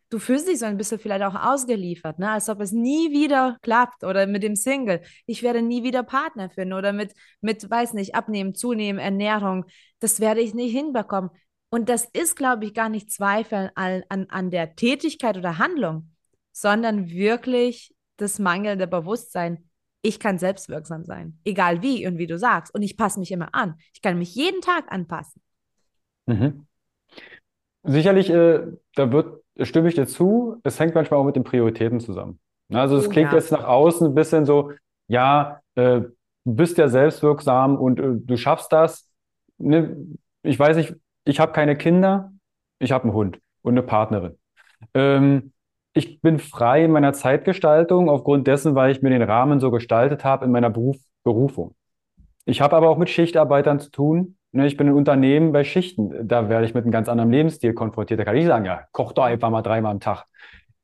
du 0.09 0.18
fühlst 0.18 0.48
dich 0.48 0.59
so 0.59 0.66
ein 0.66 0.76
bisschen 0.76 0.98
vielleicht 0.98 1.24
auch 1.24 1.35
ausgeliefert, 1.35 2.18
ne? 2.18 2.31
als 2.31 2.48
ob 2.48 2.61
es 2.61 2.72
nie 2.72 3.11
wieder 3.12 3.57
klappt 3.62 4.05
oder 4.05 4.26
mit 4.26 4.42
dem 4.42 4.57
Single. 4.57 5.00
Ich 5.26 5.42
werde 5.42 5.62
nie 5.62 5.83
wieder 5.83 6.02
Partner 6.02 6.50
finden 6.50 6.74
oder 6.74 6.92
mit, 6.92 7.14
mit, 7.40 7.68
weiß 7.68 7.94
nicht, 7.94 8.14
Abnehmen, 8.14 8.55
Zunehmen, 8.55 8.98
Ernährung. 9.00 9.64
Das 10.00 10.20
werde 10.20 10.40
ich 10.40 10.55
nicht 10.55 10.72
hinbekommen. 10.72 11.31
Und 11.74 11.88
das 11.88 12.04
ist, 12.04 12.37
glaube 12.37 12.66
ich, 12.66 12.74
gar 12.74 12.90
nicht 12.90 13.11
Zweifel 13.11 13.70
an, 13.76 14.02
an, 14.11 14.26
an 14.28 14.50
der 14.50 14.76
Tätigkeit 14.76 15.38
oder 15.38 15.56
Handlung, 15.56 16.11
sondern 16.52 17.08
wirklich 17.08 17.94
das 18.18 18.38
mangelnde 18.38 18.87
Bewusstsein. 18.87 19.70
Ich 20.02 20.20
kann 20.20 20.37
selbstwirksam 20.37 21.04
sein, 21.04 21.38
egal 21.44 21.80
wie 21.80 22.06
und 22.06 22.18
wie 22.18 22.26
du 22.26 22.37
sagst. 22.37 22.74
Und 22.74 22.82
ich 22.82 22.98
passe 22.98 23.18
mich 23.18 23.32
immer 23.32 23.54
an. 23.54 23.76
Ich 23.94 24.02
kann 24.02 24.18
mich 24.18 24.35
jeden 24.35 24.61
Tag 24.61 24.92
anpassen. 24.92 25.40
Mhm. 26.26 26.66
Sicherlich, 27.85 28.28
äh, 28.28 28.66
da 28.94 29.11
wird, 29.11 29.42
stimme 29.62 29.88
ich 29.88 29.94
dir 29.94 30.06
zu, 30.06 30.61
es 30.64 30.78
hängt 30.78 30.94
manchmal 30.94 31.20
auch 31.20 31.24
mit 31.24 31.37
den 31.37 31.44
Prioritäten 31.44 32.00
zusammen. 32.00 32.38
Also 32.70 32.98
es 32.98 33.06
Oh 33.06 33.11
klingt 33.11 33.32
ja. 33.32 33.38
jetzt 33.38 33.50
nach 33.50 33.64
außen 33.64 34.08
ein 34.08 34.14
bisschen 34.14 34.44
so, 34.44 34.72
ja, 35.08 35.62
äh, 35.76 36.02
du 36.02 36.12
bist 36.44 36.76
ja 36.76 36.88
selbstwirksam 36.88 37.78
und 37.78 37.98
äh, 37.98 38.12
du 38.14 38.37
schaffst 38.37 38.70
das. 38.72 39.08
Ne? 39.56 39.96
Ich 40.42 40.58
weiß 40.58 40.76
nicht, 40.76 40.94
ich 41.24 41.40
habe 41.40 41.52
keine 41.52 41.76
Kinder, 41.76 42.32
ich 42.78 42.92
habe 42.92 43.04
einen 43.04 43.12
Hund 43.12 43.38
und 43.62 43.74
eine 43.74 43.82
Partnerin. 43.82 44.38
Ähm, 44.94 45.52
ich 45.94 46.20
bin 46.20 46.38
frei 46.38 46.85
in 46.85 46.90
meiner 46.90 47.12
Zeitgestaltung 47.12 48.08
aufgrund 48.08 48.46
dessen, 48.46 48.74
weil 48.74 48.90
ich 48.92 49.02
mir 49.02 49.11
den 49.11 49.22
Rahmen 49.22 49.61
so 49.61 49.70
gestaltet 49.70 50.24
habe 50.24 50.44
in 50.44 50.50
meiner 50.50 50.70
Beruf, 50.70 50.96
Berufung. 51.22 51.74
Ich 52.44 52.61
habe 52.61 52.76
aber 52.76 52.88
auch 52.88 52.98
mit 52.98 53.11
Schichtarbeitern 53.11 53.78
zu 53.78 53.90
tun. 53.90 54.37
Ne, 54.52 54.66
ich 54.66 54.76
bin 54.76 54.88
ein 54.88 54.94
Unternehmen 54.94 55.52
bei 55.52 55.64
Schichten. 55.64 56.26
Da 56.26 56.48
werde 56.48 56.66
ich 56.66 56.74
mit 56.74 56.85
einem 56.85 56.92
ganz 56.92 57.08
anderen 57.08 57.30
Lebensstil 57.30 57.72
konfrontiert. 57.72 58.20
Da 58.20 58.24
kann 58.24 58.37
ich 58.37 58.46
sagen, 58.46 58.64
ja, 58.64 58.85
koch 58.92 59.12
doch 59.12 59.24
einfach 59.24 59.50
mal 59.50 59.62
dreimal 59.62 59.92
am 59.92 60.00
Tag. 60.00 60.24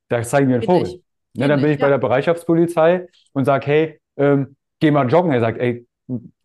Da 0.09 0.22
zeige 0.22 0.44
ich 0.44 0.48
mir 0.48 0.55
einen 0.55 0.62
Vogel. 0.62 0.87
ich. 0.87 1.03
Ne, 1.35 1.48
dann 1.48 1.61
bin 1.61 1.70
ich, 1.70 1.79
bei 1.79 1.87
ja. 1.87 1.90
der 1.90 1.98
Bereitschaftspolizei 1.98 3.07
und 3.33 3.44
sage, 3.44 3.66
hey, 3.66 4.01
ähm, 4.16 4.57
geh 4.81 4.90
mal 4.90 5.09
joggen. 5.09 5.33
Er 5.33 5.40
sagt, 5.40 5.59
ey, 5.59 5.87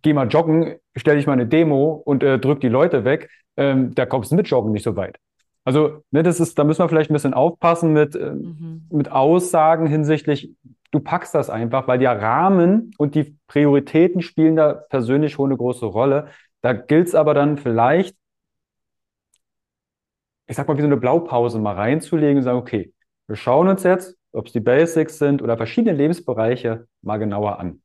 geh 0.01 0.13
mal 0.13 0.27
joggen, 0.27 0.75
stell 0.95 1.15
dich 1.15 1.25
mal 1.25 1.33
eine 1.33 1.47
Demo 1.47 1.93
und 2.05 2.23
äh, 2.23 2.39
drück 2.39 2.59
die 2.59 2.67
Leute 2.67 3.05
weg. 3.05 3.29
Ähm, 3.57 3.93
da 3.95 4.05
kommst 4.05 4.31
du 4.31 4.35
mit 4.35 4.47
Joggen 4.47 4.71
nicht 4.71 4.83
so 4.83 4.95
weit. 4.95 5.17
Also, 5.65 6.03
ne, 6.11 6.23
das 6.23 6.39
ist, 6.39 6.57
da 6.59 6.63
müssen 6.63 6.79
wir 6.83 6.89
vielleicht 6.89 7.09
ein 7.09 7.13
bisschen 7.13 7.33
aufpassen 7.33 7.93
mit, 7.93 8.15
ähm, 8.15 8.57
Mhm. 8.59 8.97
mit 8.97 9.11
Aussagen 9.11 9.87
hinsichtlich, 9.87 10.51
du 10.91 10.99
packst 10.99 11.33
das 11.33 11.49
einfach, 11.49 11.87
weil 11.87 11.99
der 11.99 12.21
Rahmen 12.21 12.91
und 12.97 13.15
die 13.15 13.37
Prioritäten 13.47 14.21
spielen 14.21 14.55
da 14.55 14.73
persönlich 14.73 15.33
schon 15.33 15.49
eine 15.49 15.57
große 15.57 15.85
Rolle. 15.85 16.27
Da 16.61 16.73
gilt 16.73 17.07
es 17.07 17.15
aber 17.15 17.33
dann 17.33 17.57
vielleicht, 17.57 18.15
ich 20.47 20.55
sag 20.55 20.67
mal, 20.67 20.77
wie 20.77 20.81
so 20.81 20.87
eine 20.87 20.97
Blaupause 20.97 21.59
mal 21.59 21.75
reinzulegen 21.75 22.37
und 22.37 22.43
sagen, 22.43 22.57
okay, 22.57 22.93
wir 23.27 23.35
schauen 23.35 23.67
uns 23.67 23.83
jetzt, 23.83 24.17
ob 24.31 24.47
es 24.47 24.53
die 24.53 24.59
Basics 24.59 25.17
sind 25.17 25.41
oder 25.41 25.57
verschiedene 25.57 25.95
Lebensbereiche 25.95 26.87
mal 27.01 27.17
genauer 27.17 27.59
an. 27.59 27.81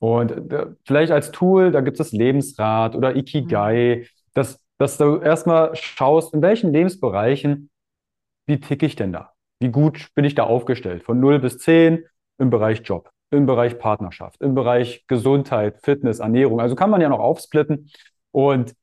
Und 0.00 0.52
äh, 0.52 0.66
vielleicht 0.86 1.12
als 1.12 1.32
Tool, 1.32 1.72
da 1.72 1.82
gibt 1.82 2.00
es 2.00 2.10
das 2.10 2.12
Lebensrad 2.18 2.96
oder 2.96 3.16
Ikigai, 3.16 4.06
dass, 4.34 4.61
dass 4.82 4.98
du 4.98 5.18
erstmal 5.18 5.76
schaust, 5.76 6.34
in 6.34 6.42
welchen 6.42 6.72
Lebensbereichen, 6.72 7.70
wie 8.46 8.58
ticke 8.58 8.84
ich 8.84 8.96
denn 8.96 9.12
da? 9.12 9.32
Wie 9.60 9.70
gut 9.70 10.08
bin 10.16 10.24
ich 10.24 10.34
da 10.34 10.42
aufgestellt? 10.42 11.04
Von 11.04 11.20
0 11.20 11.38
bis 11.38 11.58
10 11.58 12.04
im 12.38 12.50
Bereich 12.50 12.82
Job, 12.84 13.08
im 13.30 13.46
Bereich 13.46 13.78
Partnerschaft, 13.78 14.42
im 14.42 14.56
Bereich 14.56 15.06
Gesundheit, 15.06 15.78
Fitness, 15.84 16.18
Ernährung. 16.18 16.60
Also 16.60 16.74
kann 16.74 16.90
man 16.90 17.00
ja 17.00 17.08
noch 17.08 17.20
aufsplitten. 17.20 17.92
Und 18.32 18.74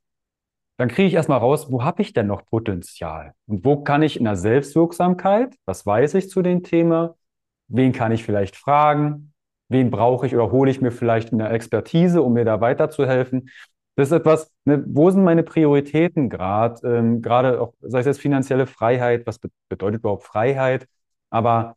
dann 0.78 0.88
kriege 0.88 1.10
ich 1.10 1.16
erstmal 1.16 1.40
raus, 1.40 1.70
wo 1.70 1.84
habe 1.84 2.02
ich 2.02 2.14
denn 2.14 2.28
noch 2.28 2.46
Potenzial? 2.46 3.34
Und 3.48 3.66
wo 3.66 3.84
kann 3.84 4.02
ich 4.02 4.18
in 4.18 4.24
der 4.24 4.38
Selbstwirksamkeit, 4.38 5.54
was 5.66 5.86
weiß 5.86 6.14
ich 6.14 6.30
zu 6.30 6.42
dem 6.42 6.64
Thema, 6.64 7.16
wen 7.68 7.92
kann 7.92 8.14
ich 8.14 8.24
vielleicht 8.24 8.56
fragen, 8.56 9.34
wen 9.68 9.92
brauche 9.92 10.26
ich 10.26 10.34
oder 10.34 10.50
hole 10.50 10.72
ich 10.72 10.80
mir 10.80 10.92
vielleicht 10.92 11.34
eine 11.34 11.50
Expertise, 11.50 12.22
um 12.22 12.32
mir 12.32 12.46
da 12.46 12.62
weiterzuhelfen. 12.62 13.50
Das 14.00 14.12
ist 14.12 14.18
etwas, 14.18 14.50
ne, 14.64 14.82
wo 14.88 15.10
sind 15.10 15.26
meine 15.26 15.44
Prioritäten 15.44 16.30
gerade? 16.30 16.88
Ähm, 16.88 17.22
gerade 17.22 17.60
auch, 17.60 17.74
sei 17.82 18.00
es 18.00 18.06
jetzt 18.06 18.22
finanzielle 18.22 18.66
Freiheit, 18.66 19.28
was 19.28 19.40
be 19.40 19.50
bedeutet 19.68 20.00
überhaupt 20.00 20.24
Freiheit? 20.24 20.88
Aber 21.30 21.76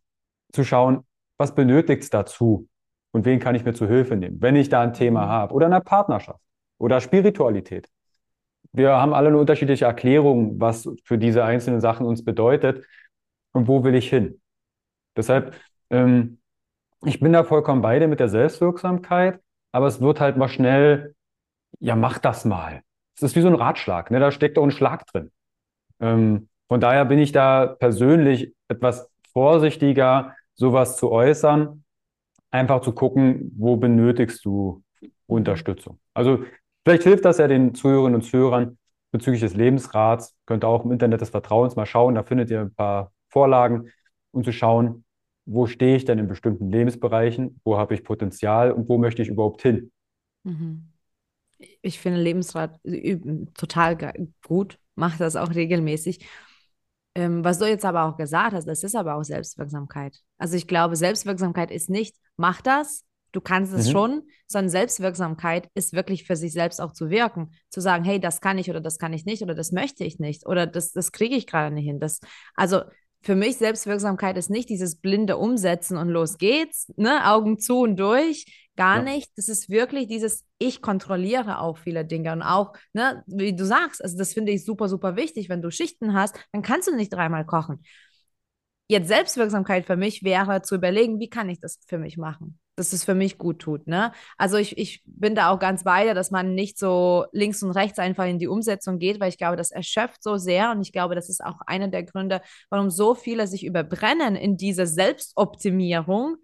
zu 0.53 0.63
schauen, 0.63 1.03
was 1.37 1.53
benötigt 1.53 2.03
es 2.03 2.09
dazu? 2.09 2.69
Und 3.11 3.25
wen 3.25 3.39
kann 3.39 3.55
ich 3.55 3.65
mir 3.65 3.73
zu 3.73 3.87
Hilfe 3.89 4.15
nehmen, 4.15 4.41
wenn 4.41 4.55
ich 4.55 4.69
da 4.69 4.79
ein 4.79 4.93
Thema 4.93 5.25
Mhm. 5.25 5.29
habe? 5.31 5.53
Oder 5.53 5.65
in 5.65 5.73
der 5.73 5.81
Partnerschaft 5.81 6.39
oder 6.77 7.01
Spiritualität. 7.01 7.89
Wir 8.71 8.91
haben 8.91 9.13
alle 9.13 9.27
eine 9.27 9.37
unterschiedliche 9.37 9.83
Erklärung, 9.83 10.61
was 10.61 10.87
für 11.03 11.17
diese 11.17 11.43
einzelnen 11.43 11.81
Sachen 11.81 12.05
uns 12.05 12.23
bedeutet 12.23 12.85
und 13.51 13.67
wo 13.67 13.83
will 13.83 13.95
ich 13.95 14.09
hin. 14.09 14.39
Deshalb, 15.17 15.55
ähm, 15.89 16.39
ich 17.03 17.19
bin 17.19 17.33
da 17.33 17.43
vollkommen 17.43 17.81
bei 17.81 17.99
dir 17.99 18.07
mit 18.07 18.21
der 18.21 18.29
Selbstwirksamkeit, 18.29 19.41
aber 19.73 19.87
es 19.87 19.99
wird 19.99 20.21
halt 20.21 20.37
mal 20.37 20.47
schnell, 20.47 21.15
ja, 21.79 21.95
mach 21.95 22.17
das 22.17 22.45
mal. 22.45 22.81
Es 23.15 23.23
ist 23.23 23.35
wie 23.35 23.41
so 23.41 23.47
ein 23.47 23.55
Ratschlag, 23.55 24.11
ne? 24.11 24.19
Da 24.19 24.31
steckt 24.31 24.57
auch 24.57 24.63
ein 24.63 24.71
Schlag 24.71 25.05
drin. 25.07 25.31
Ähm, 25.99 26.49
von 26.67 26.79
daher 26.79 27.05
bin 27.05 27.19
ich 27.19 27.31
da 27.31 27.67
persönlich 27.67 28.53
etwas 28.67 29.09
vorsichtiger, 29.31 30.35
sowas 30.55 30.97
zu 30.97 31.11
äußern, 31.11 31.83
einfach 32.51 32.81
zu 32.81 32.93
gucken, 32.93 33.51
wo 33.57 33.77
benötigst 33.77 34.43
du 34.45 34.83
Unterstützung. 35.27 35.99
Also 36.13 36.43
vielleicht 36.83 37.03
hilft 37.03 37.25
das 37.25 37.37
ja 37.37 37.47
den 37.47 37.75
Zuhörerinnen 37.75 38.15
und 38.15 38.23
Zuhörern 38.23 38.77
bezüglich 39.11 39.41
des 39.41 39.55
Lebensrats. 39.55 40.35
Könnt 40.45 40.63
ihr 40.63 40.67
auch 40.67 40.85
im 40.85 40.91
Internet 40.91 41.21
des 41.21 41.29
Vertrauens 41.29 41.75
mal 41.75 41.85
schauen, 41.85 42.15
da 42.15 42.23
findet 42.23 42.49
ihr 42.51 42.61
ein 42.61 42.73
paar 42.73 43.11
Vorlagen, 43.29 43.91
um 44.31 44.43
zu 44.43 44.51
schauen, 44.51 45.03
wo 45.45 45.67
stehe 45.67 45.95
ich 45.95 46.05
denn 46.05 46.19
in 46.19 46.27
bestimmten 46.27 46.69
Lebensbereichen, 46.69 47.59
wo 47.63 47.77
habe 47.77 47.93
ich 47.93 48.03
Potenzial 48.03 48.71
und 48.71 48.87
wo 48.87 48.97
möchte 48.97 49.21
ich 49.21 49.27
überhaupt 49.27 49.61
hin. 49.61 49.91
Mhm. 50.43 50.92
Ich 51.81 51.99
finde 51.99 52.21
Lebensrat 52.21 52.79
total 53.55 53.97
gut, 54.45 54.79
mache 54.95 55.17
das 55.17 55.35
auch 55.35 55.53
regelmäßig. 55.53 56.25
Ähm, 57.15 57.43
was 57.43 57.59
du 57.59 57.65
jetzt 57.65 57.85
aber 57.85 58.03
auch 58.05 58.17
gesagt 58.17 58.53
hast, 58.53 58.67
das 58.67 58.83
ist 58.83 58.95
aber 58.95 59.15
auch 59.15 59.23
Selbstwirksamkeit. 59.23 60.17
Also 60.37 60.55
ich 60.57 60.67
glaube, 60.67 60.95
Selbstwirksamkeit 60.95 61.69
ist 61.69 61.89
nicht, 61.89 62.15
mach 62.37 62.61
das, 62.61 63.05
du 63.33 63.41
kannst 63.41 63.73
es 63.73 63.87
Mhm. 63.87 63.91
schon, 63.91 64.21
sondern 64.47 64.69
Selbstwirksamkeit 64.69 65.67
ist 65.75 65.93
wirklich 65.93 66.25
für 66.25 66.35
sich 66.35 66.53
selbst 66.53 66.81
auch 66.81 66.91
zu 66.93 67.09
wirken, 67.09 67.51
zu 67.69 67.81
sagen, 67.81 68.03
hey, 68.03 68.19
das 68.19 68.41
kann 68.41 68.57
ich 68.57 68.69
oder 68.69 68.81
das 68.81 68.97
kann 68.97 69.13
ich 69.13 69.25
nicht 69.25 69.43
oder 69.43 69.53
das 69.53 69.71
möchte 69.71 70.03
ich 70.03 70.19
nicht 70.19 70.45
oder 70.47 70.65
das, 70.65 70.91
das 70.91 71.11
kriege 71.11 71.35
ich 71.35 71.45
gerade 71.45 71.73
nicht 71.73 71.85
hin. 71.85 71.99
Das, 71.99 72.19
also 72.55 72.81
für 73.21 73.35
mich 73.35 73.57
Selbstwirksamkeit 73.57 74.35
ist 74.37 74.49
nicht 74.49 74.69
dieses 74.69 74.97
blinde 74.97 75.37
Umsetzen 75.37 75.97
und 75.97 76.09
los 76.09 76.37
geht's, 76.37 76.91
ne, 76.97 77.25
Augen 77.31 77.57
zu 77.57 77.79
und 77.79 77.95
durch, 77.95 78.62
gar 78.75 78.97
Ja. 78.97 79.03
nicht. 79.03 79.31
Das 79.35 79.49
ist 79.49 79.69
wirklich 79.69 80.07
dieses, 80.07 80.45
ich 80.57 80.81
kontrolliere 80.81 81.59
auch 81.59 81.77
viele 81.77 82.05
Dinge 82.05 82.31
und 82.33 82.41
auch, 82.41 82.73
ne, 82.93 83.23
wie 83.27 83.55
du 83.55 83.65
sagst, 83.65 84.03
also 84.03 84.17
das 84.17 84.33
finde 84.33 84.51
ich 84.51 84.65
super, 84.65 84.89
super 84.89 85.15
wichtig. 85.15 85.49
Wenn 85.49 85.61
du 85.61 85.71
Schichten 85.71 86.13
hast, 86.13 86.35
dann 86.51 86.61
kannst 86.61 86.87
du 86.87 86.95
nicht 86.95 87.13
dreimal 87.13 87.45
kochen. 87.45 87.83
Jetzt 88.87 89.07
Selbstwirksamkeit 89.07 89.85
für 89.85 89.95
mich 89.95 90.23
wäre 90.23 90.61
zu 90.61 90.75
überlegen, 90.75 91.19
wie 91.19 91.29
kann 91.29 91.49
ich 91.49 91.59
das 91.59 91.79
für 91.87 91.97
mich 91.97 92.17
machen, 92.17 92.59
dass 92.75 92.91
es 92.91 93.05
für 93.05 93.15
mich 93.15 93.37
gut 93.37 93.59
tut, 93.59 93.87
ne? 93.87 94.11
Also 94.37 94.57
ich, 94.57 94.77
ich 94.77 95.01
bin 95.05 95.35
da 95.35 95.49
auch 95.51 95.59
ganz 95.59 95.83
bei 95.85 96.03
dir, 96.03 96.13
dass 96.13 96.31
man 96.31 96.53
nicht 96.53 96.77
so 96.77 97.25
links 97.31 97.63
und 97.63 97.71
rechts 97.71 97.97
einfach 97.97 98.25
in 98.25 98.39
die 98.39 98.47
Umsetzung 98.47 98.99
geht, 98.99 99.19
weil 99.21 99.29
ich 99.29 99.37
glaube, 99.37 99.55
das 99.55 99.71
erschöpft 99.71 100.21
so 100.21 100.37
sehr 100.37 100.71
und 100.71 100.81
ich 100.81 100.91
glaube, 100.91 101.15
das 101.15 101.29
ist 101.29 101.43
auch 101.43 101.61
einer 101.65 101.87
der 101.87 102.03
Gründe, 102.03 102.41
warum 102.69 102.89
so 102.89 103.15
viele 103.15 103.47
sich 103.47 103.65
überbrennen 103.65 104.35
in 104.35 104.57
diese 104.57 104.85
Selbstoptimierung. 104.85 106.35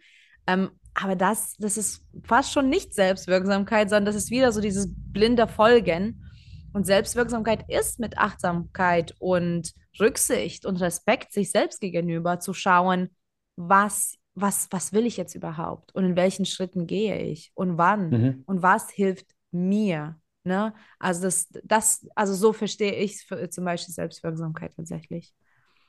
Ähm, 0.48 0.72
aber 1.02 1.16
das, 1.16 1.56
das 1.58 1.78
ist 1.78 2.04
fast 2.24 2.52
schon 2.52 2.70
nicht 2.70 2.94
Selbstwirksamkeit, 2.94 3.90
sondern 3.90 4.06
das 4.06 4.16
ist 4.16 4.32
wieder 4.32 4.52
so 4.52 4.62
dieses 4.62 4.88
blinde 4.96 5.48
Folgen. 5.48 6.24
Und 6.72 6.86
Selbstwirksamkeit 6.86 7.66
ist 7.68 8.00
mit 8.00 8.18
Achtsamkeit 8.18 9.16
und 9.20 9.74
Rücksicht 10.00 10.66
und 10.66 10.78
Respekt 10.78 11.34
sich 11.34 11.52
selbst 11.52 11.82
gegenüber 11.82 12.40
zu 12.40 12.54
schauen, 12.54 13.10
was, 13.56 14.16
was, 14.36 14.68
was 14.72 14.94
will 14.94 15.06
ich 15.06 15.18
jetzt 15.18 15.36
überhaupt 15.36 15.94
und 15.96 16.06
in 16.06 16.16
welchen 16.16 16.46
Schritten 16.46 16.86
gehe 16.88 17.20
ich 17.24 17.52
und 17.56 17.78
wann 17.78 18.10
Mhm. 18.10 18.44
und 18.46 18.62
was 18.62 18.90
hilft 18.92 19.26
mir. 19.52 20.18
Ne? 20.44 20.74
Also 21.00 21.24
das, 21.24 21.50
das, 21.64 22.08
also 22.16 22.34
so 22.34 22.54
verstehe 22.54 22.94
ich 22.94 23.24
für, 23.26 23.50
zum 23.50 23.66
Beispiel 23.66 23.94
Selbstwirksamkeit 23.94 24.74
tatsächlich. 24.76 25.34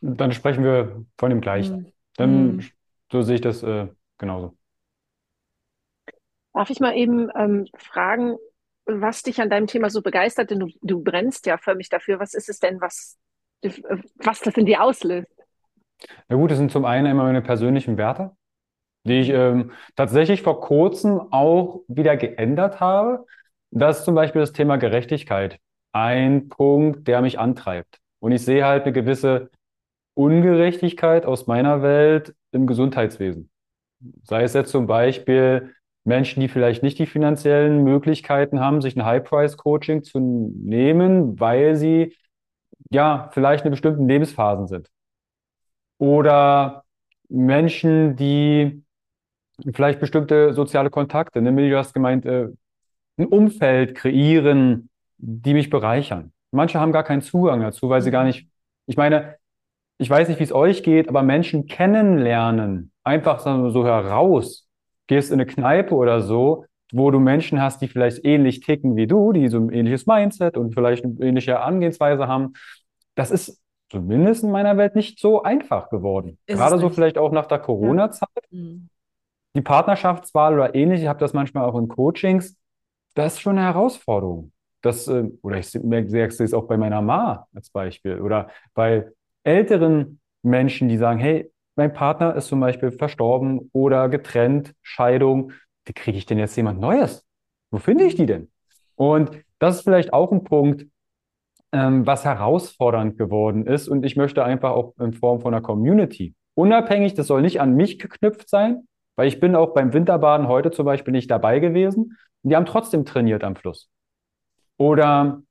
Dann 0.00 0.32
sprechen 0.32 0.64
wir 0.64 1.04
von 1.18 1.30
dem 1.30 1.40
Gleichen. 1.40 1.76
Mhm. 1.76 1.92
Dann, 2.16 2.56
Mhm. 2.56 2.64
so 3.12 3.22
sehe 3.22 3.34
ich 3.36 3.40
das 3.42 3.62
äh, 3.62 3.88
genauso. 4.18 4.56
Darf 6.52 6.70
ich 6.70 6.80
mal 6.80 6.96
eben 6.96 7.30
ähm, 7.36 7.66
fragen, 7.76 8.36
was 8.86 9.22
dich 9.22 9.40
an 9.40 9.50
deinem 9.50 9.66
Thema 9.66 9.90
so 9.90 10.02
begeistert? 10.02 10.50
Denn 10.50 10.60
du, 10.60 10.68
du 10.82 11.02
brennst 11.02 11.46
ja 11.46 11.58
förmlich 11.58 11.88
dafür. 11.88 12.18
Was 12.18 12.34
ist 12.34 12.48
es 12.48 12.58
denn, 12.58 12.80
was, 12.80 13.18
was 14.16 14.40
das 14.40 14.56
in 14.56 14.66
dir 14.66 14.82
auslöst? 14.82 15.28
Na 16.28 16.36
gut, 16.36 16.50
das 16.50 16.58
sind 16.58 16.72
zum 16.72 16.84
einen 16.84 17.06
immer 17.06 17.24
meine 17.24 17.42
persönlichen 17.42 17.98
Werte, 17.98 18.32
die 19.04 19.20
ich 19.20 19.28
ähm, 19.30 19.72
tatsächlich 19.96 20.42
vor 20.42 20.60
kurzem 20.60 21.20
auch 21.30 21.82
wieder 21.88 22.16
geändert 22.16 22.80
habe. 22.80 23.26
Das 23.70 24.00
ist 24.00 24.04
zum 24.04 24.14
Beispiel 24.14 24.40
das 24.40 24.52
Thema 24.52 24.76
Gerechtigkeit. 24.76 25.58
Ein 25.92 26.48
Punkt, 26.48 27.06
der 27.06 27.20
mich 27.20 27.38
antreibt. 27.38 27.98
Und 28.18 28.32
ich 28.32 28.44
sehe 28.44 28.64
halt 28.64 28.84
eine 28.84 28.92
gewisse 28.92 29.50
Ungerechtigkeit 30.14 31.24
aus 31.26 31.46
meiner 31.46 31.82
Welt 31.82 32.34
im 32.52 32.66
Gesundheitswesen. 32.66 33.50
Sei 34.24 34.42
es 34.42 34.54
jetzt 34.54 34.70
zum 34.70 34.86
Beispiel 34.86 35.74
Menschen, 36.04 36.40
die 36.40 36.48
vielleicht 36.48 36.82
nicht 36.82 36.98
die 36.98 37.06
finanziellen 37.06 37.84
Möglichkeiten 37.84 38.60
haben, 38.60 38.80
sich 38.80 38.96
ein 38.96 39.04
High-Price-Coaching 39.04 40.02
zu 40.02 40.18
nehmen, 40.18 41.38
weil 41.38 41.76
sie 41.76 42.16
ja 42.90 43.30
vielleicht 43.32 43.64
in 43.64 43.70
bestimmten 43.70 44.08
Lebensphasen 44.08 44.66
sind. 44.66 44.88
Oder 45.98 46.84
Menschen, 47.28 48.16
die 48.16 48.82
vielleicht 49.74 50.00
bestimmte 50.00 50.54
soziale 50.54 50.90
Kontakte, 50.90 51.42
ne? 51.42 51.54
Du 51.54 51.76
hast 51.76 51.92
gemeint, 51.92 52.24
äh, 52.24 52.48
ein 53.18 53.26
Umfeld 53.26 53.94
kreieren, 53.94 54.88
die 55.18 55.54
mich 55.54 55.70
bereichern. 55.70 56.32
Manche 56.50 56.80
haben 56.80 56.92
gar 56.92 57.04
keinen 57.04 57.22
Zugang 57.22 57.60
dazu, 57.60 57.88
weil 57.90 58.02
sie 58.02 58.10
gar 58.10 58.24
nicht, 58.24 58.48
ich 58.86 58.96
meine, 58.96 59.36
ich 59.98 60.08
weiß 60.08 60.28
nicht, 60.28 60.40
wie 60.40 60.44
es 60.44 60.52
euch 60.52 60.82
geht, 60.82 61.08
aber 61.08 61.22
Menschen 61.22 61.66
kennenlernen, 61.66 62.90
einfach 63.04 63.40
so 63.40 63.84
heraus, 63.84 64.66
gehst 65.10 65.32
in 65.32 65.40
eine 65.40 65.46
Kneipe 65.46 65.92
oder 65.96 66.22
so, 66.22 66.66
wo 66.92 67.10
du 67.10 67.18
Menschen 67.18 67.60
hast, 67.60 67.82
die 67.82 67.88
vielleicht 67.88 68.24
ähnlich 68.24 68.60
ticken 68.60 68.94
wie 68.94 69.08
du, 69.08 69.32
die 69.32 69.48
so 69.48 69.58
ein 69.58 69.70
ähnliches 69.70 70.06
Mindset 70.06 70.56
und 70.56 70.72
vielleicht 70.72 71.04
eine 71.04 71.16
ähnliche 71.20 71.60
Angehensweise 71.60 72.28
haben. 72.28 72.52
Das 73.16 73.32
ist 73.32 73.60
zumindest 73.90 74.44
in 74.44 74.52
meiner 74.52 74.76
Welt 74.76 74.94
nicht 74.94 75.18
so 75.18 75.42
einfach 75.42 75.90
geworden. 75.90 76.38
Ist 76.46 76.58
Gerade 76.58 76.78
so 76.78 76.90
vielleicht 76.90 77.18
auch 77.18 77.32
nach 77.32 77.46
der 77.46 77.58
Corona-Zeit. 77.58 78.28
Mhm. 78.52 78.88
Die 79.56 79.62
Partnerschaftswahl 79.62 80.54
oder 80.54 80.76
ähnlich, 80.76 81.02
ich 81.02 81.08
habe 81.08 81.18
das 81.18 81.32
manchmal 81.32 81.64
auch 81.64 81.76
in 81.76 81.88
Coachings, 81.88 82.56
das 83.14 83.34
ist 83.34 83.40
schon 83.40 83.58
eine 83.58 83.66
Herausforderung. 83.66 84.52
Das, 84.80 85.08
äh, 85.08 85.24
oder 85.42 85.58
ich 85.58 85.66
sehe 85.70 86.26
es 86.28 86.54
auch 86.54 86.68
bei 86.68 86.76
meiner 86.76 87.02
Ma 87.02 87.48
als 87.52 87.68
Beispiel 87.70 88.20
oder 88.20 88.48
bei 88.74 89.08
älteren 89.42 90.20
Menschen, 90.42 90.88
die 90.88 90.98
sagen, 90.98 91.18
hey, 91.18 91.50
mein 91.76 91.92
Partner 91.92 92.34
ist 92.34 92.48
zum 92.48 92.60
Beispiel 92.60 92.90
verstorben 92.90 93.70
oder 93.72 94.08
getrennt, 94.08 94.74
Scheidung, 94.82 95.52
wie 95.84 95.92
kriege 95.92 96.18
ich 96.18 96.26
denn 96.26 96.38
jetzt 96.38 96.56
jemand 96.56 96.80
Neues? 96.80 97.26
Wo 97.70 97.78
finde 97.78 98.04
ich 98.04 98.16
die 98.16 98.26
denn? 98.26 98.50
Und 98.96 99.30
das 99.58 99.76
ist 99.76 99.82
vielleicht 99.82 100.12
auch 100.12 100.32
ein 100.32 100.44
Punkt, 100.44 100.86
ähm, 101.72 102.06
was 102.06 102.24
herausfordernd 102.24 103.16
geworden 103.16 103.66
ist. 103.66 103.88
Und 103.88 104.04
ich 104.04 104.16
möchte 104.16 104.44
einfach 104.44 104.72
auch 104.72 104.94
in 104.98 105.12
Form 105.12 105.40
von 105.40 105.54
einer 105.54 105.62
Community, 105.62 106.34
unabhängig, 106.54 107.14
das 107.14 107.26
soll 107.26 107.42
nicht 107.42 107.60
an 107.60 107.74
mich 107.74 107.98
geknüpft 107.98 108.48
sein, 108.48 108.86
weil 109.16 109.28
ich 109.28 109.40
bin 109.40 109.54
auch 109.54 109.72
beim 109.74 109.92
Winterbaden 109.92 110.48
heute 110.48 110.70
zum 110.70 110.84
Beispiel 110.84 111.12
nicht 111.12 111.30
dabei 111.30 111.58
gewesen. 111.58 112.16
Die 112.42 112.56
haben 112.56 112.66
trotzdem 112.66 113.04
trainiert 113.04 113.44
am 113.44 113.56
Fluss. 113.56 113.88
Oder 114.76 115.42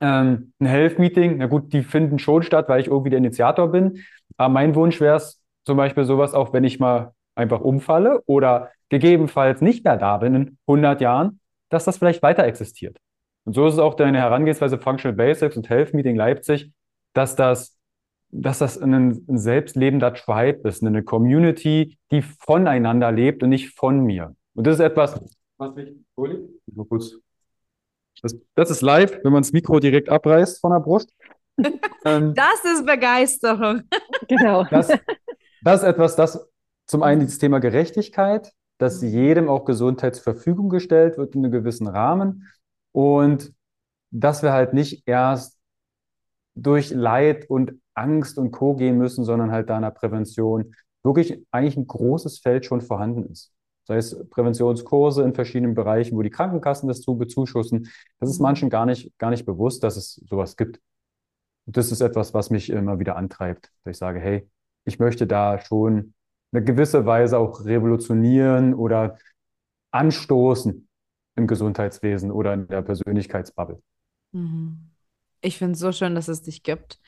ähm, 0.00 0.52
ein 0.60 0.66
Health-Meeting, 0.66 1.38
na 1.38 1.46
gut, 1.46 1.72
die 1.72 1.82
finden 1.82 2.18
schon 2.18 2.42
statt, 2.42 2.68
weil 2.68 2.80
ich 2.80 2.86
irgendwie 2.86 3.10
der 3.10 3.18
Initiator 3.18 3.68
bin. 3.72 4.04
Aber 4.36 4.52
mein 4.52 4.74
Wunsch 4.74 5.00
wäre 5.00 5.16
es 5.16 5.37
zum 5.68 5.76
Beispiel 5.76 6.04
sowas 6.04 6.32
auch, 6.32 6.54
wenn 6.54 6.64
ich 6.64 6.80
mal 6.80 7.12
einfach 7.34 7.60
umfalle 7.60 8.22
oder 8.24 8.70
gegebenenfalls 8.88 9.60
nicht 9.60 9.84
mehr 9.84 9.98
da 9.98 10.16
bin 10.16 10.34
in 10.34 10.58
100 10.66 11.02
Jahren, 11.02 11.40
dass 11.68 11.84
das 11.84 11.98
vielleicht 11.98 12.22
weiter 12.22 12.44
existiert. 12.44 12.96
Und 13.44 13.52
so 13.52 13.66
ist 13.66 13.74
es 13.74 13.78
auch 13.78 13.92
deine 13.92 14.16
Herangehensweise 14.16 14.78
Functional 14.78 15.14
Basics 15.14 15.58
und 15.58 15.68
Health 15.68 15.92
Meeting 15.92 16.16
Leipzig, 16.16 16.72
dass 17.12 17.36
das, 17.36 17.76
dass 18.30 18.60
das 18.60 18.78
ein, 18.78 18.94
ein 18.94 19.36
selbstlebender 19.36 20.14
Tribe 20.14 20.66
ist, 20.66 20.82
eine 20.82 21.02
Community, 21.02 21.98
die 22.12 22.22
voneinander 22.22 23.12
lebt 23.12 23.42
und 23.42 23.50
nicht 23.50 23.78
von 23.78 24.00
mir. 24.00 24.34
Und 24.54 24.66
das 24.66 24.76
ist 24.76 24.80
etwas, 24.80 25.20
was 25.58 25.74
mich, 25.74 25.92
Uli, 26.14 26.48
mal 26.74 26.86
kurz. 26.86 27.12
Das, 28.22 28.34
das 28.54 28.70
ist 28.70 28.80
live, 28.80 29.20
wenn 29.22 29.32
man 29.32 29.42
das 29.42 29.52
Mikro 29.52 29.80
direkt 29.80 30.08
abreißt 30.08 30.62
von 30.62 30.72
der 30.72 30.80
Brust. 30.80 31.12
ähm, 32.06 32.32
Das 32.34 32.64
ist 32.64 32.86
Begeisterung. 32.86 33.82
Genau. 34.28 34.64
das, 34.70 34.88
das 35.62 35.82
ist 35.82 35.88
etwas, 35.88 36.16
das 36.16 36.48
zum 36.86 37.02
einen 37.02 37.26
das 37.26 37.38
Thema 37.38 37.58
Gerechtigkeit, 37.58 38.52
dass 38.78 39.02
jedem 39.02 39.48
auch 39.48 39.64
Gesundheit 39.64 40.14
zur 40.14 40.24
Verfügung 40.24 40.68
gestellt 40.68 41.18
wird 41.18 41.34
in 41.34 41.44
einem 41.44 41.52
gewissen 41.52 41.86
Rahmen 41.86 42.48
und 42.92 43.52
dass 44.10 44.42
wir 44.42 44.52
halt 44.52 44.72
nicht 44.72 45.02
erst 45.06 45.58
durch 46.54 46.90
Leid 46.90 47.48
und 47.50 47.74
Angst 47.94 48.38
und 48.38 48.52
Co. 48.52 48.74
gehen 48.74 48.96
müssen, 48.96 49.24
sondern 49.24 49.50
halt 49.50 49.68
da 49.68 49.76
in 49.76 49.82
der 49.82 49.90
Prävention 49.90 50.74
wirklich 51.04 51.44
eigentlich 51.50 51.76
ein 51.76 51.86
großes 51.86 52.38
Feld 52.38 52.64
schon 52.64 52.80
vorhanden 52.80 53.26
ist. 53.30 53.52
Sei 53.84 53.96
es 53.96 54.28
Präventionskurse 54.28 55.22
in 55.22 55.34
verschiedenen 55.34 55.74
Bereichen, 55.74 56.16
wo 56.16 56.22
die 56.22 56.30
Krankenkassen 56.30 56.88
das 56.88 57.00
zu 57.00 57.16
bezuschussen. 57.16 57.88
Das 58.20 58.28
ist 58.28 58.40
manchen 58.40 58.70
gar 58.70 58.86
nicht, 58.86 59.16
gar 59.18 59.30
nicht 59.30 59.46
bewusst, 59.46 59.82
dass 59.82 59.96
es 59.96 60.22
sowas 60.28 60.56
gibt. 60.56 60.80
Und 61.66 61.76
das 61.76 61.92
ist 61.92 62.00
etwas, 62.00 62.34
was 62.34 62.50
mich 62.50 62.70
immer 62.70 62.98
wieder 62.98 63.16
antreibt, 63.16 63.70
dass 63.84 63.92
ich 63.92 63.98
sage, 63.98 64.20
hey, 64.20 64.48
ich 64.88 64.98
möchte 64.98 65.26
da 65.26 65.60
schon 65.60 66.14
eine 66.50 66.64
gewisse 66.64 67.04
Weise 67.04 67.38
auch 67.38 67.64
revolutionieren 67.64 68.74
oder 68.74 69.18
anstoßen 69.90 70.88
im 71.36 71.46
Gesundheitswesen 71.46 72.30
oder 72.32 72.54
in 72.54 72.66
der 72.66 72.82
Persönlichkeitsbubble. 72.82 73.80
Mhm. 74.32 74.90
Ich 75.40 75.58
finde 75.58 75.74
es 75.74 75.78
so 75.78 75.92
schön, 75.92 76.14
dass 76.14 76.28
es 76.28 76.42
dich 76.42 76.62
gibt. 76.62 76.98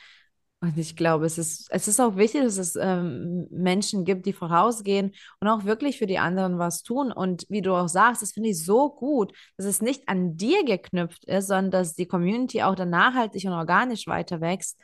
Und 0.63 0.77
ich 0.77 0.95
glaube, 0.95 1.25
es 1.25 1.39
ist, 1.39 1.69
es 1.71 1.89
ist 1.89 2.01
auch 2.01 2.17
wichtig, 2.17 2.43
dass 2.43 2.59
es 2.59 2.77
ähm, 2.77 3.47
Menschen 3.51 4.05
gibt, 4.05 4.27
die 4.27 4.35
vorausgehen 4.35 5.15
und 5.41 5.49
auch 5.49 5.65
wirklich 5.65 5.97
für 5.97 6.07
die 6.07 6.19
anderen 6.19 6.59
was 6.59 6.83
tun. 6.83 7.11
Und 7.13 7.47
wie 7.49 7.63
du 7.63 7.75
auch 7.75 7.89
sagst, 7.89 8.21
das 8.21 8.33
finde 8.33 8.51
ich 8.51 8.63
so 8.63 8.91
gut, 8.91 9.33
dass 9.57 9.65
es 9.65 9.81
nicht 9.81 10.07
an 10.07 10.37
dir 10.37 10.63
geknüpft 10.67 11.25
ist, 11.25 11.47
sondern 11.47 11.71
dass 11.71 11.95
die 11.95 12.07
Community 12.07 12.63
auch 12.63 12.75
dann 12.75 12.91
nachhaltig 12.91 13.47
und 13.47 13.55
organisch 13.55 14.07
weiter 14.07 14.43
wächst. 14.43 14.79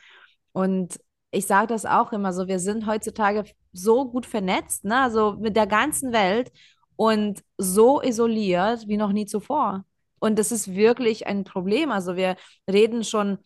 Und 0.53 0.99
ich 1.31 1.47
sage 1.47 1.67
das 1.69 1.85
auch 1.87 2.13
immer 2.13 2.33
so, 2.33 2.49
wir 2.49 2.59
sind 2.59 2.87
heutzutage 2.87 3.45
so 3.73 4.11
gut 4.11 4.27
vernetzt, 4.27 4.85
ne? 4.85 5.01
Also 5.01 5.37
mit 5.39 5.57
der 5.57 5.67
ganzen 5.67 6.13
Welt 6.13 6.51
und 6.97 7.43
so 7.59 8.01
isoliert 8.03 8.89
wie 8.89 8.97
noch 8.97 9.13
nie 9.13 9.27
zuvor. 9.27 9.85
Und 10.19 10.39
das 10.39 10.51
ist 10.53 10.75
wirklich 10.75 11.27
ein 11.27 11.45
Problem. 11.45 11.91
Also 11.93 12.17
wir 12.17 12.37
reden 12.71 13.05
schon 13.05 13.39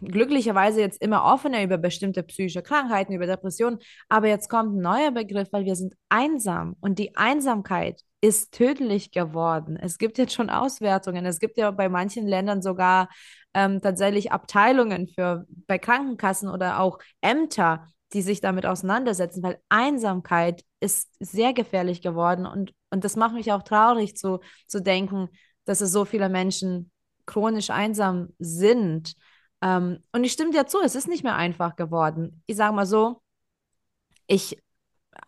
glücklicherweise 0.00 0.80
jetzt 0.80 1.00
immer 1.02 1.24
offener 1.24 1.62
über 1.62 1.78
bestimmte 1.78 2.22
psychische 2.22 2.62
Krankheiten, 2.62 3.12
über 3.12 3.26
Depressionen, 3.26 3.78
aber 4.08 4.28
jetzt 4.28 4.48
kommt 4.48 4.74
ein 4.74 4.80
neuer 4.80 5.12
Begriff, 5.12 5.48
weil 5.52 5.64
wir 5.64 5.76
sind 5.76 5.94
einsam 6.08 6.76
und 6.80 6.98
die 6.98 7.16
Einsamkeit 7.16 8.02
ist 8.20 8.52
tödlich 8.52 9.12
geworden. 9.12 9.76
Es 9.76 9.98
gibt 9.98 10.18
jetzt 10.18 10.34
schon 10.34 10.50
Auswertungen. 10.50 11.24
Es 11.24 11.38
gibt 11.38 11.56
ja 11.56 11.70
bei 11.70 11.88
manchen 11.88 12.26
Ländern 12.26 12.60
sogar 12.62 13.08
ähm, 13.54 13.80
tatsächlich 13.80 14.32
Abteilungen 14.32 15.08
für 15.08 15.46
bei 15.66 15.78
Krankenkassen 15.78 16.48
oder 16.48 16.80
auch 16.80 16.98
Ämter, 17.20 17.86
die 18.12 18.22
sich 18.22 18.40
damit 18.40 18.66
auseinandersetzen, 18.66 19.42
weil 19.42 19.60
Einsamkeit 19.68 20.64
ist 20.80 21.10
sehr 21.20 21.52
gefährlich 21.52 22.02
geworden 22.02 22.46
und, 22.46 22.74
und 22.90 23.04
das 23.04 23.16
macht 23.16 23.34
mich 23.34 23.52
auch 23.52 23.62
traurig 23.62 24.16
zu, 24.16 24.40
zu 24.66 24.82
denken, 24.82 25.28
dass 25.64 25.80
es 25.80 25.92
so 25.92 26.04
viele 26.04 26.28
Menschen 26.28 26.90
chronisch 27.26 27.70
einsam 27.70 28.30
sind. 28.38 29.14
Ähm, 29.62 30.02
und 30.12 30.24
ich 30.24 30.32
stimme 30.32 30.50
dir 30.50 30.66
zu, 30.66 30.80
es 30.80 30.94
ist 30.94 31.08
nicht 31.08 31.22
mehr 31.22 31.36
einfach 31.36 31.76
geworden. 31.76 32.42
Ich 32.46 32.56
sage 32.56 32.74
mal 32.74 32.86
so, 32.86 33.22
ich 34.26 34.60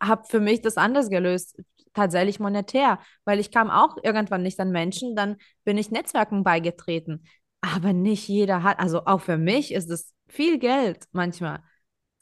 habe 0.00 0.24
für 0.28 0.40
mich 0.40 0.60
das 0.60 0.76
anders 0.76 1.10
gelöst, 1.10 1.60
tatsächlich 1.94 2.40
monetär, 2.40 2.98
weil 3.24 3.38
ich 3.40 3.50
kam 3.50 3.70
auch 3.70 3.96
irgendwann 4.02 4.42
nicht 4.42 4.58
an 4.60 4.70
Menschen, 4.70 5.14
dann 5.16 5.36
bin 5.64 5.78
ich 5.78 5.90
Netzwerken 5.90 6.44
beigetreten. 6.44 7.24
Aber 7.60 7.92
nicht 7.92 8.28
jeder 8.28 8.62
hat, 8.62 8.80
also 8.80 9.04
auch 9.06 9.20
für 9.20 9.38
mich 9.38 9.72
ist 9.72 9.90
es 9.90 10.12
viel 10.28 10.58
Geld 10.58 11.04
manchmal. 11.12 11.60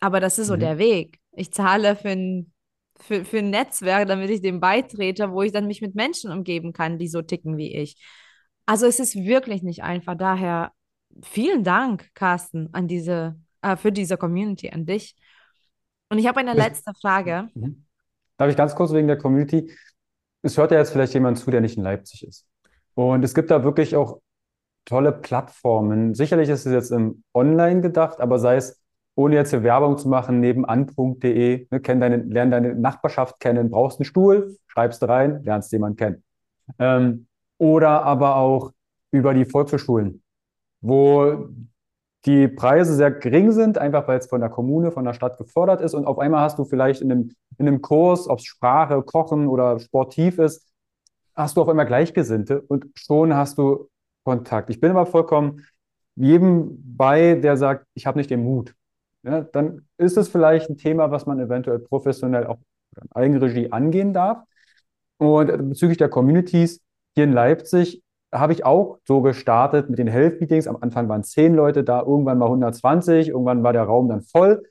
Aber 0.01 0.21
das 0.21 0.39
ist 0.39 0.49
so 0.49 0.57
Mhm. 0.57 0.61
der 0.61 0.79
Weg. 0.79 1.19
Ich 1.33 1.53
zahle 1.53 1.97
für 1.97 2.11
ein, 2.11 2.53
für, 2.99 3.25
für 3.25 3.39
ein 3.39 3.51
Netzwerk, 3.51 4.09
damit 4.09 4.31
ich 4.31 4.43
dem 4.43 4.61
beitrete, 4.61 5.31
wo 5.33 5.43
ich 5.43 5.53
dann 5.53 5.67
mich 5.67 5.81
mit 5.81 5.95
Menschen 5.95 6.31
umgeben 6.33 6.73
kann, 6.73 6.99
die 6.99 7.09
so 7.09 7.23
ticken 7.23 7.57
wie 7.57 7.75
ich. 7.75 7.97
Also 8.67 8.87
es 8.87 9.01
ist 9.01 9.17
wirklich 9.17 9.63
nicht 9.63 9.83
einfach. 9.83 10.17
Daher 10.17 10.73
vielen 11.23 11.65
Dank, 11.65 12.09
Carsten, 12.15 12.69
an 12.73 12.89
diese, 12.89 13.41
äh, 13.63 13.77
für 13.77 13.93
diese 13.93 14.17
Community, 14.17 14.71
an 14.71 14.87
dich. 14.87 15.17
Und 16.09 16.19
ich 16.19 16.27
habe 16.27 16.41
eine 16.41 16.55
letzte 16.55 16.93
Frage. 17.01 17.49
Mhm. 17.55 17.87
Darf 18.41 18.49
ich 18.49 18.57
ganz 18.57 18.75
kurz 18.75 18.95
wegen 18.95 19.07
der 19.07 19.19
Community? 19.19 19.71
Es 20.41 20.57
hört 20.57 20.71
ja 20.71 20.79
jetzt 20.79 20.93
vielleicht 20.93 21.13
jemand 21.13 21.39
zu, 21.39 21.51
der 21.51 21.61
nicht 21.61 21.77
in 21.77 21.83
Leipzig 21.83 22.27
ist. 22.27 22.47
Und 22.95 23.23
es 23.23 23.35
gibt 23.35 23.51
da 23.51 23.65
wirklich 23.65 23.95
auch 23.97 24.23
tolle 24.87 25.13
Plattformen. 25.13 26.15
Sicherlich 26.15 26.49
ist 26.49 26.65
es 26.65 26.73
jetzt 26.73 26.91
im 26.91 27.23
Online 27.35 27.83
gedacht, 27.83 28.19
aber 28.19 28.39
sei 28.39 28.57
es, 28.57 28.81
ohne 29.15 29.35
jetzt 29.35 29.51
hier 29.51 29.63
Werbung 29.63 29.99
zu 29.99 30.09
machen, 30.09 30.41
nebenan.de, 30.41 31.67
ne, 31.71 31.81
kenn 31.81 32.01
deine, 32.01 32.17
lern 32.17 32.51
deine 32.51 32.75
Nachbarschaft 32.75 33.41
kennen, 33.41 33.69
brauchst 33.69 34.01
einen 34.01 34.07
Stuhl, 34.07 34.57
schreibst 34.69 35.07
rein, 35.07 35.43
lernst 35.43 35.71
jemanden 35.73 35.99
kennen. 35.99 36.25
Ähm, 36.79 37.27
oder 37.59 38.05
aber 38.05 38.37
auch 38.37 38.73
über 39.11 39.35
die 39.35 39.45
Volkshochschulen, 39.45 40.23
wo 40.81 41.51
die 42.27 42.49
Preise 42.49 42.95
sehr 42.95 43.11
gering 43.11 43.51
sind, 43.53 43.79
einfach 43.79 44.07
weil 44.07 44.19
es 44.19 44.27
von 44.27 44.41
der 44.41 44.51
Kommune, 44.51 44.93
von 44.93 45.05
der 45.05 45.15
Stadt 45.15 45.39
gefördert 45.39 45.81
ist. 45.81 45.95
Und 45.95 46.07
auf 46.07 46.19
einmal 46.19 46.43
hast 46.43 46.59
du 46.59 46.65
vielleicht 46.65 47.01
in 47.01 47.11
einem, 47.11 47.33
in 47.59 47.67
einem 47.67 47.81
Kurs, 47.81 48.29
ob 48.29 48.41
es 48.41 48.45
Sprache, 48.45 49.03
Kochen 49.03 49.49
oder 49.49 49.79
sportiv 49.79 50.39
ist, 50.39 50.67
hast 51.35 51.57
du 51.57 51.63
auf 51.63 51.69
einmal 51.69 51.87
Gleichgesinnte 51.87 52.61
und 52.61 52.87
schon 52.95 53.35
hast 53.35 53.57
du 53.59 53.89
Kontakt. 54.25 54.69
Ich 54.69 54.81
bin 54.81 54.91
aber 54.91 55.07
vollkommen 55.07 55.65
jedem 56.15 56.97
bei, 56.97 57.35
der 57.35 57.57
sagt, 57.57 57.87
ich 57.95 58.07
habe 58.07 58.19
nicht 58.19 58.31
den 58.31 58.43
Mut. 58.45 58.75
ja, 59.23 59.41
dann 59.41 59.87
ist 59.97 60.19
es 60.19 60.29
vielleicht 60.29 60.69
ein 60.69 60.77
Thema, 60.77 61.11
was 61.11 61.25
man 61.25 61.41
eventuell 61.41 61.79
professionell 61.79 62.47
auch 62.47 62.59
in 63.01 63.11
Eigenregie 63.13 63.73
angehen 63.73 64.13
darf. 64.13 64.43
Und 65.19 65.47
bezüglich 65.69 65.99
der 65.99 66.09
Communities 66.09 66.81
hier 67.15 67.25
in 67.25 67.33
Leipzig 67.33 68.03
habe 68.33 68.53
ich 68.53 68.65
auch 68.65 68.99
so 69.05 69.23
gestartet 69.23 69.91
mit 69.91 69.99
den 69.99 70.07
Health 70.07 70.41
Meetings. 70.41 70.67
Am 70.67 70.77
Anfang 70.81 71.09
waren 71.09 71.25
zehn 71.25 71.55
Leute 71.55 71.85
da, 71.85 72.01
irgendwann 72.01 72.39
mal 72.39 72.47
120, 72.47 73.29
irgendwann 73.29 73.63
war 73.63 73.73
der 73.73 73.83
Raum 73.85 74.09
dann 74.09 74.23
voll. 74.23 74.63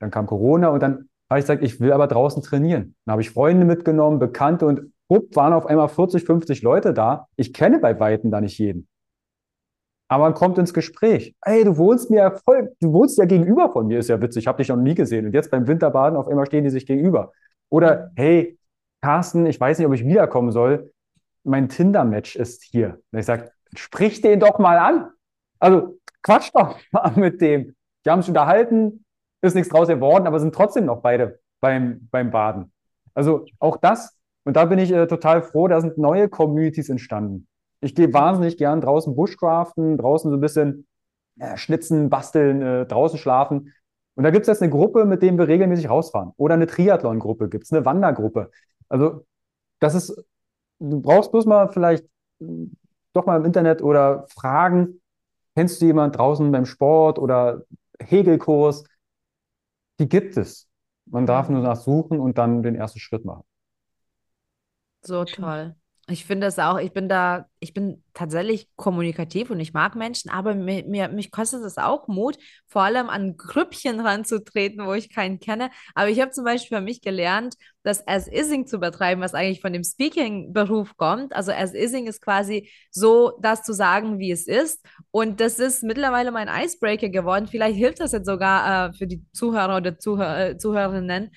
Dann 0.00 0.10
kam 0.10 0.26
Corona 0.26 0.68
und 0.68 0.82
dann 0.82 1.08
habe 1.30 1.38
ich 1.38 1.44
gesagt, 1.44 1.62
ich 1.62 1.80
will 1.80 1.92
aber 1.92 2.08
draußen 2.08 2.42
trainieren. 2.42 2.94
Dann 3.04 3.12
habe 3.12 3.22
ich 3.22 3.30
Freunde 3.30 3.64
mitgenommen, 3.64 4.18
Bekannte 4.18 4.66
und 4.66 4.92
up, 5.08 5.22
waren 5.34 5.52
auf 5.52 5.66
einmal 5.66 5.88
40, 5.88 6.24
50 6.24 6.62
Leute 6.62 6.92
da. 6.92 7.28
Ich 7.36 7.52
kenne 7.52 7.78
bei 7.78 7.98
Weitem 7.98 8.30
da 8.30 8.40
nicht 8.40 8.58
jeden. 8.58 8.88
Aber 10.08 10.24
man 10.24 10.34
kommt 10.34 10.58
ins 10.58 10.74
Gespräch. 10.74 11.34
Ey, 11.40 11.64
du 11.64 11.78
wohnst 11.78 12.10
mir 12.10 12.36
voll, 12.44 12.74
du 12.80 12.92
wohnst 12.92 13.16
ja 13.16 13.24
gegenüber 13.24 13.72
von 13.72 13.86
mir, 13.86 13.98
ist 13.98 14.08
ja 14.08 14.20
witzig, 14.20 14.42
ich 14.42 14.46
habe 14.46 14.58
dich 14.58 14.68
noch 14.68 14.76
nie 14.76 14.94
gesehen. 14.94 15.24
Und 15.24 15.32
jetzt 15.32 15.50
beim 15.50 15.66
Winterbaden 15.66 16.18
auf 16.18 16.28
einmal 16.28 16.44
stehen 16.44 16.64
die 16.64 16.70
sich 16.70 16.84
gegenüber. 16.84 17.32
Oder, 17.70 18.10
hey, 18.16 18.58
Carsten, 19.00 19.46
ich 19.46 19.58
weiß 19.58 19.78
nicht, 19.78 19.86
ob 19.86 19.94
ich 19.94 20.04
wiederkommen 20.04 20.52
soll. 20.52 20.91
Mein 21.44 21.68
Tinder-Match 21.68 22.36
ist 22.36 22.62
hier. 22.62 23.00
Und 23.10 23.18
ich 23.18 23.26
sage, 23.26 23.50
sprich 23.74 24.20
den 24.20 24.40
doch 24.40 24.58
mal 24.58 24.78
an. 24.78 25.10
Also 25.58 25.98
quatsch 26.22 26.50
doch 26.54 26.78
mal 26.92 27.12
mit 27.16 27.40
dem. 27.40 27.74
Die 28.04 28.10
haben 28.10 28.22
sich 28.22 28.28
unterhalten, 28.28 29.04
ist 29.42 29.54
nichts 29.54 29.70
draus 29.70 29.88
geworden, 29.88 30.26
aber 30.26 30.40
sind 30.40 30.54
trotzdem 30.54 30.86
noch 30.86 31.02
beide 31.02 31.40
beim, 31.60 32.08
beim 32.10 32.30
Baden. 32.30 32.72
Also 33.14 33.46
auch 33.58 33.76
das, 33.76 34.18
und 34.44 34.56
da 34.56 34.64
bin 34.64 34.78
ich 34.78 34.92
äh, 34.92 35.06
total 35.06 35.42
froh, 35.42 35.68
da 35.68 35.80
sind 35.80 35.98
neue 35.98 36.28
Communities 36.28 36.88
entstanden. 36.88 37.46
Ich 37.80 37.94
gehe 37.94 38.12
wahnsinnig 38.12 38.56
gern 38.56 38.80
draußen 38.80 39.14
Bushcraften, 39.14 39.98
draußen 39.98 40.30
so 40.30 40.36
ein 40.36 40.40
bisschen 40.40 40.86
äh, 41.38 41.56
schnitzen, 41.56 42.10
basteln, 42.10 42.62
äh, 42.62 42.86
draußen 42.86 43.18
schlafen. 43.18 43.72
Und 44.14 44.24
da 44.24 44.30
gibt 44.30 44.42
es 44.42 44.48
jetzt 44.48 44.62
eine 44.62 44.70
Gruppe, 44.70 45.04
mit 45.04 45.22
denen 45.22 45.38
wir 45.38 45.48
regelmäßig 45.48 45.88
rausfahren. 45.88 46.32
Oder 46.36 46.54
eine 46.54 46.66
Triathlon-Gruppe, 46.66 47.48
gibt 47.48 47.64
es 47.64 47.72
eine 47.72 47.84
Wandergruppe. 47.84 48.50
Also 48.88 49.24
das 49.78 49.94
ist, 49.94 50.24
du 50.90 51.00
brauchst 51.00 51.30
bloß 51.32 51.46
mal 51.46 51.68
vielleicht 51.68 52.04
hm, 52.40 52.76
doch 53.12 53.26
mal 53.26 53.38
im 53.38 53.44
Internet 53.44 53.82
oder 53.82 54.26
fragen, 54.28 55.00
kennst 55.54 55.80
du 55.80 55.86
jemanden 55.86 56.16
draußen 56.16 56.50
beim 56.50 56.66
Sport 56.66 57.18
oder 57.18 57.62
Hegelkurs? 58.00 58.84
Die 60.00 60.08
gibt 60.08 60.36
es. 60.36 60.68
Man 61.06 61.26
darf 61.26 61.48
nur 61.48 61.60
nachsuchen 61.60 62.20
und 62.20 62.38
dann 62.38 62.62
den 62.62 62.74
ersten 62.74 62.98
Schritt 63.00 63.24
machen. 63.24 63.44
So 65.02 65.24
toll. 65.24 65.74
Ich 66.08 66.24
finde 66.24 66.48
es 66.48 66.58
auch, 66.58 66.78
ich 66.78 66.92
bin 66.92 67.08
da, 67.08 67.46
ich 67.60 67.74
bin 67.74 68.02
tatsächlich 68.12 68.68
kommunikativ 68.74 69.50
und 69.50 69.60
ich 69.60 69.72
mag 69.72 69.94
Menschen, 69.94 70.30
aber 70.30 70.52
mir, 70.52 70.84
mir, 70.84 71.08
mich 71.08 71.30
kostet 71.30 71.62
es 71.62 71.78
auch 71.78 72.08
Mut, 72.08 72.38
vor 72.66 72.82
allem 72.82 73.08
an 73.08 73.36
Grüppchen 73.36 74.00
ranzutreten, 74.00 74.84
wo 74.84 74.94
ich 74.94 75.14
keinen 75.14 75.38
kenne. 75.38 75.70
Aber 75.94 76.08
ich 76.08 76.20
habe 76.20 76.32
zum 76.32 76.44
Beispiel 76.44 76.78
für 76.78 76.82
mich 76.82 77.02
gelernt, 77.02 77.54
das 77.84 78.06
As-Ising 78.06 78.66
zu 78.66 78.80
betreiben, 78.80 79.20
was 79.20 79.34
eigentlich 79.34 79.60
von 79.60 79.72
dem 79.72 79.84
Speaking-Beruf 79.84 80.96
kommt. 80.96 81.34
Also 81.36 81.52
As-Ising 81.52 82.08
ist 82.08 82.20
quasi 82.20 82.68
so, 82.90 83.38
das 83.40 83.62
zu 83.62 83.72
sagen, 83.72 84.18
wie 84.18 84.32
es 84.32 84.48
ist. 84.48 84.84
Und 85.12 85.40
das 85.40 85.60
ist 85.60 85.84
mittlerweile 85.84 86.32
mein 86.32 86.48
Icebreaker 86.48 87.10
geworden. 87.10 87.46
Vielleicht 87.46 87.76
hilft 87.76 88.00
das 88.00 88.10
jetzt 88.10 88.26
sogar 88.26 88.88
äh, 88.88 88.92
für 88.92 89.06
die 89.06 89.24
Zuhörer 89.32 89.76
oder 89.76 89.98
Zuhör 89.98 90.58
Zuhörerinnen 90.58 91.30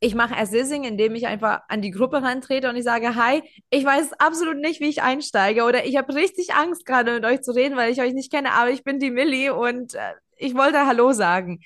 ich 0.00 0.14
mache 0.14 0.36
Assising, 0.36 0.84
indem 0.84 1.14
ich 1.14 1.26
einfach 1.26 1.60
an 1.68 1.82
die 1.82 1.90
Gruppe 1.90 2.22
rantrete 2.22 2.68
und 2.70 2.76
ich 2.76 2.84
sage, 2.84 3.14
hi, 3.14 3.42
ich 3.68 3.84
weiß 3.84 4.14
absolut 4.14 4.56
nicht, 4.56 4.80
wie 4.80 4.88
ich 4.88 5.02
einsteige 5.02 5.64
oder 5.64 5.84
ich 5.84 5.96
habe 5.96 6.14
richtig 6.14 6.54
Angst, 6.54 6.86
gerade 6.86 7.12
mit 7.12 7.24
euch 7.24 7.42
zu 7.42 7.52
reden, 7.52 7.76
weil 7.76 7.92
ich 7.92 8.00
euch 8.00 8.14
nicht 8.14 8.32
kenne, 8.32 8.52
aber 8.52 8.70
ich 8.70 8.82
bin 8.82 8.98
die 8.98 9.10
Millie 9.10 9.54
und 9.54 9.94
äh, 9.94 10.14
ich 10.38 10.54
wollte 10.54 10.86
Hallo 10.86 11.12
sagen. 11.12 11.60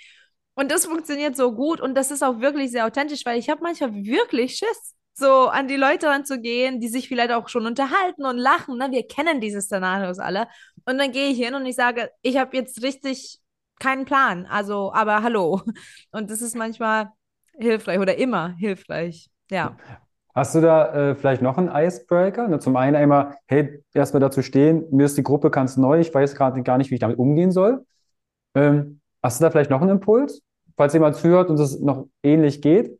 Und 0.54 0.70
das 0.72 0.86
funktioniert 0.86 1.36
so 1.36 1.52
gut 1.52 1.80
und 1.80 1.94
das 1.94 2.10
ist 2.10 2.22
auch 2.22 2.40
wirklich 2.40 2.72
sehr 2.72 2.86
authentisch, 2.86 3.24
weil 3.24 3.38
ich 3.38 3.48
habe 3.48 3.62
manchmal 3.62 3.94
wirklich 3.94 4.56
Schiss, 4.56 4.94
so 5.14 5.46
an 5.46 5.68
die 5.68 5.76
Leute 5.76 6.08
ranzugehen, 6.08 6.80
die 6.80 6.88
sich 6.88 7.08
vielleicht 7.08 7.30
auch 7.30 7.48
schon 7.48 7.66
unterhalten 7.66 8.24
und 8.24 8.36
lachen. 8.36 8.78
Ne? 8.78 8.88
Wir 8.90 9.06
kennen 9.06 9.40
diese 9.40 9.60
Szenarios 9.60 10.18
alle. 10.18 10.48
Und 10.86 10.98
dann 10.98 11.12
gehe 11.12 11.28
ich 11.30 11.38
hin 11.38 11.54
und 11.54 11.66
ich 11.66 11.76
sage, 11.76 12.10
ich 12.22 12.36
habe 12.36 12.56
jetzt 12.56 12.82
richtig 12.82 13.38
keinen 13.78 14.04
Plan, 14.04 14.46
also, 14.46 14.92
aber 14.92 15.22
hallo. 15.22 15.62
Und 16.10 16.30
das 16.30 16.42
ist 16.42 16.56
manchmal 16.56 17.12
hilfreich 17.58 17.98
oder 17.98 18.16
immer 18.16 18.54
hilfreich. 18.56 19.28
Ja. 19.50 19.76
Hast 20.34 20.54
du 20.54 20.60
da 20.60 21.10
äh, 21.10 21.14
vielleicht 21.14 21.42
noch 21.42 21.58
einen 21.58 21.68
Icebreaker? 21.68 22.48
Ne, 22.48 22.58
zum 22.58 22.76
einen 22.76 22.96
einmal, 22.96 23.36
hey, 23.46 23.80
erstmal 23.92 24.20
dazu 24.20 24.42
stehen, 24.42 24.84
mir 24.90 25.06
ist 25.06 25.16
die 25.16 25.22
Gruppe 25.22 25.50
ganz 25.50 25.76
neu, 25.76 26.00
ich 26.00 26.12
weiß 26.12 26.34
gerade 26.34 26.60
gar 26.62 26.76
nicht, 26.76 26.90
wie 26.90 26.94
ich 26.94 27.00
damit 27.00 27.18
umgehen 27.18 27.52
soll. 27.52 27.86
Ähm, 28.56 29.00
hast 29.22 29.40
du 29.40 29.44
da 29.44 29.50
vielleicht 29.50 29.70
noch 29.70 29.80
einen 29.80 29.90
Impuls, 29.90 30.42
falls 30.76 30.92
jemand 30.92 31.14
zuhört 31.16 31.50
und 31.50 31.60
es 31.60 31.78
noch 31.78 32.08
ähnlich 32.24 32.60
geht? 32.60 32.98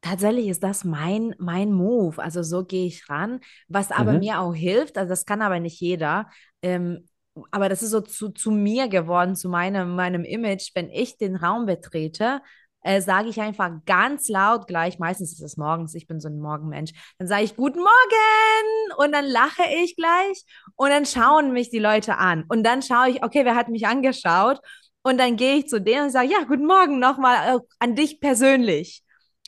Tatsächlich 0.00 0.48
ist 0.48 0.64
das 0.64 0.82
mein, 0.82 1.34
mein 1.38 1.72
Move. 1.72 2.20
Also 2.20 2.42
so 2.42 2.64
gehe 2.64 2.86
ich 2.86 3.08
ran. 3.08 3.40
Was 3.68 3.92
aber 3.92 4.14
mhm. 4.14 4.18
mir 4.20 4.40
auch 4.40 4.54
hilft, 4.54 4.98
also 4.98 5.10
das 5.10 5.24
kann 5.24 5.42
aber 5.42 5.60
nicht 5.60 5.80
jeder, 5.80 6.28
ähm, 6.62 7.06
aber 7.50 7.68
das 7.68 7.82
ist 7.82 7.90
so 7.90 8.00
zu, 8.00 8.30
zu 8.30 8.50
mir 8.50 8.88
geworden, 8.88 9.36
zu 9.36 9.48
meinem, 9.48 9.94
meinem 9.94 10.24
Image. 10.24 10.70
Wenn 10.74 10.90
ich 10.90 11.16
den 11.16 11.36
Raum 11.36 11.66
betrete, 11.66 12.40
äh, 12.82 13.00
sage 13.00 13.28
ich 13.28 13.40
einfach 13.40 13.70
ganz 13.86 14.28
laut 14.28 14.66
gleich, 14.66 14.98
meistens 14.98 15.32
ist 15.32 15.42
es 15.42 15.56
morgens, 15.56 15.94
ich 15.94 16.06
bin 16.06 16.20
so 16.20 16.28
ein 16.28 16.40
Morgenmensch, 16.40 16.92
dann 17.18 17.28
sage 17.28 17.44
ich 17.44 17.56
Guten 17.56 17.80
Morgen 17.80 18.96
und 18.96 19.12
dann 19.12 19.26
lache 19.26 19.62
ich 19.82 19.96
gleich 19.96 20.44
und 20.76 20.90
dann 20.90 21.04
schauen 21.04 21.52
mich 21.52 21.70
die 21.70 21.78
Leute 21.78 22.16
an 22.16 22.44
und 22.48 22.64
dann 22.64 22.82
schaue 22.82 23.10
ich, 23.10 23.22
okay, 23.22 23.44
wer 23.44 23.54
hat 23.54 23.68
mich 23.68 23.86
angeschaut 23.86 24.60
und 25.02 25.18
dann 25.18 25.36
gehe 25.36 25.56
ich 25.56 25.68
zu 25.68 25.80
denen 25.80 26.04
und 26.06 26.10
sage, 26.10 26.28
ja, 26.28 26.44
guten 26.46 26.66
Morgen 26.66 26.98
nochmal 26.98 27.56
äh, 27.56 27.60
an 27.78 27.94
dich 27.94 28.20
persönlich. 28.20 29.02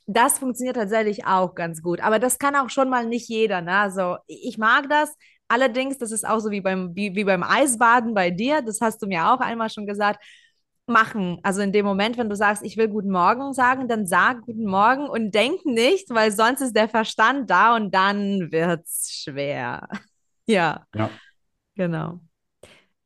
Das 0.06 0.38
funktioniert 0.38 0.76
tatsächlich 0.76 1.26
auch 1.26 1.54
ganz 1.54 1.80
gut, 1.80 2.00
aber 2.00 2.18
das 2.18 2.38
kann 2.38 2.56
auch 2.56 2.70
schon 2.70 2.90
mal 2.90 3.06
nicht 3.06 3.28
jeder. 3.28 3.62
Ne? 3.62 3.76
Also 3.76 4.16
ich 4.26 4.58
mag 4.58 4.88
das, 4.90 5.14
Allerdings, 5.52 5.98
das 5.98 6.12
ist 6.12 6.26
auch 6.26 6.38
so 6.38 6.50
wie 6.50 6.62
beim, 6.62 6.96
wie, 6.96 7.14
wie 7.14 7.24
beim 7.24 7.42
Eisbaden 7.42 8.14
bei 8.14 8.30
dir, 8.30 8.62
das 8.62 8.80
hast 8.80 9.02
du 9.02 9.06
mir 9.06 9.28
auch 9.30 9.40
einmal 9.40 9.68
schon 9.68 9.86
gesagt, 9.86 10.24
machen. 10.86 11.40
Also 11.42 11.60
in 11.60 11.72
dem 11.72 11.84
Moment, 11.84 12.16
wenn 12.16 12.30
du 12.30 12.36
sagst, 12.36 12.62
ich 12.64 12.78
will 12.78 12.88
guten 12.88 13.10
Morgen 13.10 13.52
sagen, 13.52 13.86
dann 13.86 14.06
sag 14.06 14.40
guten 14.46 14.64
Morgen 14.64 15.10
und 15.10 15.34
denk 15.34 15.66
nicht, 15.66 16.08
weil 16.08 16.32
sonst 16.32 16.62
ist 16.62 16.74
der 16.74 16.88
Verstand 16.88 17.50
da 17.50 17.76
und 17.76 17.94
dann 17.94 18.50
wird 18.50 18.86
es 18.86 19.10
schwer. 19.22 19.88
ja. 20.46 20.86
Ja. 20.94 21.10
Genau. 21.74 22.20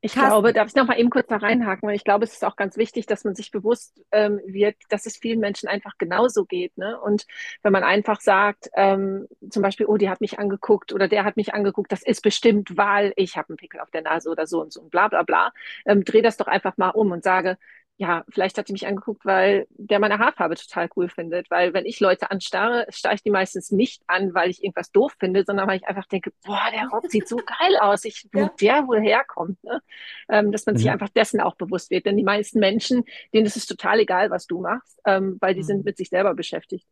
Ich 0.03 0.13
Carsten. 0.13 0.29
glaube, 0.29 0.53
darf 0.53 0.69
ich 0.69 0.75
noch 0.75 0.87
mal 0.87 0.99
eben 0.99 1.11
kurz 1.11 1.27
da 1.27 1.37
reinhaken, 1.37 1.89
weil 1.89 1.97
ich 1.97 2.05
glaube, 2.05 2.25
es 2.25 2.33
ist 2.35 2.45
auch 2.45 2.57
ganz 2.57 2.77
wichtig, 2.77 3.07
dass 3.07 3.25
man 3.25 3.35
sich 3.35 3.51
bewusst 3.51 4.01
ähm, 4.13 4.41
wird, 4.47 4.77
dass 4.91 5.07
es 5.07 5.17
vielen 5.17 5.41
Menschen 5.41 5.69
einfach 5.69 5.99
genauso 5.99 6.45
geht. 6.45 6.77
Ne? 6.77 7.01
Und 7.01 7.27
wenn 7.63 7.73
man 7.73 7.83
einfach 7.83 8.21
sagt, 8.21 8.69
ähm, 8.75 9.27
zum 9.51 9.63
Beispiel, 9.63 9.87
oh, 9.87 9.97
die 9.97 10.11
hat 10.11 10.21
mich 10.21 10.39
angeguckt 10.39 10.93
oder 10.93 11.09
der 11.09 11.25
hat 11.25 11.37
mich 11.37 11.55
angeguckt, 11.55 11.91
das 11.91 12.03
ist 12.03 12.23
bestimmt, 12.23 12.77
weil 12.77 13.13
ich 13.17 13.37
habe 13.37 13.49
einen 13.51 13.57
Pickel 13.57 13.81
auf 13.81 13.91
der 13.91 14.03
Nase 14.03 14.31
oder 14.31 14.47
so 14.47 14.61
und 14.61 14.73
so 14.73 14.83
und 14.83 14.91
bla 14.91 15.09
bla 15.09 15.23
bla, 15.23 15.53
ähm, 15.87 16.05
dreh 16.05 16.23
das 16.23 16.37
doch 16.37 16.47
einfach 16.47 16.77
mal 16.77 16.91
um 16.91 17.11
und 17.11 17.25
sage, 17.25 17.57
ja, 17.99 18.25
vielleicht 18.29 18.59
hat 18.59 18.69
die 18.69 18.73
mich 18.73 18.87
angeguckt, 18.87 19.25
weil 19.25 19.67
der 19.71 19.99
meine 19.99 20.19
Haarfarbe 20.19 20.55
total 20.57 20.89
cool 20.97 21.09
findet. 21.09 21.51
Weil 21.51 21.73
wenn 21.73 21.87
ich 21.87 21.99
Leute 21.99 22.31
anstarre, 22.31 22.85
starre 22.91 23.15
ich 23.15 23.23
die 23.23 23.31
meistens 23.31 23.71
nicht 23.71 24.03
an, 24.07 24.35
weil 24.35 24.51
ich 24.51 24.63
irgendwas 24.63 24.93
doof 24.93 25.15
finde, 25.19 25.45
sondern 25.47 25.67
weil 25.67 25.79
ich 25.79 25.87
einfach 25.89 26.07
denke, 26.07 26.31
boah, 26.45 26.61
der 26.75 26.89
Rock 26.89 27.11
sieht 27.11 27.27
so 27.27 27.37
geil 27.37 27.77
aus, 27.81 28.05
ich, 28.05 28.29
wo 28.33 28.41
ja. 28.41 28.51
der 28.61 28.87
wohl 28.87 29.01
herkommt. 29.01 29.63
Ne? 29.65 29.81
Ähm, 30.29 30.53
dass 30.53 30.67
man 30.67 30.75
mhm. 30.75 30.79
sich 30.79 30.91
einfach 30.91 31.09
dessen 31.09 31.41
auch 31.41 31.55
bewusst 31.55 31.91
wird. 31.91 32.05
Denn 32.05 32.19
die 32.19 32.23
meisten 32.23 32.59
Menschen, 32.59 33.03
denen 33.33 33.47
ist 33.47 33.57
es 33.57 33.67
total 33.67 34.01
egal, 34.01 34.29
was 34.31 34.47
du 34.47 34.61
machst, 34.61 35.01
ähm, 35.07 35.39
weil 35.41 35.55
die 35.55 35.63
mhm. 35.63 35.67
sind 35.67 35.85
mit 35.87 35.97
sich 35.97 36.11
selber 36.11 36.35
beschäftigt. 36.35 36.87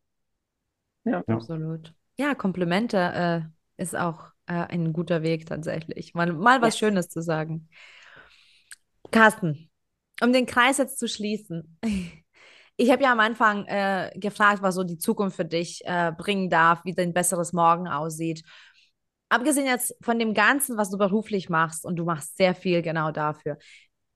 Ja, 1.05 1.23
ja. 1.27 1.35
absolut. 1.35 1.93
Ja, 2.17 2.35
Komplimente 2.35 2.97
äh, 3.77 3.83
ist 3.83 3.95
auch 3.95 4.33
äh, 4.47 4.55
ein 4.55 4.95
guter 4.95 5.23
Weg 5.23 5.45
tatsächlich. 5.45 6.15
Mal, 6.15 6.33
mal 6.33 6.63
was 6.63 6.81
ja. 6.81 6.87
Schönes 6.87 7.11
zu 7.11 7.21
sagen. 7.21 7.69
Carsten, 9.11 9.69
um 10.21 10.33
den 10.33 10.47
Kreis 10.47 10.79
jetzt 10.79 10.99
zu 10.99 11.09
schließen. 11.09 11.79
Ich 12.77 12.91
habe 12.91 13.05
ja 13.05 13.13
am 13.13 13.21
Anfang 13.21 13.67
äh, 13.67 14.11
gefragt, 14.17 14.63
was 14.63 14.75
so 14.75 14.83
die 14.83 14.99
Zukunft 14.99 15.37
für 15.37 15.45
dich 15.45 15.83
äh, 15.85 16.13
bringen 16.17 16.51
darf, 16.51 16.85
wie 16.85 16.93
dein 16.93 17.13
besseres 17.13 17.53
Morgen 17.53 17.87
aussieht. 17.87 18.43
Abgesehen 19.29 19.67
jetzt 19.67 19.95
von 20.01 20.19
dem 20.19 20.35
Ganzen, 20.35 20.77
was 20.77 20.91
du 20.91 20.99
beruflich 20.99 21.49
machst, 21.49 21.85
und 21.85 21.97
du 21.97 22.05
machst 22.05 22.37
sehr 22.37 22.55
viel 22.55 22.83
genau 22.83 23.11
dafür, 23.11 23.59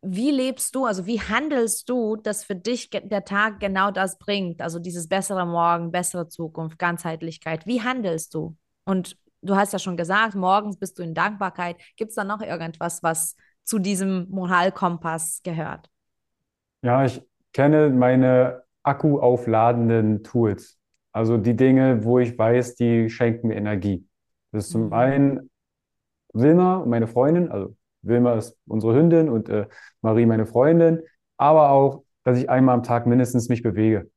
wie 0.03 0.30
lebst 0.30 0.74
du, 0.74 0.84
also 0.84 1.07
wie 1.07 1.20
handelst 1.20 1.88
du, 1.88 2.16
dass 2.16 2.44
für 2.44 2.55
dich 2.55 2.90
der 2.90 3.24
Tag 3.24 3.59
genau 3.59 3.90
das 3.90 4.18
bringt? 4.18 4.62
Also 4.62 4.78
dieses 4.78 5.09
bessere 5.09 5.44
Morgen, 5.44 5.90
bessere 5.90 6.28
Zukunft, 6.28 6.78
Ganzheitlichkeit. 6.78 7.66
Wie 7.66 7.82
handelst 7.82 8.34
du? 8.34 8.57
Und 8.84 9.16
du 9.42 9.57
hast 9.57 9.72
ja 9.72 9.78
schon 9.78 9.96
gesagt, 9.96 10.34
morgens 10.34 10.78
bist 10.78 10.99
du 10.99 11.03
in 11.03 11.14
Dankbarkeit. 11.14 11.76
Gibt 11.96 12.11
es 12.11 12.14
da 12.14 12.24
noch 12.24 12.40
irgendwas, 12.40 13.03
was 13.03 13.34
zu 13.68 13.78
diesem 13.78 14.26
Moralkompass 14.30 15.42
gehört? 15.44 15.90
Ja, 16.82 17.04
ich 17.04 17.22
kenne 17.52 17.90
meine 17.90 18.62
akkuaufladenden 18.82 20.24
Tools. 20.24 20.78
Also 21.12 21.36
die 21.36 21.54
Dinge, 21.54 22.02
wo 22.04 22.18
ich 22.18 22.38
weiß, 22.38 22.76
die 22.76 23.10
schenken 23.10 23.48
mir 23.48 23.56
Energie. 23.56 24.06
Das 24.52 24.64
ist 24.64 24.70
zum 24.70 24.86
mhm. 24.86 24.92
einen 24.94 25.50
Wilma, 26.32 26.84
meine 26.86 27.06
Freundin, 27.06 27.50
also 27.50 27.76
Wilma 28.02 28.34
ist 28.34 28.56
unsere 28.66 28.94
Hündin 28.94 29.28
und 29.28 29.50
äh, 29.50 29.66
Marie 30.00 30.24
meine 30.24 30.46
Freundin, 30.46 31.02
aber 31.36 31.70
auch, 31.70 32.04
dass 32.24 32.38
ich 32.38 32.48
einmal 32.48 32.74
am 32.74 32.82
Tag 32.82 33.06
mindestens 33.06 33.50
mich 33.50 33.62
bewege. 33.62 34.10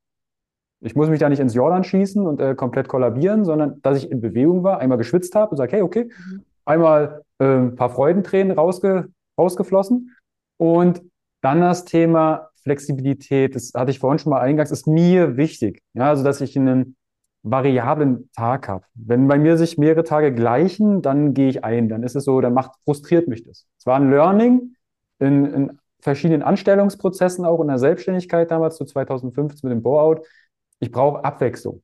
Ich 0.79 0.95
muss 0.95 1.09
mich 1.09 1.19
da 1.19 1.27
nicht 1.27 1.39
ins 1.39 1.55
Jordan 1.55 1.83
schießen 1.83 2.25
und 2.25 2.39
äh, 2.39 2.55
komplett 2.55 2.87
kollabieren, 2.87 3.43
sondern 3.43 3.81
dass 3.81 3.97
ich 3.97 4.09
in 4.09 4.21
Bewegung 4.21 4.63
war, 4.63 4.79
einmal 4.79 4.97
geschwitzt 4.97 5.35
habe 5.35 5.51
und 5.51 5.57
sage, 5.57 5.73
hey, 5.73 5.81
okay, 5.81 6.05
mhm. 6.05 6.45
einmal 6.63 7.23
äh, 7.39 7.45
ein 7.45 7.75
paar 7.75 7.89
Freudentränen 7.89 8.57
rausge 8.57 9.09
rausgeflossen 9.37 10.15
und 10.57 11.01
dann 11.41 11.61
das 11.61 11.85
Thema 11.85 12.49
Flexibilität, 12.63 13.55
das 13.55 13.71
hatte 13.75 13.91
ich 13.91 13.99
vorhin 13.99 14.19
schon 14.19 14.31
mal 14.31 14.41
eingangs, 14.41 14.71
ist 14.71 14.87
mir 14.87 15.37
wichtig. 15.37 15.81
Ja, 15.93 16.09
also 16.09 16.23
dass 16.23 16.41
ich 16.41 16.57
einen 16.57 16.95
variablen 17.43 18.29
Tag 18.35 18.67
habe. 18.67 18.85
Wenn 18.93 19.27
bei 19.27 19.39
mir 19.39 19.57
sich 19.57 19.77
mehrere 19.77 20.03
Tage 20.03 20.33
gleichen, 20.33 21.01
dann 21.01 21.33
gehe 21.33 21.49
ich 21.49 21.63
ein. 21.63 21.89
Dann 21.89 22.03
ist 22.03 22.15
es 22.15 22.25
so, 22.25 22.39
dann 22.39 22.53
macht, 22.53 22.71
frustriert 22.85 23.27
mich 23.27 23.43
das. 23.43 23.65
Es 23.79 23.85
war 23.85 23.95
ein 23.95 24.11
Learning 24.11 24.75
in, 25.19 25.45
in 25.45 25.79
verschiedenen 26.01 26.43
Anstellungsprozessen, 26.43 27.45
auch 27.45 27.61
in 27.61 27.67
der 27.67 27.79
Selbstständigkeit 27.79 28.51
damals 28.51 28.75
zu 28.77 28.85
2015 28.85 29.67
mit 29.67 29.75
dem 29.75 29.83
Bore-out. 29.83 30.25
Ich 30.79 30.91
brauche 30.91 31.23
Abwechslung. 31.23 31.81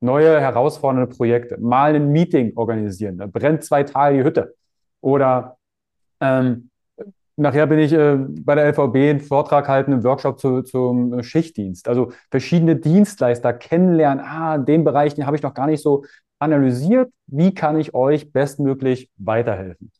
Neue 0.00 0.40
herausfordernde 0.40 1.08
Projekte. 1.08 1.58
Mal 1.58 1.94
ein 1.94 2.10
Meeting 2.10 2.52
organisieren. 2.56 3.18
Da 3.18 3.26
brennt 3.26 3.64
zwei 3.64 3.82
Tage 3.82 4.18
die 4.18 4.24
Hütte. 4.24 4.54
Oder 5.00 5.58
ähm, 6.20 6.67
Nachher 7.40 7.68
bin 7.68 7.78
ich 7.78 7.92
äh, 7.92 8.16
bei 8.16 8.56
der 8.56 8.66
LVB 8.66 8.96
einen 8.96 9.20
Vortrag 9.20 9.68
halten, 9.68 9.92
einen 9.92 10.02
Workshop 10.02 10.40
zu, 10.40 10.62
zum 10.62 11.22
Schichtdienst. 11.22 11.86
Also 11.86 12.10
verschiedene 12.32 12.74
Dienstleister 12.74 13.52
kennenlernen. 13.52 14.24
Ah, 14.24 14.58
den 14.58 14.82
Bereich, 14.82 15.14
den 15.14 15.24
habe 15.24 15.36
ich 15.36 15.42
noch 15.44 15.54
gar 15.54 15.68
nicht 15.68 15.80
so 15.80 16.04
analysiert. 16.40 17.12
Wie 17.28 17.54
kann 17.54 17.78
ich 17.78 17.94
euch 17.94 18.32
bestmöglich 18.32 19.08
weiterhelfen? 19.18 19.92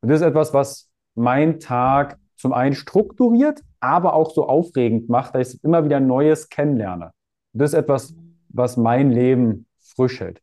Und 0.00 0.08
das 0.08 0.20
ist 0.20 0.26
etwas, 0.26 0.52
was 0.52 0.90
mein 1.14 1.60
Tag 1.60 2.18
zum 2.34 2.52
einen 2.52 2.74
strukturiert, 2.74 3.60
aber 3.78 4.14
auch 4.14 4.32
so 4.32 4.48
aufregend 4.48 5.08
macht, 5.08 5.36
dass 5.36 5.54
ich 5.54 5.62
immer 5.62 5.84
wieder 5.84 6.00
Neues 6.00 6.48
kennenlerne. 6.48 7.12
Und 7.52 7.62
das 7.62 7.72
ist 7.72 7.78
etwas, 7.78 8.16
was 8.48 8.76
mein 8.76 9.12
Leben 9.12 9.66
frisch 9.78 10.18
hält. 10.18 10.42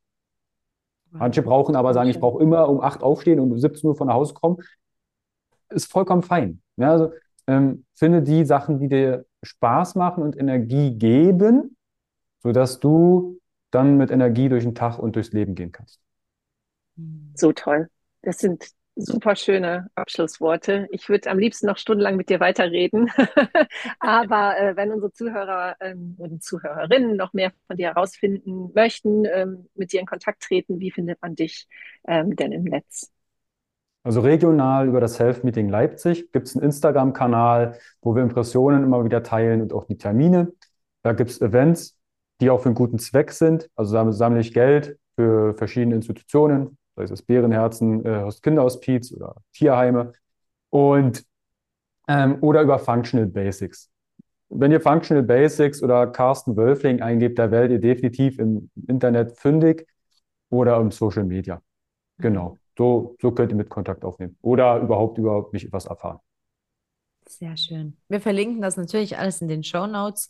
Manche 1.11 1.41
brauchen 1.41 1.75
aber 1.75 1.93
sagen, 1.93 2.09
ich 2.09 2.21
brauche 2.21 2.41
immer 2.41 2.69
um 2.69 2.79
acht 2.79 3.03
aufstehen 3.03 3.41
und 3.41 3.51
um 3.51 3.57
17 3.57 3.85
Uhr 3.89 3.97
von 3.97 4.07
nach 4.07 4.13
Hause 4.13 4.33
kommen 4.33 4.59
ist 5.69 5.91
vollkommen 5.91 6.23
fein. 6.23 6.61
Ja, 6.77 6.91
also 6.91 7.11
ähm, 7.47 7.85
finde 7.95 8.21
die 8.21 8.45
Sachen, 8.45 8.79
die 8.79 8.87
dir 8.87 9.25
Spaß 9.43 9.95
machen 9.95 10.23
und 10.23 10.37
Energie 10.37 10.91
geben, 10.95 11.77
sodass 12.39 12.79
du 12.79 13.39
dann 13.71 13.97
mit 13.97 14.11
Energie 14.11 14.49
durch 14.49 14.63
den 14.63 14.75
Tag 14.75 14.99
und 14.99 15.15
durchs 15.15 15.33
Leben 15.33 15.55
gehen 15.55 15.71
kannst. 15.71 15.99
So 17.35 17.51
toll. 17.53 17.89
Das 18.21 18.39
sind 18.39 18.71
super 18.97 19.35
schöne 19.35 19.89
Abschlussworte. 19.95 20.87
Ich 20.91 21.07
würde 21.07 21.29
am 21.29 21.37
liebsten 21.37 21.67
noch 21.67 21.77
stundenlang 21.77 22.15
mit 22.15 22.29
dir 22.29 22.39
weiterreden. 22.39 23.11
Aber 23.99 24.57
äh, 24.57 24.75
wenn 24.75 24.91
unsere 24.91 25.11
Zuhörer 25.11 25.75
ähm, 25.79 26.15
und 26.17 26.43
Zuhörerinnen 26.43 27.15
noch 27.15 27.33
mehr 27.33 27.51
von 27.67 27.77
dir 27.77 27.89
herausfinden 27.89 28.71
möchten, 28.73 29.25
ähm, 29.25 29.67
mit 29.75 29.93
dir 29.93 29.99
in 29.99 30.07
Kontakt 30.07 30.41
treten, 30.41 30.79
wie 30.79 30.91
findet 30.91 31.21
man 31.21 31.35
dich 31.35 31.67
ähm, 32.07 32.35
denn 32.35 32.51
im 32.51 32.63
Netz? 32.63 33.11
Also 34.07 34.21
regional 34.21 34.87
über 34.87 35.01
das 35.01 35.15
Self-Meeting 35.15 35.67
Leipzig 35.67 36.31
gibt 36.31 36.47
es 36.47 36.55
einen 36.55 36.63
Instagram-Kanal, 36.63 37.77
wo 38.01 38.15
wir 38.15 38.23
Impressionen 38.23 38.85
immer 38.85 39.03
wieder 39.03 39.21
teilen 39.21 39.61
und 39.61 39.73
auch 39.73 39.83
die 39.83 39.97
Termine. 39.97 40.53
Da 41.03 41.11
gibt 41.11 41.29
es 41.29 41.41
Events, 41.41 41.97
die 42.39 42.49
auch 42.49 42.61
für 42.61 42.67
einen 42.69 42.75
guten 42.75 42.99
Zweck 42.99 43.33
sind. 43.33 43.69
Also 43.75 43.93
da 43.93 44.09
sammle 44.13 44.39
ich 44.39 44.53
Geld 44.53 44.97
für 45.17 45.53
verschiedene 45.55 45.95
Institutionen, 45.95 46.77
sei 46.95 47.03
es 47.03 47.09
das 47.09 47.21
Bärenherzen, 47.21 48.05
äh, 48.05 48.29
Kinderhospiz 48.41 49.11
oder 49.11 49.35
Tierheime. 49.51 50.13
Und 50.69 51.25
ähm, 52.07 52.37
oder 52.39 52.61
über 52.61 52.79
Functional 52.79 53.27
Basics. 53.27 53.89
Wenn 54.47 54.71
ihr 54.71 54.79
Functional 54.79 55.23
Basics 55.23 55.83
oder 55.83 56.07
Carsten 56.07 56.55
Wölfling 56.55 57.01
eingebt, 57.01 57.37
da 57.37 57.51
werdet 57.51 57.71
ihr 57.71 57.81
definitiv 57.81 58.39
im 58.39 58.69
Internet 58.87 59.37
fündig 59.37 59.85
oder 60.49 60.77
im 60.77 60.91
Social 60.91 61.25
Media. 61.25 61.61
Genau. 62.19 62.57
So, 62.77 63.15
so 63.19 63.31
könnt 63.31 63.51
ihr 63.51 63.55
mit 63.55 63.69
Kontakt 63.69 64.05
aufnehmen 64.05 64.37
oder 64.41 64.79
überhaupt 64.79 65.17
über 65.17 65.49
mich 65.51 65.65
etwas 65.65 65.85
erfahren. 65.85 66.19
Sehr 67.27 67.57
schön. 67.57 67.97
Wir 68.07 68.21
verlinken 68.21 68.61
das 68.61 68.77
natürlich 68.77 69.17
alles 69.17 69.41
in 69.41 69.47
den 69.47 69.63
Show 69.63 69.87
Notes. 69.87 70.29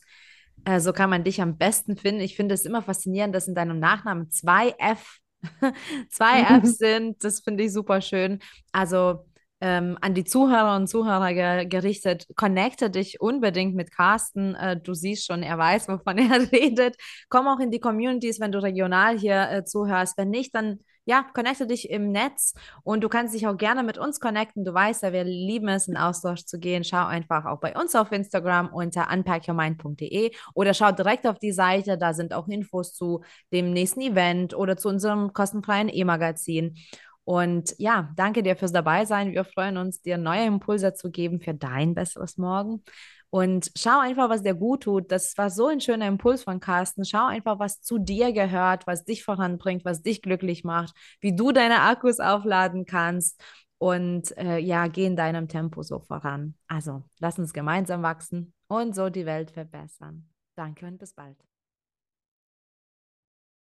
Äh, 0.64 0.80
so 0.80 0.92
kann 0.92 1.10
man 1.10 1.24
dich 1.24 1.40
am 1.40 1.58
besten 1.58 1.96
finden. 1.96 2.20
Ich 2.20 2.36
finde 2.36 2.54
es 2.54 2.64
immer 2.64 2.82
faszinierend, 2.82 3.34
dass 3.34 3.48
in 3.48 3.54
deinem 3.54 3.78
Nachnamen 3.78 4.30
zwei 4.30 4.74
F, 4.78 5.18
zwei 6.10 6.42
Fs 6.62 6.78
sind. 6.78 7.22
Das 7.22 7.40
finde 7.40 7.64
ich 7.64 7.72
super 7.72 8.00
schön. 8.00 8.40
Also 8.72 9.26
ähm, 9.60 9.98
an 10.00 10.14
die 10.14 10.24
Zuhörer 10.24 10.76
und 10.76 10.88
Zuhörer 10.88 11.34
ge 11.34 11.66
gerichtet, 11.66 12.26
connecte 12.36 12.90
dich 12.90 13.20
unbedingt 13.20 13.74
mit 13.74 13.92
Carsten. 13.92 14.54
Äh, 14.54 14.80
du 14.80 14.94
siehst 14.94 15.26
schon, 15.26 15.42
er 15.42 15.58
weiß, 15.58 15.88
wovon 15.88 16.18
er 16.18 16.50
redet. 16.50 16.96
Komm 17.28 17.46
auch 17.46 17.60
in 17.60 17.70
die 17.70 17.80
Communities, 17.80 18.40
wenn 18.40 18.52
du 18.52 18.62
regional 18.62 19.18
hier 19.18 19.50
äh, 19.50 19.64
zuhörst. 19.64 20.16
Wenn 20.16 20.30
nicht, 20.30 20.54
dann 20.54 20.80
ja, 21.08 21.24
connecte 21.32 21.66
dich 21.66 21.88
im 21.88 22.12
Netz 22.12 22.52
und 22.82 23.02
du 23.02 23.08
kannst 23.08 23.34
dich 23.34 23.46
auch 23.46 23.56
gerne 23.56 23.82
mit 23.82 23.96
uns 23.96 24.20
connecten. 24.20 24.62
Du 24.62 24.74
weißt 24.74 25.02
ja, 25.04 25.12
wir 25.14 25.24
lieben 25.24 25.68
es, 25.68 25.88
in 25.88 25.96
Austausch 25.96 26.44
zu 26.44 26.58
gehen. 26.58 26.84
Schau 26.84 27.06
einfach 27.06 27.46
auch 27.46 27.60
bei 27.60 27.74
uns 27.74 27.94
auf 27.94 28.12
Instagram 28.12 28.68
unter 28.68 29.10
unpackyourmind.de 29.10 30.32
oder 30.52 30.74
schau 30.74 30.92
direkt 30.92 31.26
auf 31.26 31.38
die 31.38 31.52
Seite. 31.52 31.96
Da 31.96 32.12
sind 32.12 32.34
auch 32.34 32.46
Infos 32.48 32.92
zu 32.92 33.22
dem 33.54 33.72
nächsten 33.72 34.02
Event 34.02 34.52
oder 34.52 34.76
zu 34.76 34.90
unserem 34.90 35.32
kostenfreien 35.32 35.88
E-Magazin. 35.88 36.76
Und 37.24 37.74
ja, 37.78 38.10
danke 38.16 38.42
dir 38.42 38.56
fürs 38.56 38.72
Dabeisein. 38.72 39.32
Wir 39.32 39.44
freuen 39.44 39.78
uns, 39.78 40.02
dir 40.02 40.18
neue 40.18 40.44
Impulse 40.44 40.92
zu 40.92 41.10
geben 41.10 41.40
für 41.40 41.54
dein 41.54 41.94
besseres 41.94 42.36
Morgen. 42.36 42.82
Und 43.30 43.70
schau 43.76 44.00
einfach, 44.00 44.30
was 44.30 44.42
dir 44.42 44.54
gut 44.54 44.84
tut. 44.84 45.12
Das 45.12 45.36
war 45.36 45.50
so 45.50 45.66
ein 45.66 45.80
schöner 45.80 46.06
Impuls 46.06 46.44
von 46.44 46.60
Carsten. 46.60 47.04
Schau 47.04 47.26
einfach, 47.26 47.58
was 47.58 47.82
zu 47.82 47.98
dir 47.98 48.32
gehört, 48.32 48.86
was 48.86 49.04
dich 49.04 49.22
voranbringt, 49.22 49.84
was 49.84 50.02
dich 50.02 50.22
glücklich 50.22 50.64
macht, 50.64 50.94
wie 51.20 51.36
du 51.36 51.52
deine 51.52 51.82
Akkus 51.82 52.20
aufladen 52.20 52.86
kannst. 52.86 53.40
Und 53.78 54.36
äh, 54.38 54.58
ja, 54.58 54.86
geh 54.88 55.06
in 55.06 55.16
deinem 55.16 55.46
Tempo 55.48 55.82
so 55.82 56.00
voran. 56.00 56.54
Also, 56.66 57.04
lass 57.20 57.38
uns 57.38 57.52
gemeinsam 57.52 58.02
wachsen 58.02 58.52
und 58.66 58.94
so 58.94 59.08
die 59.10 59.26
Welt 59.26 59.50
verbessern. 59.50 60.28
Danke 60.56 60.86
und 60.86 60.98
bis 60.98 61.12
bald. 61.14 61.36